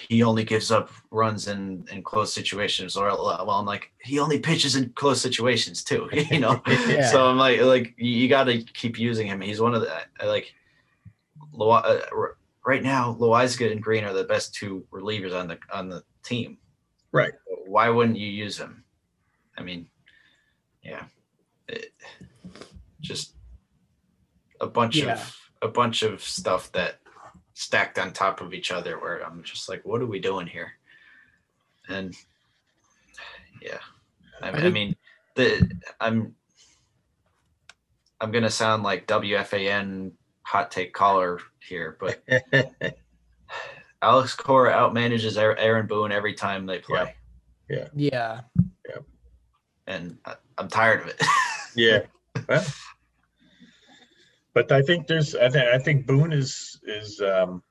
he 0.10 0.24
only 0.24 0.44
gives 0.44 0.72
up 0.72 0.90
runs 1.12 1.48
in 1.48 1.86
in 1.92 2.02
close 2.02 2.34
situations, 2.34 2.98
or 2.98 3.06
well, 3.10 3.52
I'm 3.52 3.68
like 3.68 3.92
he 4.02 4.18
only 4.18 4.40
pitches 4.40 4.76
in 4.76 4.90
close 4.96 5.22
situations 5.22 5.84
too, 5.84 6.10
you 6.32 6.40
know. 6.40 6.60
Yeah. 6.68 7.08
So 7.12 7.28
I'm 7.28 7.38
like, 7.38 7.62
like 7.62 7.94
you, 7.98 8.28
got 8.28 8.46
to 8.46 8.64
keep 8.64 8.98
using 8.98 9.28
him. 9.28 9.42
He's 9.42 9.62
one 9.62 9.76
of 9.76 9.82
the 9.82 9.96
I 10.20 10.26
like. 10.26 10.52
Uh, 11.60 12.00
right 12.66 12.82
now, 12.82 13.16
Loáisiga 13.20 13.72
and 13.72 13.84
Green 13.84 14.04
are 14.04 14.14
the 14.14 14.24
best 14.24 14.56
two 14.56 14.84
relievers 14.92 15.40
on 15.40 15.48
the 15.48 15.60
on 15.72 15.88
the 15.88 16.02
team. 16.24 16.58
Right. 17.12 17.34
Why 17.68 17.90
wouldn't 17.90 18.18
you 18.18 18.28
use 18.28 18.58
him? 18.58 18.86
I 19.56 19.62
mean, 19.62 19.88
yeah, 20.84 21.04
it, 21.68 21.94
just 23.02 23.36
a 24.60 24.66
bunch 24.66 24.96
Yeah. 24.96 25.14
of 25.14 25.38
a 25.62 25.68
bunch 25.68 26.02
of 26.02 26.24
stuff 26.24 26.72
that 26.72 27.02
stacked 27.56 27.98
on 27.98 28.14
top 28.14 28.42
of 28.42 28.54
each 28.54 28.72
other. 28.72 29.00
Where 29.00 29.20
I'm 29.26 29.42
just 29.42 29.68
like, 29.68 29.84
what 29.84 30.02
are 30.02 30.06
we 30.06 30.20
doing 30.20 30.46
here? 30.46 30.74
And 31.90 32.14
yeah, 33.62 33.80
I, 34.42 34.52
mean, 34.52 34.66
I 34.66 34.70
mean, 34.70 34.96
the 35.36 35.72
I'm 36.00 36.36
I'm 38.22 38.32
gonna 38.32 38.50
sound 38.52 38.84
like 38.84 39.08
WFAN 39.08 40.12
hot 40.44 40.70
take 40.70 40.94
caller 40.94 41.40
here, 41.68 41.98
but 42.00 42.22
Alex 44.02 44.36
Cora 44.36 44.74
outmanages 44.74 45.38
Aaron- 45.38 45.58
Aaron 45.58 45.88
Boone 45.88 46.12
every 46.12 46.34
time 46.34 46.66
they 46.66 46.80
play, 46.80 47.16
Yeah. 47.70 47.88
Yeah. 47.96 48.42
Yeah. 48.88 48.98
And 49.88 50.18
I, 50.26 50.36
I'm 50.58 50.68
tired 50.68 51.02
of 51.02 51.08
it. 51.08 51.22
yeah. 51.76 52.02
Well, 52.48 52.66
but 54.54 54.72
I 54.72 54.82
think 54.82 55.08
there's 55.08 55.36
I 55.36 55.50
think 55.50 55.66
I 55.68 55.80
think 55.80 56.06
Boone 56.06 56.34
is 56.34 56.75
is 56.88 57.22
um, 57.22 57.62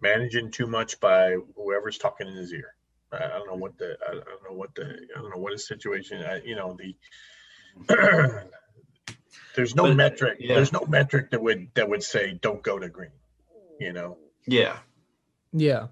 managing 0.00 0.50
too 0.50 0.66
much 0.66 0.98
by 1.00 1.36
whoever's 1.56 1.98
talking 1.98 2.26
in 2.28 2.34
his 2.34 2.52
ear. 2.52 2.74
I, 3.12 3.16
I 3.16 3.28
don't 3.28 3.46
know 3.48 3.56
what 3.56 3.76
the 3.78 3.96
I 4.08 4.12
don't 4.12 4.24
know 4.48 4.56
what 4.56 4.74
the 4.74 4.84
I 5.16 5.20
don't 5.20 5.30
know 5.30 5.40
what 5.40 5.52
his 5.52 5.66
situation. 5.66 6.22
I, 6.22 6.40
you 6.44 6.54
know 6.56 6.76
the 6.78 6.94
there's 9.54 9.74
no 9.74 9.84
But, 9.84 9.96
metric. 9.96 10.38
yeah. 10.40 10.54
There's 10.54 10.72
no 10.72 10.84
metric 10.86 11.30
that 11.30 11.42
would 11.42 11.68
that 11.74 11.88
would 11.88 12.02
say 12.02 12.38
don't 12.40 12.62
go 12.62 12.78
to 12.78 12.88
green. 12.88 13.10
You 13.78 13.92
know. 13.94 14.18
yeah, 14.46 14.76
Yeah. 15.54 15.86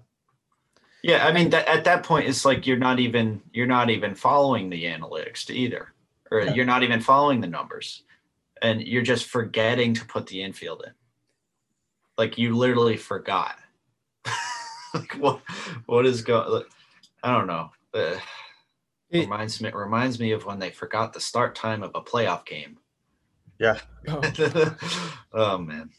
yeah. 1.01 1.25
I 1.25 1.33
mean, 1.33 1.49
that, 1.49 1.67
at 1.67 1.85
that 1.85 2.03
point, 2.03 2.29
it's 2.29 2.45
like 2.45 2.67
you're 2.67 2.77
not 2.77 2.99
even 2.99 3.41
you're 3.51 3.65
not 3.67 3.89
even 3.89 4.13
following 4.13 4.69
the 4.69 4.83
analytics 4.85 5.49
either, 5.49 5.87
or 6.29 6.41
Yeah. 6.41 6.53
you're 6.53 6.65
not 6.65 6.83
even 6.83 7.01
following 7.01 7.41
the 7.41 7.47
numbers, 7.47 8.03
and 8.61 8.81
you're 8.81 9.01
just 9.01 9.25
forgetting 9.25 9.95
to 9.95 10.05
put 10.05 10.27
the 10.27 10.43
infield 10.43 10.83
in. 10.85 10.93
Like 12.19 12.37
you 12.37 12.53
literally 12.53 12.97
forgot. 12.97 13.55
like 14.93 15.13
what 15.13 15.39
what 15.85 16.05
is 16.05 16.21
going? 16.21 16.65
I 17.23 17.33
don't 17.33 17.47
know. 17.47 17.71
Uh, 17.93 18.19
It- 19.09 19.21
reminds 19.21 19.61
me 19.61 19.71
reminds 19.71 20.19
me 20.19 20.33
of 20.33 20.45
when 20.45 20.59
they 20.59 20.69
forgot 20.69 21.13
the 21.13 21.21
start 21.21 21.55
time 21.55 21.81
of 21.81 21.91
a 21.95 22.01
playoff 22.01 22.45
game. 22.45 22.77
Yeah. 23.57 23.79
Oh, 24.09 24.75
oh 25.33 25.57
man. 25.59 25.91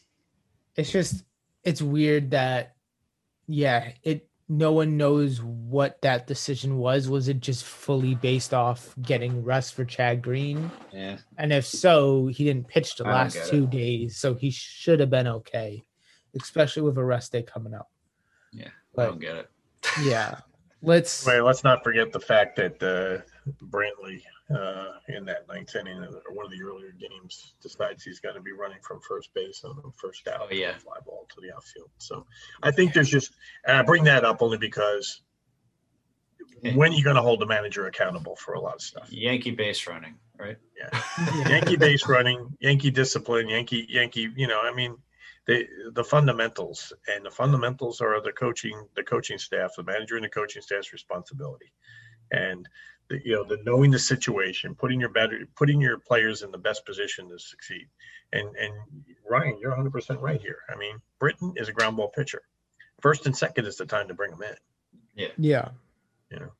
it's 0.75 0.91
just 0.91 1.23
it's 1.63 1.81
weird 1.81 2.29
that 2.31 2.75
yeah, 3.47 3.91
it 4.03 4.29
no 4.47 4.73
one 4.73 4.97
knows 4.97 5.41
what 5.41 5.99
that 6.03 6.27
decision 6.27 6.77
was. 6.77 7.09
Was 7.09 7.29
it 7.29 7.39
just 7.39 7.63
fully 7.63 8.13
based 8.13 8.53
off 8.53 8.93
getting 9.01 9.43
rest 9.43 9.73
for 9.73 9.85
Chad 9.85 10.21
Green? 10.21 10.69
Yeah. 10.93 11.17
And 11.37 11.51
if 11.51 11.65
so, 11.65 12.27
he 12.27 12.43
didn't 12.43 12.67
pitch 12.67 12.97
the 12.97 13.07
I 13.07 13.11
last 13.13 13.33
get 13.33 13.47
two 13.47 13.65
days, 13.65 14.17
so 14.17 14.35
he 14.35 14.51
should 14.51 14.99
have 14.99 15.09
been 15.09 15.27
okay, 15.27 15.83
especially 16.39 16.83
with 16.83 16.97
a 16.97 17.03
rest 17.03 17.31
day 17.31 17.43
coming 17.43 17.73
up. 17.73 17.89
Yeah. 18.53 18.69
I 18.97 19.05
don't 19.05 19.19
get 19.19 19.35
it. 19.35 19.49
yeah, 20.03 20.39
let's 20.81 21.25
Well, 21.25 21.45
let's 21.45 21.63
not 21.63 21.83
forget 21.83 22.11
the 22.11 22.19
fact 22.19 22.57
that 22.57 22.81
uh, 22.83 23.21
Brantley 23.67 24.21
uh, 24.53 24.97
in 25.07 25.23
that 25.25 25.47
ninth 25.47 25.73
inning, 25.77 25.97
or 26.03 26.33
one 26.35 26.45
of 26.45 26.51
the 26.51 26.61
earlier 26.61 26.91
games, 26.99 27.53
decides 27.61 28.03
he's 28.03 28.19
going 28.19 28.35
to 28.35 28.41
be 28.41 28.51
running 28.51 28.79
from 28.81 28.99
first 28.99 29.33
base 29.33 29.63
on 29.63 29.77
the 29.77 29.91
first 29.97 30.27
out. 30.27 30.41
Oh, 30.41 30.53
yeah. 30.53 30.77
fly 30.77 30.97
ball 31.05 31.25
to 31.33 31.41
the 31.41 31.53
outfield. 31.55 31.89
So 31.99 32.25
I 32.61 32.71
think 32.71 32.93
there's 32.93 33.09
just, 33.09 33.31
and 33.65 33.77
I 33.77 33.81
bring 33.83 34.03
that 34.03 34.25
up 34.25 34.41
only 34.41 34.57
because 34.57 35.21
Yeah. 36.61 36.75
when 36.75 36.91
are 36.91 36.95
you 36.95 37.03
going 37.03 37.15
to 37.15 37.21
hold 37.21 37.39
the 37.39 37.45
manager 37.45 37.87
accountable 37.87 38.35
for 38.35 38.55
a 38.55 38.59
lot 38.59 38.75
of 38.75 38.81
stuff? 38.81 39.09
Yankee 39.11 39.51
base 39.51 39.87
running, 39.87 40.15
right? 40.37 40.57
Yeah, 40.77 41.01
Yankee 41.49 41.77
base 41.77 42.07
running, 42.09 42.55
Yankee 42.59 42.91
discipline, 42.91 43.47
Yankee 43.47 43.87
Yankee. 43.89 44.27
You 44.35 44.47
know, 44.47 44.59
I 44.61 44.73
mean, 44.73 44.97
the 45.47 45.65
the 45.93 46.03
fundamentals 46.03 46.93
and 47.07 47.25
the 47.25 47.31
fundamentals 47.31 48.01
are 48.01 48.21
the 48.21 48.31
coaching, 48.31 48.87
the 48.95 49.03
coaching 49.03 49.37
staff, 49.37 49.71
the 49.75 49.83
manager 49.83 50.15
and 50.15 50.25
the 50.25 50.29
coaching 50.29 50.61
staff's 50.61 50.93
responsibility, 50.93 51.73
and 52.31 52.67
the, 53.09 53.19
you 53.25 53.33
know 53.33 53.43
the 53.43 53.57
knowing 53.65 53.91
the 53.91 53.99
situation, 53.99 54.75
putting 54.75 54.99
your 54.99 55.09
better, 55.09 55.47
putting 55.55 55.81
your 55.81 55.97
players 55.97 56.43
in 56.43 56.51
the 56.51 56.57
best 56.57 56.85
position 56.85 57.29
to 57.29 57.39
succeed. 57.39 57.87
And 58.33 58.55
and 58.55 58.73
Ryan, 59.29 59.57
you're 59.59 59.71
100 59.71 59.91
percent 59.91 60.19
right 60.19 60.41
here. 60.41 60.59
I 60.69 60.77
mean, 60.77 60.97
Britton 61.19 61.53
is 61.57 61.69
a 61.69 61.73
ground 61.73 61.97
ball 61.97 62.09
pitcher. 62.09 62.43
First 63.01 63.25
and 63.25 63.35
second 63.35 63.65
is 63.65 63.77
the 63.77 63.85
time 63.85 64.07
to 64.07 64.13
bring 64.13 64.31
him 64.31 64.43
in. 64.43 64.55
yeah. 65.37 65.69
You 66.29 66.39
know. 66.39 66.51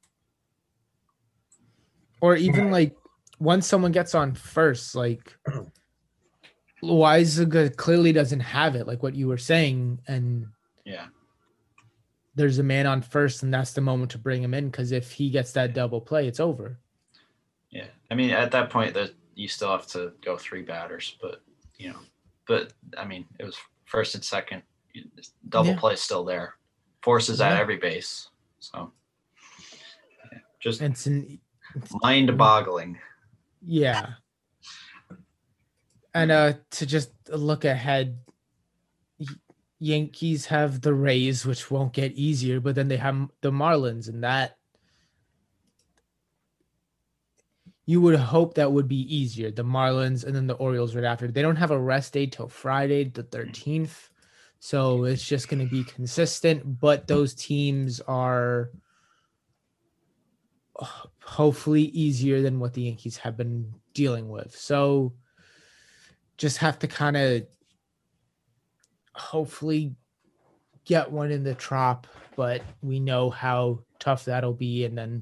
Or 2.19 2.35
even 2.35 2.71
like 2.71 2.95
once 3.39 3.67
someone 3.67 3.91
gets 3.91 4.15
on 4.15 4.33
first, 4.35 4.95
like 4.95 5.37
Loáisiga 6.83 7.75
clearly 7.75 8.11
doesn't 8.11 8.39
have 8.39 8.75
it, 8.75 8.87
like 8.87 9.03
what 9.03 9.15
you 9.15 9.27
were 9.27 9.37
saying, 9.37 9.99
and 10.07 10.47
Yeah. 10.85 11.07
there's 12.35 12.59
a 12.59 12.63
man 12.63 12.87
on 12.87 13.01
first, 13.01 13.43
and 13.43 13.53
that's 13.53 13.73
the 13.73 13.81
moment 13.81 14.11
to 14.11 14.17
bring 14.17 14.41
him 14.43 14.53
in 14.53 14.69
because 14.69 14.91
if 14.91 15.11
he 15.11 15.29
gets 15.29 15.51
that 15.53 15.73
double 15.73 16.01
play, 16.01 16.27
it's 16.27 16.39
over. 16.39 16.79
Yeah. 17.69 17.87
I 18.09 18.15
mean, 18.15 18.31
at 18.31 18.51
that 18.51 18.69
point, 18.69 18.93
that 18.95 19.11
you 19.35 19.47
still 19.47 19.71
have 19.71 19.87
to 19.87 20.13
go 20.23 20.37
three 20.37 20.61
batters, 20.63 21.17
but 21.21 21.41
you 21.77 21.89
know, 21.89 21.99
but 22.47 22.73
I 22.97 23.05
mean, 23.05 23.25
it 23.39 23.45
was 23.45 23.57
first 23.85 24.15
and 24.15 24.23
second. 24.23 24.63
Double 25.49 25.71
Yeah. 25.71 25.79
play 25.79 25.93
is 25.93 26.01
still 26.01 26.23
there. 26.25 26.55
Forces 27.01 27.39
at 27.41 27.57
every 27.57 27.77
base. 27.77 28.29
So 28.59 28.91
yeah, 30.31 30.39
just 30.59 30.81
It's 30.81 31.05
an 31.07 31.39
mind 32.03 32.37
boggling. 32.37 32.99
yeah. 33.61 34.13
And 36.13 36.31
uh 36.31 36.53
to 36.71 36.85
just 36.85 37.11
look 37.29 37.65
ahead, 37.65 38.19
Yankees 39.79 40.45
have 40.47 40.81
the 40.81 40.93
Rays, 40.93 41.45
which 41.45 41.71
won't 41.71 41.93
get 41.93 42.11
easier, 42.13 42.59
but 42.59 42.75
then 42.75 42.87
they 42.87 42.97
have 42.97 43.29
the 43.41 43.51
Marlins, 43.51 44.09
and 44.09 44.23
that 44.23 44.57
you 47.85 47.99
would 47.99 48.17
hope 48.19 48.53
that 48.53 48.71
would 48.71 48.87
be 48.87 49.15
easier. 49.15 49.51
The 49.51 49.63
Marlins 49.63 50.23
and 50.23 50.35
then 50.35 50.47
the 50.47 50.53
Orioles 50.53 50.95
right 50.95 51.03
after. 51.03 51.27
They 51.27 51.41
don't 51.41 51.55
have 51.55 51.71
a 51.71 51.79
rest 51.79 52.13
day 52.13 52.25
till 52.25 52.47
Friday, 52.47 53.05
the 53.05 53.23
13th. 53.23 54.09
So 54.59 55.05
it's 55.05 55.25
just 55.25 55.49
going 55.49 55.67
to 55.67 55.69
be 55.69 55.83
consistent, 55.83 56.79
but 56.79 57.07
those 57.07 57.33
teams 57.33 57.99
are 58.01 58.69
hopefully 61.23 61.83
easier 61.83 62.41
than 62.41 62.59
what 62.59 62.73
the 62.73 62.83
Yankees 62.83 63.17
have 63.17 63.35
been 63.35 63.73
dealing 63.93 64.29
with. 64.29 64.55
So 64.55 65.13
just 66.41 66.57
have 66.57 66.79
to 66.79 66.87
kind 66.87 67.15
of 67.15 67.43
hopefully 69.13 69.93
get 70.85 71.11
one 71.11 71.29
in 71.31 71.43
the 71.43 71.53
trop, 71.53 72.07
but 72.35 72.63
we 72.81 72.99
know 72.99 73.29
how 73.29 73.79
tough 73.99 74.25
that'll 74.25 74.51
be 74.53 74.83
and 74.85 74.97
then 74.97 75.21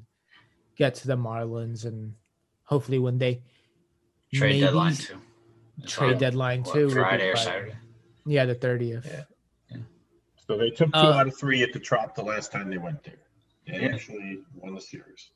get 0.78 0.96
to 0.96 1.08
the 1.08 1.18
Marlins 1.18 1.84
and 1.84 2.14
hopefully 2.64 3.00
when 3.00 3.18
they 3.18 3.42
Trade 4.34 4.50
maybe 4.52 4.60
deadline 4.62 4.94
too. 4.94 5.18
It's 5.84 5.92
trade 5.92 6.14
on, 6.14 6.20
deadline 6.20 6.64
what, 6.64 6.74
too. 6.74 6.86
would 6.86 6.94
be 6.96 7.02
Friday 7.02 7.30
or 7.30 7.36
Saturday. 7.36 7.76
Yeah, 8.26 8.46
the 8.46 8.56
30th. 8.56 9.06
Yeah. 9.06 9.24
Yeah. 9.72 9.78
So 10.48 10.58
they 10.58 10.70
took 10.70 10.94
two 10.94 11.00
Uh, 11.00 11.14
out 11.14 11.28
of 11.28 11.36
three 11.38 11.64
at 11.64 11.74
the 11.74 11.80
Trop 11.80 12.16
the 12.16 12.24
last 12.24 12.52
time 12.54 12.70
they 12.70 12.78
went 12.78 13.04
there. 13.04 13.16
They 13.68 13.82
Yeah. 13.82 13.94
actually 13.94 14.40
won 14.56 14.74
the 14.76 14.82
series. 14.82 15.32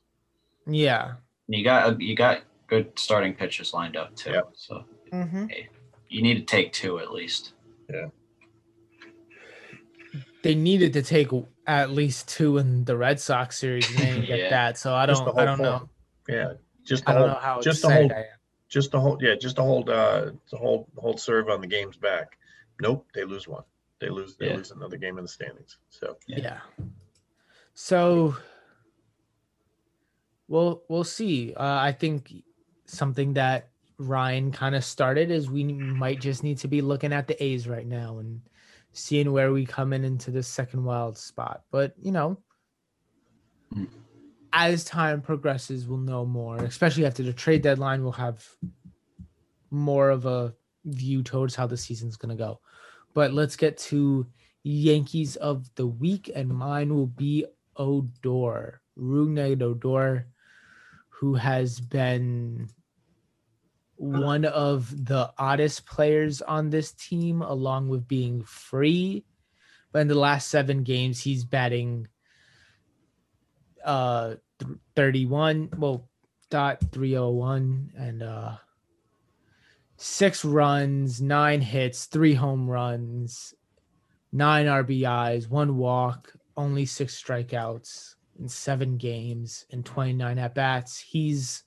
Yeah. 0.66 1.16
You 1.48 1.62
got 1.62 2.00
you 2.00 2.16
got 2.16 2.44
good 2.68 2.98
starting 2.98 3.34
pitchers 3.34 3.74
lined 3.74 3.96
up 3.98 4.16
too. 4.16 4.30
Yep. 4.30 4.48
So 4.54 4.84
Mm-hmm. 5.12 5.46
You 6.14 6.22
need 6.22 6.34
to 6.36 6.44
take 6.44 6.72
two 6.72 7.00
at 7.00 7.12
least. 7.12 7.52
Yeah. 7.92 8.06
They 10.42 10.54
needed 10.54 10.92
to 10.92 11.02
take 11.02 11.28
at 11.66 11.90
least 11.90 12.28
two 12.28 12.58
in 12.58 12.84
the 12.84 12.96
Red 12.96 13.18
Sox 13.18 13.58
series, 13.58 13.90
and 13.90 13.98
they 13.98 14.04
didn't 14.12 14.26
get 14.26 14.38
Yeah. 14.44 14.50
that. 14.50 14.78
So 14.78 14.94
I 14.94 15.06
don't. 15.06 15.36
I 15.36 15.44
don't 15.44 15.60
know. 15.60 15.88
Yeah, 16.28 16.52
just 16.84 17.04
to 17.04 17.10
I 17.10 17.14
don't 17.14 17.22
hold, 17.22 17.32
know 17.32 17.40
how 17.40 17.60
just 17.60 17.80
to 17.82 17.88
excited 17.88 18.12
hold, 18.12 18.24
just 18.68 18.90
to 18.92 19.00
hold, 19.00 19.22
yeah, 19.22 19.34
just 19.34 19.56
to 19.56 19.62
hold, 19.62 19.90
uh, 19.90 20.30
to 20.50 20.56
hold, 20.56 20.86
hold 20.96 21.20
serve 21.20 21.48
on 21.50 21.60
the 21.60 21.66
games 21.66 21.96
back. 21.96 22.38
Nope, 22.80 23.06
they 23.14 23.24
lose 23.24 23.46
one. 23.48 23.64
They 24.00 24.08
lose, 24.08 24.36
they 24.36 24.46
Yeah. 24.46 24.56
lose 24.56 24.70
another 24.70 24.96
game 24.96 25.18
in 25.18 25.24
the 25.24 25.28
standings. 25.28 25.78
So 25.90 26.16
Yeah. 26.26 26.38
Yeah. 26.38 26.60
So 27.74 28.36
we'll 30.48 30.82
we'll 30.88 31.04
see. 31.04 31.52
Uh, 31.54 31.62
I 31.88 31.92
think 31.92 32.32
something 32.86 33.34
that 33.34 33.70
Ryan 33.98 34.50
kind 34.50 34.74
of 34.74 34.84
started 34.84 35.30
is 35.30 35.50
we 35.50 35.64
might 35.64 36.20
just 36.20 36.42
need 36.42 36.58
to 36.58 36.68
be 36.68 36.80
looking 36.80 37.12
at 37.12 37.28
the 37.28 37.42
A's 37.42 37.68
right 37.68 37.86
now 37.86 38.18
and 38.18 38.40
seeing 38.92 39.32
where 39.32 39.52
we 39.52 39.64
come 39.64 39.92
in 39.92 40.04
into 40.04 40.30
the 40.30 40.42
second 40.42 40.84
wild 40.84 41.16
spot. 41.16 41.62
But 41.70 41.94
you 42.00 42.12
know, 42.12 42.38
as 44.52 44.84
time 44.84 45.20
progresses, 45.20 45.86
we'll 45.86 45.98
know 45.98 46.24
more. 46.24 46.56
Especially 46.58 47.06
after 47.06 47.22
the 47.22 47.32
trade 47.32 47.62
deadline, 47.62 48.02
we'll 48.02 48.12
have 48.12 48.46
more 49.70 50.10
of 50.10 50.26
a 50.26 50.54
view 50.84 51.22
towards 51.22 51.54
how 51.54 51.66
the 51.66 51.76
season's 51.76 52.16
gonna 52.16 52.36
go. 52.36 52.60
But 53.14 53.32
let's 53.32 53.56
get 53.56 53.78
to 53.78 54.26
Yankees 54.64 55.36
of 55.36 55.72
the 55.76 55.86
week, 55.86 56.30
and 56.34 56.48
mine 56.48 56.94
will 56.94 57.06
be 57.06 57.44
Odor, 57.76 58.80
Rougned 58.98 59.62
Odor, 59.62 60.26
who 61.08 61.34
has 61.34 61.80
been 61.80 62.68
one 63.96 64.44
of 64.44 65.06
the 65.06 65.32
oddest 65.38 65.86
players 65.86 66.42
on 66.42 66.70
this 66.70 66.92
team, 66.92 67.42
along 67.42 67.88
with 67.88 68.08
being 68.08 68.42
free. 68.42 69.24
But 69.92 70.00
in 70.00 70.08
the 70.08 70.14
last 70.14 70.48
seven 70.48 70.82
games, 70.82 71.20
he's 71.20 71.44
batting 71.44 72.08
uh 73.84 74.36
31, 74.96 75.70
well, 75.76 76.08
dot 76.50 76.80
301 76.92 77.92
and 77.96 78.22
uh 78.22 78.56
six 79.96 80.44
runs, 80.44 81.20
nine 81.20 81.60
hits, 81.60 82.06
three 82.06 82.34
home 82.34 82.68
runs, 82.68 83.54
nine 84.32 84.66
RBIs, 84.66 85.48
one 85.48 85.76
walk, 85.76 86.32
only 86.56 86.86
six 86.86 87.20
strikeouts 87.22 88.14
in 88.38 88.48
seven 88.48 88.96
games 88.96 89.64
and 89.70 89.84
29 89.84 90.38
at 90.38 90.54
bats. 90.54 90.98
He's 90.98 91.62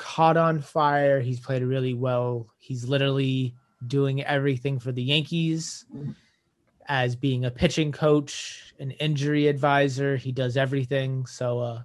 caught 0.00 0.38
on 0.38 0.60
fire. 0.62 1.20
He's 1.20 1.38
played 1.38 1.62
really 1.62 1.92
well. 1.94 2.48
He's 2.58 2.88
literally 2.88 3.54
doing 3.86 4.22
everything 4.24 4.80
for 4.80 4.92
the 4.92 5.02
Yankees 5.02 5.84
as 6.88 7.14
being 7.14 7.44
a 7.44 7.50
pitching 7.50 7.92
coach, 7.92 8.72
an 8.80 8.92
injury 8.92 9.46
advisor. 9.46 10.16
He 10.16 10.32
does 10.32 10.56
everything. 10.56 11.26
So, 11.26 11.60
uh, 11.60 11.82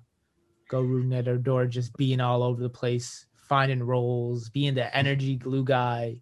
go 0.69 0.81
Rougned 0.81 1.27
Odor 1.27 1.67
just 1.67 1.95
being 1.97 2.21
all 2.21 2.41
over 2.41 2.61
the 2.63 2.69
place, 2.69 3.25
finding 3.35 3.83
roles, 3.83 4.49
being 4.49 4.73
the 4.73 4.95
energy 4.95 5.35
glue 5.35 5.65
guy 5.65 6.21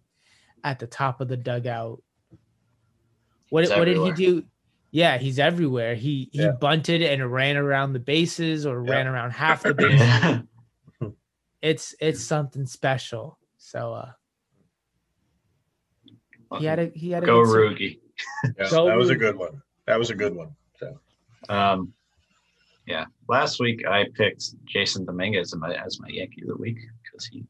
at 0.64 0.78
the 0.80 0.86
top 0.88 1.20
of 1.20 1.28
the 1.28 1.36
dugout. 1.36 2.02
What, 3.50 3.68
what 3.70 3.84
did 3.84 3.98
he 3.98 4.12
do? 4.12 4.44
Yeah, 4.90 5.18
he's 5.18 5.38
everywhere. 5.38 5.94
He 5.94 6.28
he 6.32 6.42
Yeah. 6.42 6.52
bunted 6.52 7.02
and 7.02 7.32
ran 7.32 7.56
around 7.56 7.92
the 7.92 7.98
bases 8.00 8.66
or 8.66 8.84
Yeah. 8.84 8.90
ran 8.90 9.06
around 9.06 9.30
half 9.30 9.62
the 9.62 9.74
bases. 9.74 10.42
Yeah. 11.64 11.70
it's 11.70 11.94
it's 12.00 12.22
something 12.22 12.66
special. 12.66 13.38
So 13.56 13.94
uh 13.94 14.12
he 16.58 16.66
had 16.66 16.78
a 16.78 16.92
he 16.94 17.10
had 17.10 17.22
a 17.24 17.26
Go 17.26 17.44
good 17.44 17.78
se- 17.78 17.98
yeah, 18.44 18.50
Rugi. 18.56 18.68
So 18.68 18.86
that 18.86 18.96
was 18.96 19.10
a 19.10 19.16
good 19.16 19.36
one. 19.36 19.62
That 19.86 19.98
was 19.98 20.10
a 20.10 20.14
good 20.14 20.34
one. 20.34 20.54
So 20.78 20.98
Um, 21.48 21.92
yeah, 22.86 23.06
last 23.28 23.60
week 23.60 23.86
I 23.86 24.04
picked 24.14 24.44
Jasson 24.66 25.06
Dominguez 25.06 25.52
as 25.52 25.58
my 25.58 25.74
as 25.74 25.98
my 26.00 26.08
Yankee 26.08 26.42
of 26.42 26.48
the 26.48 26.56
week 26.56 26.78
because 27.02 27.26
he 27.26 27.44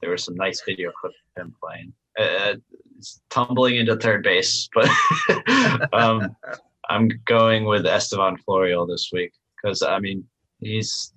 there 0.00 0.10
was 0.10 0.24
some 0.24 0.34
nice 0.36 0.62
video 0.64 0.90
clips 0.98 1.16
of 1.36 1.42
him 1.42 1.54
playing. 1.62 1.92
Uh, 2.18 2.54
tumbling 3.30 3.76
into 3.76 3.96
third 3.96 4.22
base, 4.22 4.68
but 4.74 4.88
um, 5.94 6.34
I'm 6.88 7.08
going 7.24 7.64
with 7.64 7.86
Estevan 7.86 8.36
Florial 8.38 8.86
this 8.86 9.10
week 9.12 9.32
because 9.56 9.82
I 9.82 9.98
mean 9.98 10.24
he's 10.60 11.12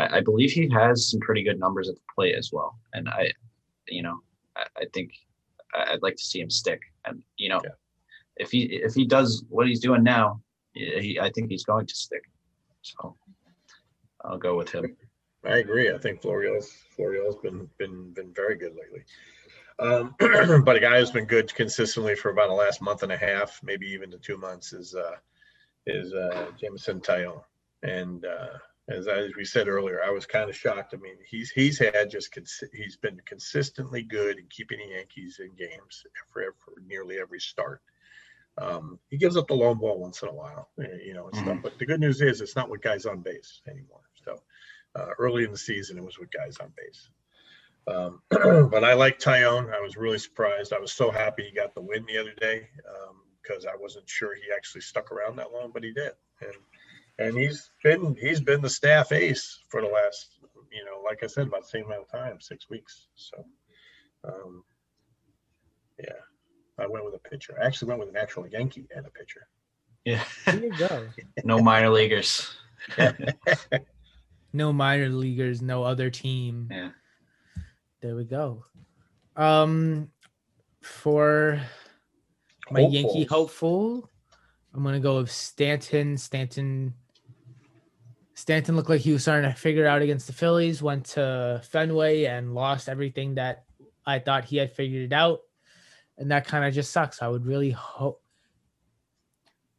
I, 0.00 0.18
I 0.18 0.20
believe 0.20 0.50
he 0.52 0.68
has 0.70 1.10
some 1.10 1.20
pretty 1.20 1.42
good 1.42 1.58
numbers 1.58 1.88
at 1.88 1.94
the 1.96 2.00
plate 2.14 2.34
as 2.36 2.50
well, 2.52 2.78
and 2.94 3.08
I 3.08 3.32
you 3.88 4.02
know 4.02 4.18
I, 4.56 4.64
I 4.76 4.84
think 4.94 5.12
I'd 5.74 6.02
like 6.02 6.16
to 6.16 6.24
see 6.24 6.40
him 6.40 6.50
stick, 6.50 6.80
and 7.04 7.22
you 7.36 7.48
know 7.48 7.60
Yeah. 7.64 7.70
if 8.36 8.50
he 8.50 8.62
if 8.64 8.94
he 8.94 9.04
does 9.06 9.44
what 9.48 9.66
he's 9.66 9.80
doing 9.80 10.02
now, 10.02 10.40
he, 10.74 11.18
I 11.20 11.30
think 11.30 11.50
he's 11.50 11.64
going 11.64 11.86
to 11.86 11.94
stick. 11.94 12.22
So 12.82 13.16
I'll 14.24 14.38
go 14.38 14.56
with 14.56 14.70
him. 14.70 14.96
I 15.44 15.58
agree. 15.58 15.92
I 15.92 15.98
think 15.98 16.20
Florial's 16.22 16.70
Florial's 16.96 17.36
been 17.36 17.68
been 17.78 18.12
been 18.12 18.32
very 18.34 18.56
good 18.56 18.74
lately. 18.76 19.04
Um, 19.78 20.14
but 20.64 20.76
a 20.76 20.80
guy 20.80 20.98
who's 20.98 21.10
been 21.10 21.24
good 21.24 21.54
consistently 21.54 22.14
for 22.14 22.30
about 22.30 22.48
the 22.48 22.54
last 22.54 22.82
month 22.82 23.02
and 23.02 23.12
a 23.12 23.16
half, 23.16 23.58
maybe 23.62 23.86
even 23.86 24.10
to 24.10 24.18
two 24.18 24.36
months, 24.36 24.72
is 24.74 24.94
uh, 24.94 25.16
is 25.86 26.12
uh, 26.12 26.50
Jameson 26.60 27.00
Taillon. 27.00 27.42
And 27.82 28.26
uh, 28.26 28.58
as 28.90 29.06
I, 29.08 29.18
as 29.18 29.36
we 29.36 29.44
said 29.44 29.68
earlier, 29.68 30.02
I 30.02 30.10
was 30.10 30.26
kind 30.26 30.50
of 30.50 30.56
shocked. 30.56 30.94
I 30.94 30.96
mean, 30.98 31.16
he's 31.28 31.50
he's 31.50 31.78
had 31.78 32.10
just 32.10 32.36
he's 32.72 32.96
been 32.96 33.20
consistently 33.24 34.02
good 34.02 34.38
in 34.38 34.46
keeping 34.50 34.78
the 34.78 34.94
Yankees 34.96 35.40
in 35.40 35.54
games 35.54 36.04
for, 36.32 36.54
for 36.58 36.74
nearly 36.86 37.18
every 37.18 37.40
start. 37.40 37.80
Um, 38.58 38.98
he 39.08 39.16
gives 39.16 39.36
up 39.36 39.46
the 39.46 39.54
long 39.54 39.78
ball 39.78 39.98
once 39.98 40.22
in 40.22 40.28
a 40.28 40.34
while, 40.34 40.68
eh, 40.82 40.98
you 41.04 41.14
know, 41.14 41.28
and 41.28 41.36
stuff. 41.36 41.58
Mhm. 41.58 41.62
But 41.62 41.78
the 41.78 41.86
good 41.86 42.00
news 42.00 42.20
is 42.20 42.40
it's 42.40 42.56
not 42.56 42.68
with 42.68 42.82
guys 42.82 43.06
on 43.06 43.20
base 43.20 43.62
anymore. 43.68 44.02
So 44.24 44.42
uh, 44.96 45.10
early 45.18 45.44
in 45.44 45.52
the 45.52 45.58
season, 45.58 45.96
it 45.96 46.04
was 46.04 46.18
with 46.18 46.30
guys 46.32 46.56
on 46.58 46.72
base. 46.76 47.08
Um, 47.86 48.20
but 48.70 48.84
I 48.84 48.94
like 48.94 49.18
Taillon. 49.18 49.72
I 49.72 49.80
was 49.80 49.96
really 49.96 50.18
surprised. 50.18 50.72
I 50.72 50.78
was 50.80 50.92
so 50.92 51.10
happy 51.10 51.44
he 51.44 51.52
got 51.52 51.74
the 51.74 51.80
win 51.80 52.04
the 52.06 52.18
other 52.18 52.34
day 52.34 52.68
because 53.42 53.64
I 53.64 53.76
wasn't 53.76 54.08
sure 54.08 54.34
he 54.34 54.52
actually 54.54 54.82
stuck 54.82 55.10
around 55.10 55.36
that 55.36 55.52
long, 55.52 55.70
but 55.72 55.84
he 55.84 55.92
did. 55.92 56.12
And 56.40 56.54
and 57.20 57.36
he's 57.36 57.70
been 57.84 58.16
he's 58.18 58.40
been 58.40 58.60
the 58.60 58.68
staff 58.68 59.12
ace 59.12 59.60
for 59.68 59.80
the 59.82 59.88
last 59.88 60.38
you 60.72 60.84
know 60.84 61.02
like 61.04 61.22
I 61.22 61.26
said 61.26 61.46
about 61.46 61.62
the 61.62 61.68
same 61.68 61.84
amount 61.84 62.02
of 62.02 62.10
time, 62.10 62.40
six 62.40 62.68
weeks. 62.68 63.06
So 63.14 63.44
um, 64.24 64.64
yeah, 65.98 66.12
I 66.78 66.86
went 66.86 67.04
with 67.04 67.14
a 67.14 67.28
pitcher. 67.28 67.56
I 67.60 67.66
actually 67.66 67.88
went 67.88 68.00
with 68.00 68.08
an 68.08 68.16
actual 68.16 68.46
Yankee 68.48 68.88
and 68.94 69.06
a 69.06 69.10
pitcher. 69.10 69.46
Yeah, 70.04 70.24
there 70.46 70.64
you 70.64 70.76
go. 70.76 71.06
no 71.44 71.58
minor 71.60 71.90
leaguers. 71.90 72.50
No 74.52 74.72
minor 74.72 75.08
leaguers, 75.08 75.62
no 75.62 75.84
other 75.84 76.10
team. 76.10 76.68
Yeah, 76.70 76.90
There 78.00 78.16
we 78.16 78.24
go. 78.24 78.64
Um 79.36 80.10
for 80.82 81.60
my 82.70 82.80
Yankee 82.80 83.24
hopeful, 83.24 84.10
I'm 84.74 84.82
gonna 84.82 84.98
go 84.98 85.18
with 85.18 85.30
Stanton. 85.30 86.16
Stanton 86.16 86.94
Stanton 88.40 88.74
looked 88.74 88.88
like 88.88 89.02
he 89.02 89.12
was 89.12 89.22
starting 89.22 89.50
to 89.50 89.56
figure 89.56 89.86
out 89.86 90.00
against 90.00 90.26
the 90.26 90.32
Phillies, 90.32 90.82
went 90.82 91.04
to 91.06 91.60
Fenway 91.62 92.24
and 92.24 92.54
lost 92.54 92.88
everything 92.88 93.34
that 93.34 93.64
I 94.06 94.18
thought 94.18 94.46
he 94.46 94.56
had 94.56 94.72
figured 94.72 95.12
it 95.12 95.14
out. 95.14 95.40
And 96.16 96.30
that 96.30 96.46
kind 96.46 96.64
of 96.64 96.72
just 96.72 96.90
sucks. 96.90 97.20
I 97.20 97.28
would 97.28 97.44
really 97.44 97.70
hope 97.70 98.22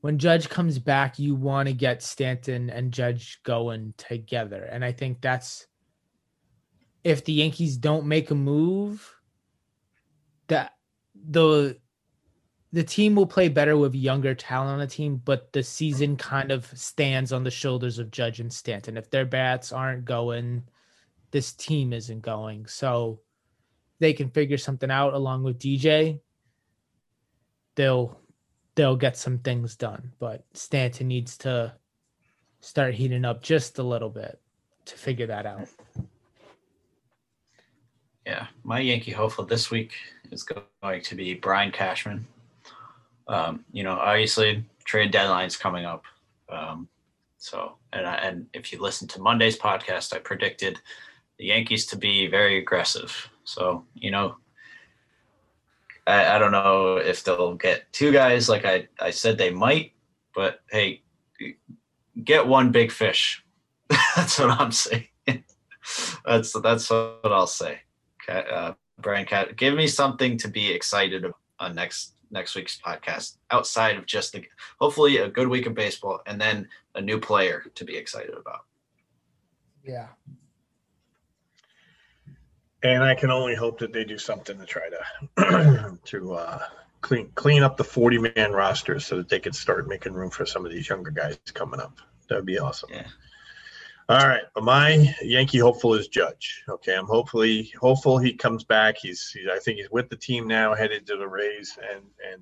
when 0.02 0.18
Judge 0.18 0.50
comes 0.50 0.78
back, 0.80 1.18
you 1.18 1.36
want 1.36 1.70
to 1.70 1.74
get 1.74 2.04
Stanton 2.04 2.70
and 2.70 2.92
Judge 2.92 3.40
going 3.44 3.94
together. 3.98 4.64
And 4.64 4.84
I 4.84 4.92
think 4.92 5.22
that's 5.22 5.68
if 7.04 7.24
the 7.24 7.34
Yankees 7.34 7.78
don't 7.78 8.06
make 8.06 8.30
a 8.30 8.36
move, 8.36 9.16
that 10.48 10.74
the 11.16 11.78
the 12.74 12.84
team 12.84 13.16
will 13.16 13.26
play 13.26 13.50
better 13.50 13.78
with 13.78 13.94
younger 13.94 14.34
talent 14.34 14.72
on 14.72 14.80
the 14.80 14.88
team, 14.88 15.22
but 15.26 15.52
the 15.52 15.62
season 15.62 16.16
kind 16.16 16.52
of 16.52 16.66
stands 16.68 17.34
on 17.34 17.44
the 17.44 17.52
shoulders 17.52 18.00
of 18.00 18.12
Judge 18.12 18.40
and 18.40 18.52
Stanton. 18.52 18.98
If 18.98 19.10
their 19.10 19.26
bats 19.26 19.74
aren't 19.74 20.06
going, 20.06 20.64
this 21.32 21.52
team 21.52 21.92
isn't 21.92 22.22
going. 22.22 22.68
So 22.68 23.20
they 24.00 24.14
can 24.14 24.30
figure 24.30 24.58
something 24.58 24.90
out 24.90 25.14
along 25.14 25.44
with 25.44 25.60
DJ. 25.60 26.20
They'll 27.76 28.18
they'll 28.76 28.96
get 28.96 29.18
some 29.18 29.40
things 29.40 29.76
done, 29.76 30.14
but 30.20 30.46
Stanton 30.54 31.10
needs 31.10 31.38
to 31.40 31.74
start 32.62 32.94
heating 32.94 33.26
up 33.26 33.42
just 33.42 33.80
a 33.80 33.84
little 33.84 34.10
bit 34.10 34.40
to 34.86 34.96
figure 34.96 35.28
that 35.28 35.46
out. 35.46 35.68
yeah. 38.26 38.48
My 38.64 38.80
Yankee 38.80 39.12
hopeful 39.12 39.46
this 39.46 39.70
week 39.70 39.94
is 40.32 40.44
going 40.44 41.02
to 41.02 41.16
be 41.16 41.34
Brian 41.34 41.72
Cashman. 41.72 42.26
Um, 43.32 43.64
you 43.72 43.84
know, 43.84 43.94
obviously 43.94 44.66
trade 44.84 45.12
deadline's 45.12 45.56
coming 45.56 45.86
up. 45.86 46.04
Um, 46.50 46.90
so, 47.38 47.78
and 47.94 48.06
I, 48.06 48.16
and 48.16 48.48
if 48.54 48.74
you 48.74 48.82
listen 48.82 49.08
to 49.10 49.22
Monday's 49.22 49.58
podcast, 49.58 50.14
I 50.14 50.20
predicted 50.20 50.80
the 51.40 51.46
Yankees 51.46 51.86
to 51.88 51.98
be 51.98 52.28
very 52.28 52.58
aggressive. 52.58 53.30
So, 53.46 53.86
you 53.96 54.12
know, 54.12 54.36
I, 56.06 56.36
I 56.36 56.40
don't 56.40 56.52
know 56.52 56.98
if 56.98 57.24
they'll 57.24 57.56
get 57.56 57.92
two 57.94 58.12
guys 58.12 58.50
like 58.50 58.66
I, 58.66 58.90
I 59.00 59.12
said 59.12 59.38
they 59.38 59.50
might, 59.50 59.94
but 60.36 60.60
hey, 60.70 61.02
get 62.24 62.46
one 62.46 62.72
big 62.72 62.92
fish. 62.92 63.44
that's 64.16 64.40
what 64.40 64.60
I'm 64.60 64.74
saying. 64.74 65.08
that's 66.26 66.52
that's 66.52 66.90
what 66.90 67.20
I'll 67.24 67.48
say. 67.48 67.80
Okay, 68.30 68.46
uh, 68.52 68.74
Brian 69.00 69.26
Cat, 69.26 69.56
give 69.56 69.74
me 69.74 69.88
something 69.88 70.38
to 70.38 70.50
be 70.50 70.72
excited 70.72 71.26
about 71.26 71.76
next 71.76 72.14
next 72.32 72.56
week's 72.56 72.80
podcast 72.80 73.38
outside 73.52 73.98
of 73.98 74.06
just 74.06 74.34
the 74.34 74.44
hopefully 74.80 75.18
a 75.18 75.30
good 75.30 75.48
week 75.48 75.66
of 75.66 75.74
baseball 75.74 76.22
and 76.26 76.40
then 76.40 76.68
a 76.96 77.02
new 77.02 77.20
player 77.20 77.64
to 77.76 77.86
be 77.86 77.96
excited 77.96 78.34
about. 78.34 78.66
Yeah. 79.84 80.08
And 82.84 83.04
I 83.04 83.14
can 83.14 83.30
only 83.30 83.56
hope 83.56 83.78
that 83.80 83.94
they 83.94 84.04
do 84.04 84.18
something 84.18 84.58
to 84.58 84.66
try 84.66 84.90
to 85.38 85.98
to 86.06 86.34
uh, 86.34 86.60
clean 87.02 87.30
clean 87.36 87.64
up 87.64 87.78
the 87.78 87.84
40 87.84 88.18
man 88.36 88.52
roster 88.52 89.00
so 89.00 89.18
that 89.18 89.30
they 89.30 89.40
can 89.40 89.54
start 89.54 89.88
making 89.88 90.14
room 90.14 90.32
for 90.32 90.46
some 90.46 90.66
of 90.66 90.72
these 90.72 90.90
younger 90.90 91.12
guys 91.12 91.38
coming 91.54 91.80
up. 91.80 92.00
That'd 92.28 92.46
be 92.46 92.60
awesome. 92.60 92.90
Yeah. 92.92 93.08
All 94.12 94.28
right, 94.28 94.44
but 94.54 94.66
my 94.66 95.16
Yankee 95.22 95.60
hopeful 95.60 95.94
is 95.94 96.10
Judge. 96.10 96.66
Okay, 96.68 96.94
I'm 96.94 97.06
hopefully 97.06 97.72
hopeful 97.80 98.18
he 98.18 98.34
comes 98.34 98.66
back. 98.66 98.98
He's, 98.98 99.30
he's 99.30 99.48
I 99.50 99.58
think 99.58 99.78
he's 99.78 99.90
with 99.90 100.10
the 100.10 100.18
team 100.18 100.50
now, 100.50 100.76
headed 100.76 101.08
to 101.08 101.16
the 101.16 101.30
Rays, 101.30 101.80
and 101.94 102.04
and 102.30 102.42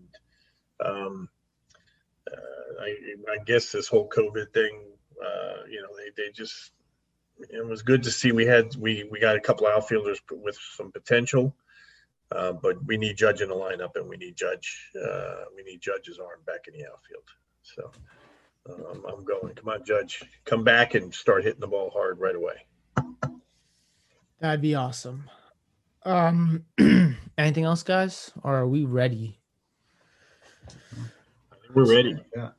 um, 0.83 1.29
uh, 2.27 2.81
I, 2.81 2.95
I 3.33 3.43
guess 3.45 3.71
this 3.71 3.87
whole 3.87 4.09
COVID 4.09 4.51
thing, 4.51 4.81
uh, 5.23 5.67
you 5.69 5.79
know, 5.83 5.89
they 5.95 6.23
they 6.23 6.31
just 6.31 6.71
it 7.37 7.63
was 7.63 7.83
good 7.83 8.01
to 8.01 8.09
see 8.09 8.31
we 8.31 8.47
had 8.47 8.75
we 8.75 9.07
we 9.11 9.19
got 9.19 9.35
a 9.35 9.39
couple 9.39 9.67
outfielders 9.67 10.19
with 10.31 10.57
some 10.75 10.91
potential. 10.91 11.55
Uh, 12.31 12.51
but 12.51 12.83
we 12.87 12.97
need 12.97 13.15
Judge 13.15 13.41
in 13.41 13.49
the 13.49 13.53
lineup, 13.53 13.91
and 13.93 14.09
we 14.09 14.17
need 14.17 14.35
Judge. 14.35 14.89
Uh, 14.99 15.43
we 15.55 15.61
need 15.61 15.81
Judge's 15.81 16.17
arm 16.17 16.39
back 16.47 16.67
in 16.67 16.73
the 16.73 16.87
outfield. 16.87 17.25
So 17.61 17.91
um, 18.69 19.05
I'm 19.07 19.23
going. 19.23 19.53
Come 19.55 19.69
on, 19.69 19.83
Judge, 19.83 20.23
come 20.45 20.63
back 20.63 20.95
and 20.95 21.13
start 21.13 21.43
hitting 21.43 21.59
the 21.59 21.67
ball 21.67 21.89
hard 21.91 22.19
right 22.19 22.35
away. 22.35 22.55
That'd 24.39 24.61
be 24.61 24.75
awesome. 24.75 25.29
Um, 26.03 26.65
anything 27.37 27.65
else, 27.65 27.83
guys, 27.83 28.31
or 28.43 28.55
are 28.57 28.67
we 28.67 28.85
ready? 28.85 29.39
We're 31.73 31.93
ready. 31.93 32.15
Yeah. 32.35 32.49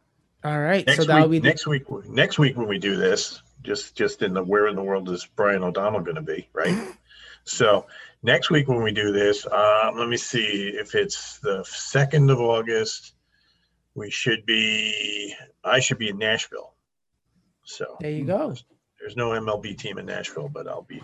All 0.44 0.60
right. 0.60 0.86
Next 0.86 0.98
so 0.98 1.04
that'll 1.04 1.28
week, 1.28 1.42
be 1.42 1.48
the, 1.48 1.48
next 1.48 1.66
week. 1.66 1.84
Next 2.08 2.38
week 2.38 2.56
when 2.56 2.68
we 2.68 2.78
do 2.78 2.96
this, 2.96 3.42
just 3.62 3.96
just 3.96 4.22
in 4.22 4.34
the 4.34 4.42
where 4.42 4.68
in 4.68 4.76
the 4.76 4.82
world 4.82 5.08
is 5.10 5.26
Brian 5.36 5.62
O'Donnell 5.62 6.00
going 6.00 6.16
to 6.16 6.22
be, 6.22 6.48
right? 6.52 6.94
so 7.44 7.86
next 8.22 8.50
week 8.50 8.68
when 8.68 8.82
we 8.82 8.92
do 8.92 9.12
this, 9.12 9.46
um, 9.46 9.98
let 9.98 10.08
me 10.08 10.16
see 10.16 10.72
if 10.74 10.94
it's 10.94 11.38
the 11.38 11.64
second 11.64 12.30
of 12.30 12.40
August. 12.40 13.14
We 14.00 14.08
should 14.10 14.46
be. 14.46 15.34
I 15.62 15.80
should 15.80 15.98
be 15.98 16.08
in 16.08 16.16
Nashville. 16.16 16.72
So 17.64 17.98
there 18.00 18.10
you 18.10 18.24
go. 18.24 18.54
there's 18.98 19.14
no 19.14 19.28
MLB 19.28 19.76
team 19.76 19.98
in 19.98 20.06
Nashville, 20.06 20.48
but 20.48 20.66
I'll 20.66 20.80
be 20.88 21.02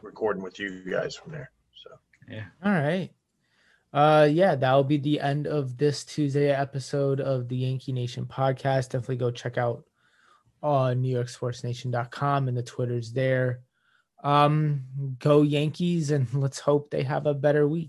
recording 0.00 0.42
with 0.42 0.58
you 0.58 0.82
guys 0.90 1.14
from 1.14 1.32
there. 1.32 1.50
So 1.84 1.90
yeah. 2.26 2.44
All 2.64 2.72
right. 2.72 3.10
Uh 3.92 4.28
yeah, 4.30 4.54
that'll 4.54 4.82
be 4.82 4.96
the 4.96 5.20
end 5.20 5.46
of 5.46 5.76
this 5.76 6.06
Tuesday 6.06 6.48
episode 6.50 7.20
of 7.20 7.48
the 7.48 7.56
Yankee 7.56 7.92
Nation 7.92 8.24
podcast. 8.24 8.88
Definitely 8.88 9.16
go 9.16 9.30
check 9.30 9.58
out 9.58 9.84
on 10.62 11.02
NewYorkSportsNation.com 11.02 12.48
and 12.48 12.56
the 12.56 12.62
Twitter's 12.62 13.12
there. 13.12 13.60
Um, 14.24 14.84
go 15.18 15.42
Yankees 15.42 16.10
and 16.10 16.26
let's 16.32 16.60
hope 16.60 16.90
they 16.90 17.02
have 17.02 17.26
a 17.26 17.34
better 17.34 17.68
week. 17.68 17.86